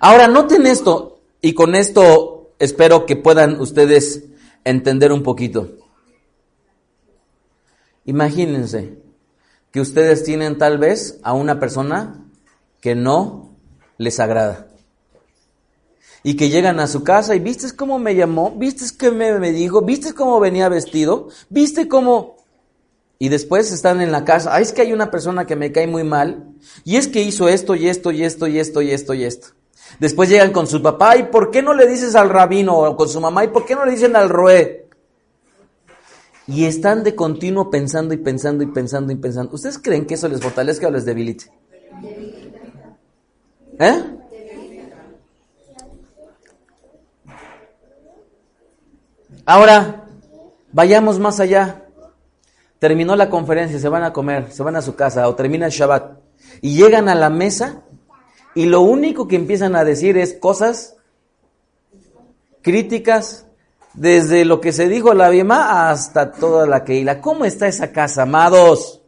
Ahora, 0.00 0.28
noten 0.28 0.66
esto, 0.66 1.20
y 1.40 1.54
con 1.54 1.74
esto 1.74 2.52
espero 2.58 3.06
que 3.06 3.16
puedan 3.16 3.60
ustedes 3.60 4.24
entender 4.64 5.12
un 5.12 5.22
poquito. 5.22 5.70
Imagínense 8.04 8.98
que 9.70 9.80
ustedes 9.80 10.24
tienen 10.24 10.58
tal 10.58 10.78
vez 10.78 11.18
a 11.22 11.34
una 11.34 11.60
persona 11.60 12.24
que 12.80 12.94
no 12.94 13.56
les 13.98 14.20
agrada. 14.20 14.68
Y 16.22 16.36
que 16.36 16.48
llegan 16.48 16.80
a 16.80 16.86
su 16.86 17.04
casa 17.04 17.34
y 17.34 17.38
viste 17.38 17.74
cómo 17.76 17.98
me 17.98 18.14
llamó, 18.14 18.52
viste 18.56 18.84
qué 18.98 19.10
me, 19.10 19.38
me 19.38 19.52
dijo, 19.52 19.82
viste 19.82 20.14
cómo 20.14 20.40
venía 20.40 20.68
vestido, 20.68 21.28
viste 21.48 21.88
cómo... 21.88 22.36
Y 23.20 23.30
después 23.30 23.72
están 23.72 24.00
en 24.00 24.12
la 24.12 24.24
casa, 24.24 24.54
ay, 24.54 24.62
es 24.62 24.72
que 24.72 24.82
hay 24.82 24.92
una 24.92 25.10
persona 25.10 25.44
que 25.44 25.56
me 25.56 25.72
cae 25.72 25.88
muy 25.88 26.04
mal, 26.04 26.54
y 26.84 26.96
es 26.96 27.08
que 27.08 27.22
hizo 27.22 27.48
esto 27.48 27.74
y 27.74 27.88
esto 27.88 28.12
y 28.12 28.24
esto 28.24 28.46
y 28.46 28.58
esto 28.60 28.80
y 28.80 28.90
esto 28.92 29.14
y 29.14 29.24
esto. 29.24 29.48
Después 29.98 30.28
llegan 30.28 30.52
con 30.52 30.66
su 30.66 30.82
papá, 30.82 31.16
¿y 31.16 31.24
por 31.24 31.50
qué 31.50 31.62
no 31.62 31.74
le 31.74 31.86
dices 31.86 32.14
al 32.14 32.28
rabino 32.28 32.78
o 32.78 32.96
con 32.96 33.08
su 33.08 33.20
mamá? 33.20 33.44
¿Y 33.44 33.48
por 33.48 33.64
qué 33.64 33.74
no 33.74 33.84
le 33.84 33.92
dicen 33.92 34.14
al 34.16 34.28
roé? 34.28 34.86
Y 36.46 36.64
están 36.64 37.04
de 37.04 37.14
continuo 37.14 37.70
pensando 37.70 38.14
y 38.14 38.18
pensando 38.18 38.64
y 38.64 38.68
pensando 38.68 39.12
y 39.12 39.16
pensando. 39.16 39.54
¿Ustedes 39.54 39.78
creen 39.78 40.06
que 40.06 40.14
eso 40.14 40.28
les 40.28 40.40
fortalezca 40.40 40.88
o 40.88 40.90
les 40.90 41.04
debilite? 41.04 41.50
¿Eh? 43.78 44.04
Ahora, 49.44 50.04
vayamos 50.72 51.18
más 51.18 51.40
allá. 51.40 51.84
Terminó 52.78 53.16
la 53.16 53.28
conferencia, 53.28 53.78
se 53.78 53.88
van 53.88 54.04
a 54.04 54.12
comer, 54.12 54.52
se 54.52 54.62
van 54.62 54.76
a 54.76 54.82
su 54.82 54.94
casa 54.94 55.28
o 55.28 55.34
termina 55.34 55.66
el 55.66 55.72
Shabbat 55.72 56.18
y 56.60 56.76
llegan 56.76 57.08
a 57.08 57.14
la 57.14 57.30
mesa 57.30 57.82
y 58.58 58.66
lo 58.66 58.80
único 58.80 59.28
que 59.28 59.36
empiezan 59.36 59.76
a 59.76 59.84
decir 59.84 60.18
es 60.18 60.34
cosas 60.34 60.96
críticas 62.60 63.46
desde 63.94 64.44
lo 64.44 64.60
que 64.60 64.72
se 64.72 64.88
dijo 64.88 65.14
la 65.14 65.28
Bima 65.28 65.88
hasta 65.88 66.32
toda 66.32 66.66
la 66.66 66.82
Keila. 66.82 67.20
¿Cómo 67.20 67.44
está 67.44 67.68
esa 67.68 67.92
casa, 67.92 68.22
amados? 68.22 69.00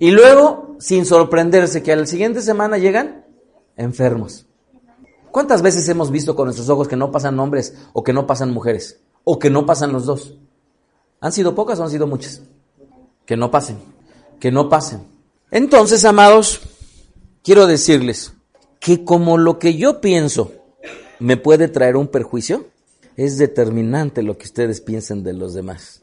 Y 0.00 0.10
luego, 0.10 0.74
sin 0.80 1.06
sorprenderse, 1.06 1.84
que 1.84 1.92
a 1.92 1.96
la 1.98 2.06
siguiente 2.06 2.40
semana 2.42 2.76
llegan 2.76 3.24
enfermos. 3.76 4.46
¿Cuántas 5.30 5.62
veces 5.62 5.88
hemos 5.88 6.10
visto 6.10 6.34
con 6.34 6.46
nuestros 6.46 6.68
ojos 6.68 6.88
que 6.88 6.96
no 6.96 7.12
pasan 7.12 7.38
hombres 7.38 7.76
o 7.92 8.02
que 8.02 8.12
no 8.12 8.26
pasan 8.26 8.50
mujeres? 8.50 8.98
O 9.22 9.38
que 9.38 9.50
no 9.50 9.66
pasan 9.66 9.92
los 9.92 10.04
dos. 10.04 10.34
¿Han 11.20 11.30
sido 11.30 11.54
pocas 11.54 11.78
o 11.78 11.84
han 11.84 11.90
sido 11.90 12.08
muchas? 12.08 12.42
Que 13.24 13.36
no 13.36 13.52
pasen, 13.52 13.78
que 14.40 14.50
no 14.50 14.68
pasen. 14.68 15.13
Entonces, 15.54 16.04
amados, 16.04 16.62
quiero 17.44 17.68
decirles 17.68 18.32
que 18.80 19.04
como 19.04 19.38
lo 19.38 19.60
que 19.60 19.76
yo 19.76 20.00
pienso 20.00 20.50
me 21.20 21.36
puede 21.36 21.68
traer 21.68 21.94
un 21.94 22.08
perjuicio, 22.08 22.66
es 23.16 23.38
determinante 23.38 24.24
lo 24.24 24.36
que 24.36 24.46
ustedes 24.46 24.80
piensen 24.80 25.22
de 25.22 25.32
los 25.32 25.54
demás. 25.54 26.02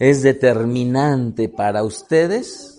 Es 0.00 0.22
determinante 0.22 1.48
para 1.48 1.84
ustedes 1.84 2.78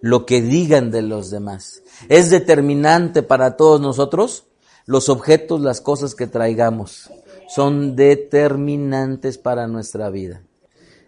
lo 0.00 0.26
que 0.26 0.42
digan 0.42 0.92
de 0.92 1.02
los 1.02 1.32
demás. 1.32 1.82
Es 2.08 2.30
determinante 2.30 3.24
para 3.24 3.56
todos 3.56 3.80
nosotros 3.80 4.44
los 4.86 5.08
objetos, 5.08 5.60
las 5.60 5.80
cosas 5.80 6.14
que 6.14 6.28
traigamos. 6.28 7.10
Son 7.48 7.96
determinantes 7.96 9.38
para 9.38 9.66
nuestra 9.66 10.08
vida. 10.08 10.44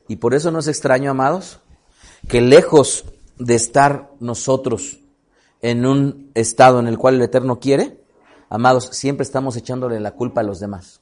Y 0.08 0.16
por 0.16 0.34
eso 0.34 0.50
no 0.50 0.58
es 0.58 0.66
extraño, 0.66 1.12
amados, 1.12 1.60
que 2.26 2.40
lejos 2.40 3.04
de 3.38 3.54
estar 3.54 4.10
nosotros 4.20 5.00
en 5.60 5.86
un 5.86 6.30
estado 6.34 6.80
en 6.80 6.88
el 6.88 6.98
cual 6.98 7.16
el 7.16 7.22
Eterno 7.22 7.60
quiere, 7.60 8.00
amados, 8.48 8.90
siempre 8.92 9.22
estamos 9.22 9.56
echándole 9.56 10.00
la 10.00 10.12
culpa 10.12 10.40
a 10.40 10.44
los 10.44 10.60
demás. 10.60 11.00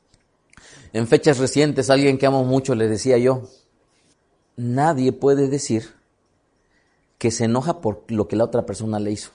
En 0.93 1.07
fechas 1.07 1.39
recientes, 1.39 1.91
alguien 1.91 2.19
que 2.19 2.27
amo 2.27 2.45
mucho 2.45 2.75
le 2.75 2.89
decía 2.89 3.17
yo, 3.19 3.43
nadie 4.57 5.13
puede 5.13 5.49
decir 5.49 5.95
que 7.19 7.31
se 7.31 7.45
enoja 7.45 7.81
por 7.81 8.05
lo 8.09 8.29
que 8.29 8.37
la 8.37 8.45
otra 8.45 8.67
persona 8.67 8.99
le 8.99 9.13
hizo. 9.13 9.31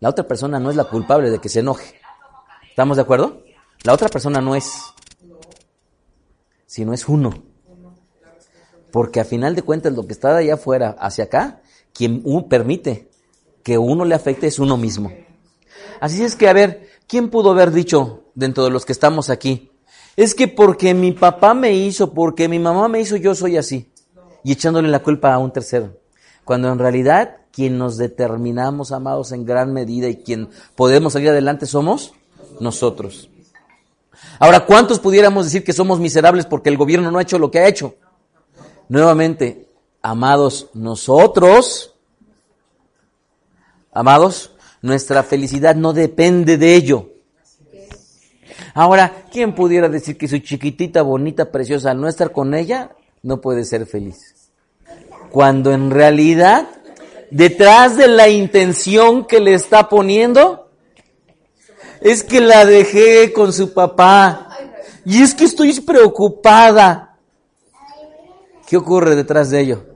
La 0.00 0.08
otra 0.08 0.26
persona 0.26 0.58
no 0.58 0.70
es 0.70 0.76
la 0.76 0.84
culpable 0.84 1.30
de 1.30 1.38
que 1.38 1.48
se 1.48 1.60
enoje. 1.60 2.00
¿Estamos 2.68 2.96
de 2.96 3.02
acuerdo? 3.02 3.42
La 3.82 3.92
otra 3.92 4.08
persona 4.08 4.40
no 4.40 4.54
es, 4.54 4.72
sino 6.66 6.92
es 6.92 7.08
uno. 7.08 7.42
Porque 8.90 9.20
a 9.20 9.24
final 9.24 9.54
de 9.54 9.62
cuentas 9.62 9.92
lo 9.92 10.06
que 10.06 10.12
está 10.12 10.32
de 10.32 10.40
allá 10.40 10.54
afuera 10.54 10.96
hacia 10.98 11.24
acá 11.24 11.59
quien 11.92 12.22
permite 12.48 13.08
que 13.62 13.78
uno 13.78 14.04
le 14.04 14.14
afecte 14.14 14.46
es 14.46 14.58
uno 14.58 14.76
mismo. 14.76 15.12
Así 16.00 16.24
es 16.24 16.34
que, 16.34 16.48
a 16.48 16.52
ver, 16.52 16.88
¿quién 17.06 17.28
pudo 17.28 17.50
haber 17.50 17.72
dicho 17.72 18.24
dentro 18.34 18.64
de 18.64 18.70
los 18.70 18.86
que 18.86 18.92
estamos 18.92 19.30
aquí? 19.30 19.70
Es 20.16 20.34
que 20.34 20.48
porque 20.48 20.94
mi 20.94 21.12
papá 21.12 21.54
me 21.54 21.72
hizo, 21.72 22.12
porque 22.12 22.48
mi 22.48 22.58
mamá 22.58 22.88
me 22.88 23.00
hizo, 23.00 23.16
yo 23.16 23.34
soy 23.34 23.56
así. 23.56 23.90
Y 24.42 24.52
echándole 24.52 24.88
la 24.88 25.02
culpa 25.02 25.32
a 25.32 25.38
un 25.38 25.52
tercero. 25.52 25.98
Cuando 26.44 26.72
en 26.72 26.78
realidad 26.78 27.36
quien 27.52 27.78
nos 27.78 27.96
determinamos, 27.96 28.92
amados, 28.92 29.32
en 29.32 29.44
gran 29.44 29.72
medida 29.72 30.08
y 30.08 30.16
quien 30.16 30.48
podemos 30.74 31.12
salir 31.12 31.30
adelante 31.30 31.66
somos 31.66 32.12
nosotros. 32.58 33.28
Ahora, 34.38 34.66
¿cuántos 34.66 34.98
pudiéramos 34.98 35.44
decir 35.44 35.64
que 35.64 35.72
somos 35.72 36.00
miserables 36.00 36.46
porque 36.46 36.70
el 36.70 36.76
gobierno 36.76 37.10
no 37.10 37.18
ha 37.18 37.22
hecho 37.22 37.38
lo 37.38 37.50
que 37.50 37.58
ha 37.58 37.68
hecho? 37.68 37.94
Nuevamente, 38.88 39.68
Amados, 40.02 40.70
nosotros, 40.72 41.94
amados, 43.92 44.52
nuestra 44.80 45.22
felicidad 45.22 45.74
no 45.74 45.92
depende 45.92 46.56
de 46.56 46.74
ello. 46.74 47.10
Ahora, 48.72 49.26
¿quién 49.30 49.54
pudiera 49.54 49.88
decir 49.88 50.16
que 50.16 50.28
su 50.28 50.38
chiquitita, 50.38 51.02
bonita, 51.02 51.50
preciosa, 51.50 51.92
no 51.92 52.08
estar 52.08 52.32
con 52.32 52.54
ella, 52.54 52.90
no 53.22 53.40
puede 53.40 53.64
ser 53.64 53.86
feliz? 53.86 54.50
Cuando 55.30 55.72
en 55.72 55.90
realidad, 55.90 56.68
detrás 57.30 57.96
de 57.96 58.08
la 58.08 58.28
intención 58.28 59.26
que 59.26 59.40
le 59.40 59.54
está 59.54 59.88
poniendo, 59.88 60.70
es 62.00 62.24
que 62.24 62.40
la 62.40 62.64
dejé 62.64 63.32
con 63.32 63.52
su 63.52 63.74
papá. 63.74 64.48
Y 65.04 65.22
es 65.22 65.34
que 65.34 65.44
estoy 65.44 65.78
preocupada. 65.80 67.18
¿Qué 68.66 68.76
ocurre 68.76 69.16
detrás 69.16 69.50
de 69.50 69.60
ello? 69.60 69.89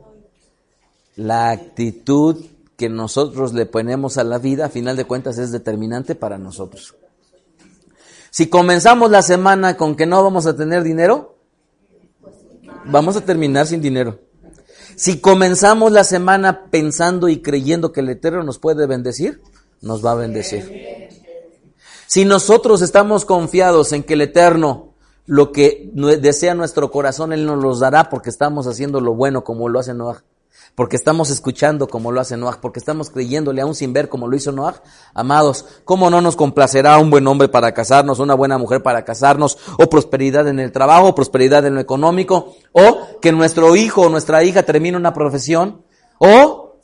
La 1.17 1.51
actitud 1.51 2.45
que 2.77 2.89
nosotros 2.89 3.53
le 3.55 3.67
ponemos 3.67 4.19
a 4.19 4.25
la 4.25 4.39
vida, 4.39 4.67
a 4.67 4.69
final 4.69 4.97
de 4.97 5.05
cuentas, 5.05 5.39
es 5.39 5.53
determinante 5.53 6.15
para 6.15 6.39
nosotros. 6.39 6.95
Si 8.31 8.49
comenzamos 8.49 9.11
la 9.11 9.23
semana 9.23 9.77
con 9.77 9.95
que 9.95 10.07
no 10.07 10.23
vamos 10.23 10.47
a 10.47 10.57
tener 10.57 10.83
dinero, 10.83 11.37
vamos 12.87 13.17
a 13.17 13.21
terminar 13.21 13.67
sin 13.67 13.81
dinero. 13.81 14.19
Si 14.97 15.21
comenzamos 15.21 15.93
la 15.93 16.03
semana 16.03 16.67
pensando 16.71 17.29
y 17.29 17.43
creyendo 17.43 17.93
que 17.93 18.01
el 18.01 18.09
Eterno 18.09 18.43
nos 18.43 18.59
puede 18.59 18.87
bendecir, 18.87 19.41
nos 19.81 20.05
va 20.05 20.13
a 20.13 20.17
bendecir. 20.17 21.11
Si 22.09 22.25
nosotros 22.25 22.83
estamos 22.83 23.25
confiados 23.25 23.93
en 23.93 24.03
que 24.03 24.15
el 24.15 24.23
Eterno, 24.23 24.95
lo 25.27 25.53
que 25.53 25.91
desea 26.21 26.55
nuestro 26.55 26.91
corazón, 26.91 27.33
Él 27.33 27.47
nos 27.47 27.63
los 27.63 27.79
dará 27.79 28.11
porque 28.11 28.31
estamos 28.31 28.67
haciendo 28.67 29.01
lo 29.01 29.15
bueno 29.15 29.45
como 29.45 29.69
lo 29.69 29.79
hace 29.79 29.95
Noah 29.95 30.23
porque 30.75 30.97
estamos 30.97 31.31
escuchando 31.31 31.87
como 31.87 32.11
lo 32.11 32.21
hace 32.21 32.37
Noah, 32.37 32.59
porque 32.61 32.79
estamos 32.79 33.11
creyéndole 33.11 33.63
aún 33.63 33.75
sin 33.75 33.93
ver 33.93 34.09
como 34.09 34.27
lo 34.27 34.37
hizo 34.37 34.51
Noah. 34.53 34.83
Amados, 35.15 35.65
¿cómo 35.85 36.11
no 36.11 36.21
nos 36.21 36.37
complacerá 36.37 36.99
un 36.99 37.11
buen 37.11 37.27
hombre 37.27 37.49
para 37.49 37.73
casarnos, 37.73 38.19
una 38.19 38.35
buena 38.35 38.59
mujer 38.59 38.83
para 38.83 39.05
casarnos, 39.05 39.59
o 39.79 39.89
prosperidad 39.89 40.49
en 40.49 40.59
el 40.59 40.73
trabajo, 40.73 41.15
prosperidad 41.15 41.65
en 41.67 41.75
lo 41.75 41.81
económico, 41.81 42.57
o 42.73 43.21
que 43.21 43.33
nuestro 43.33 43.77
hijo 43.77 44.03
o 44.03 44.09
nuestra 44.09 44.43
hija 44.43 44.65
termine 44.65 44.97
una 44.97 45.15
profesión, 45.15 45.83
o 46.19 46.77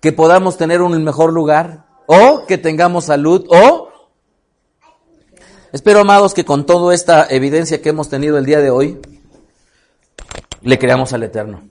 que 0.00 0.12
podamos 0.12 0.56
tener 0.56 0.82
un 0.82 1.02
mejor 1.02 1.32
lugar, 1.32 1.86
o 2.06 2.44
que 2.46 2.58
tengamos 2.58 3.04
salud, 3.04 3.46
o... 3.48 3.88
Espero, 5.70 6.00
amados, 6.00 6.32
que 6.32 6.46
con 6.46 6.64
toda 6.64 6.94
esta 6.94 7.26
evidencia 7.28 7.82
que 7.82 7.90
hemos 7.90 8.08
tenido 8.08 8.38
el 8.38 8.46
día 8.46 8.60
de 8.60 8.70
hoy, 8.70 8.98
le 10.62 10.78
creamos 10.78 11.12
al 11.12 11.22
Eterno. 11.24 11.62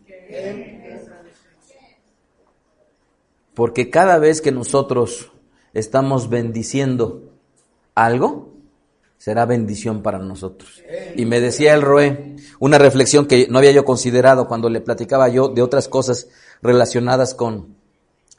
Porque 3.57 3.89
cada 3.89 4.19
vez 4.19 4.39
que 4.39 4.51
nosotros 4.51 5.31
estamos 5.73 6.29
bendiciendo 6.29 7.31
algo, 7.95 8.53
será 9.17 9.47
bendición 9.47 10.03
para 10.03 10.19
nosotros. 10.19 10.83
Y 11.15 11.25
me 11.25 11.41
decía 11.41 11.73
el 11.73 11.81
Roé, 11.81 12.35
una 12.59 12.77
reflexión 12.77 13.25
que 13.25 13.47
no 13.49 13.57
había 13.57 13.71
yo 13.71 13.83
considerado 13.83 14.47
cuando 14.47 14.69
le 14.69 14.79
platicaba 14.79 15.27
yo 15.29 15.47
de 15.47 15.63
otras 15.63 15.87
cosas 15.87 16.27
relacionadas 16.61 17.33
con 17.33 17.75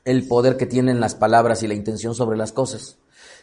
el 0.04 0.28
poder 0.28 0.56
que 0.56 0.66
tienen 0.66 1.00
las 1.00 1.16
palabras 1.16 1.64
y 1.64 1.66
la 1.66 1.74
intención 1.74 2.14
sobre 2.14 2.38
las 2.38 2.52
cosas. 2.52 2.98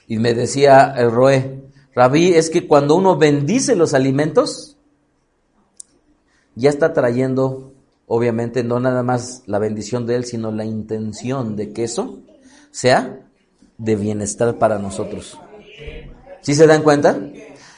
Y 0.08 0.18
me 0.18 0.34
decía 0.34 0.94
el 0.96 1.12
Roé, 1.12 1.62
Rabí, 1.94 2.36
es 2.36 2.50
que 2.50 2.70
cuando 2.70 2.96
uno 2.96 3.18
bendice 3.18 3.76
los 3.76 3.94
alimentos, 3.94 4.78
ya 6.56 6.70
está 6.70 6.94
trayendo 6.94 7.75
obviamente 8.08 8.64
no 8.64 8.80
nada 8.80 9.04
más 9.04 9.44
la 9.46 9.60
bendición 9.60 10.06
de 10.06 10.16
Él, 10.16 10.26
sino 10.26 10.52
la 10.52 10.66
intención 10.66 11.56
de 11.56 11.74
que 11.74 11.84
eso 11.84 12.20
sea 12.72 13.22
de 13.78 13.96
bienestar 13.96 14.58
para 14.58 14.80
nosotros. 14.80 15.40
¿Sí 16.42 16.56
se 16.56 16.68
dan 16.68 16.84
cuenta? 16.84 17.20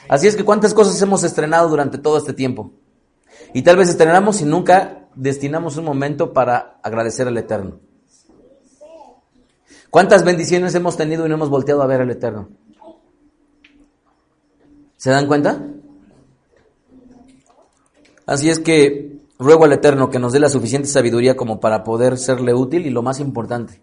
Así 0.08 0.26
es 0.26 0.36
que 0.36 0.44
cuántas 0.44 0.74
cosas 0.74 1.00
hemos 1.02 1.24
estrenado 1.24 1.68
durante 1.68 1.98
todo 1.98 2.18
este 2.18 2.32
tiempo. 2.32 2.72
Y 3.54 3.62
tal 3.62 3.76
vez 3.76 3.88
estrenamos 3.88 4.40
y 4.40 4.44
nunca 4.44 5.08
destinamos 5.14 5.76
un 5.76 5.84
momento 5.84 6.32
para 6.32 6.78
agradecer 6.82 7.26
al 7.26 7.38
Eterno. 7.38 7.80
¿Cuántas 9.90 10.24
bendiciones 10.24 10.74
hemos 10.74 10.96
tenido 10.96 11.24
y 11.24 11.28
no 11.28 11.36
hemos 11.36 11.48
volteado 11.48 11.82
a 11.82 11.86
ver 11.86 12.02
al 12.02 12.10
Eterno? 12.10 12.48
¿Se 14.96 15.10
dan 15.10 15.26
cuenta? 15.26 15.64
Así 18.26 18.50
es 18.50 18.58
que 18.58 19.17
Ruego 19.38 19.64
al 19.64 19.72
Eterno 19.72 20.10
que 20.10 20.18
nos 20.18 20.32
dé 20.32 20.40
la 20.40 20.48
suficiente 20.48 20.88
sabiduría 20.88 21.36
como 21.36 21.60
para 21.60 21.84
poder 21.84 22.18
serle 22.18 22.54
útil 22.54 22.86
y 22.86 22.90
lo 22.90 23.02
más 23.02 23.20
importante, 23.20 23.80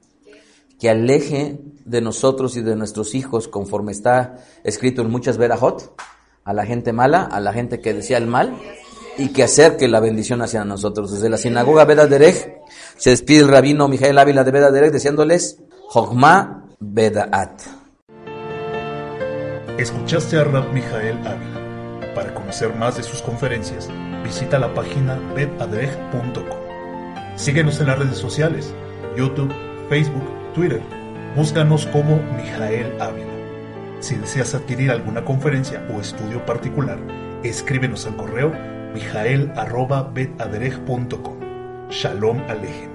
que 0.79 0.89
aleje 0.89 1.61
de 1.85 2.01
nosotros 2.01 2.57
y 2.57 2.61
de 2.61 2.75
nuestros 2.75 3.15
hijos, 3.15 3.47
conforme 3.47 3.93
está 3.93 4.35
escrito 4.65 5.01
en 5.01 5.09
muchas 5.09 5.37
verajot, 5.37 5.95
a 6.43 6.53
la 6.53 6.65
gente 6.65 6.91
mala, 6.91 7.23
a 7.23 7.39
la 7.39 7.53
gente 7.53 7.79
que 7.79 7.93
desea 7.93 8.17
el 8.17 8.27
mal, 8.27 8.53
y 9.17 9.29
que 9.29 9.43
acerque 9.43 9.87
la 9.87 10.01
bendición 10.01 10.41
hacia 10.41 10.65
nosotros. 10.65 11.11
Desde 11.11 11.29
la 11.29 11.37
sinagoga 11.37 11.85
Veda 11.85 12.05
Derech 12.05 12.61
se 12.97 13.11
despide 13.11 13.39
el 13.39 13.47
rabino 13.47 13.87
Mijael 13.87 14.17
Ávila 14.17 14.43
de 14.43 14.51
Veda 14.51 14.71
Derech 14.71 14.91
deseándoles 14.91 15.59
Jogma 15.87 16.65
Vedaat. 16.79 17.61
Escuchaste 19.77 20.37
a 20.37 20.43
Rab 20.43 20.73
Mijael 20.73 21.17
Ávila. 21.25 22.13
Para 22.13 22.33
conocer 22.33 22.73
más 22.75 22.95
de 22.95 23.03
sus 23.03 23.21
conferencias, 23.21 23.89
visita 24.25 24.59
la 24.59 24.73
página 24.73 25.17
betadrej.com. 25.35 26.59
Síguenos 27.35 27.79
en 27.79 27.87
las 27.87 27.99
redes 27.99 28.17
sociales, 28.17 28.73
YouTube, 29.15 29.53
Facebook, 29.87 30.27
Twitter. 30.53 30.81
Búscanos 31.35 31.85
como 31.87 32.17
Mijael 32.35 32.99
Ávila. 32.99 33.31
Si 33.99 34.15
deseas 34.15 34.53
adquirir 34.55 34.91
alguna 34.91 35.23
conferencia 35.23 35.87
o 35.93 36.01
estudio 36.01 36.43
particular, 36.45 36.97
escríbenos 37.43 38.07
al 38.07 38.15
correo 38.15 38.51
mijael.betadrej.com. 38.93 41.35
Shalom 41.89 42.39
Alejem. 42.49 42.94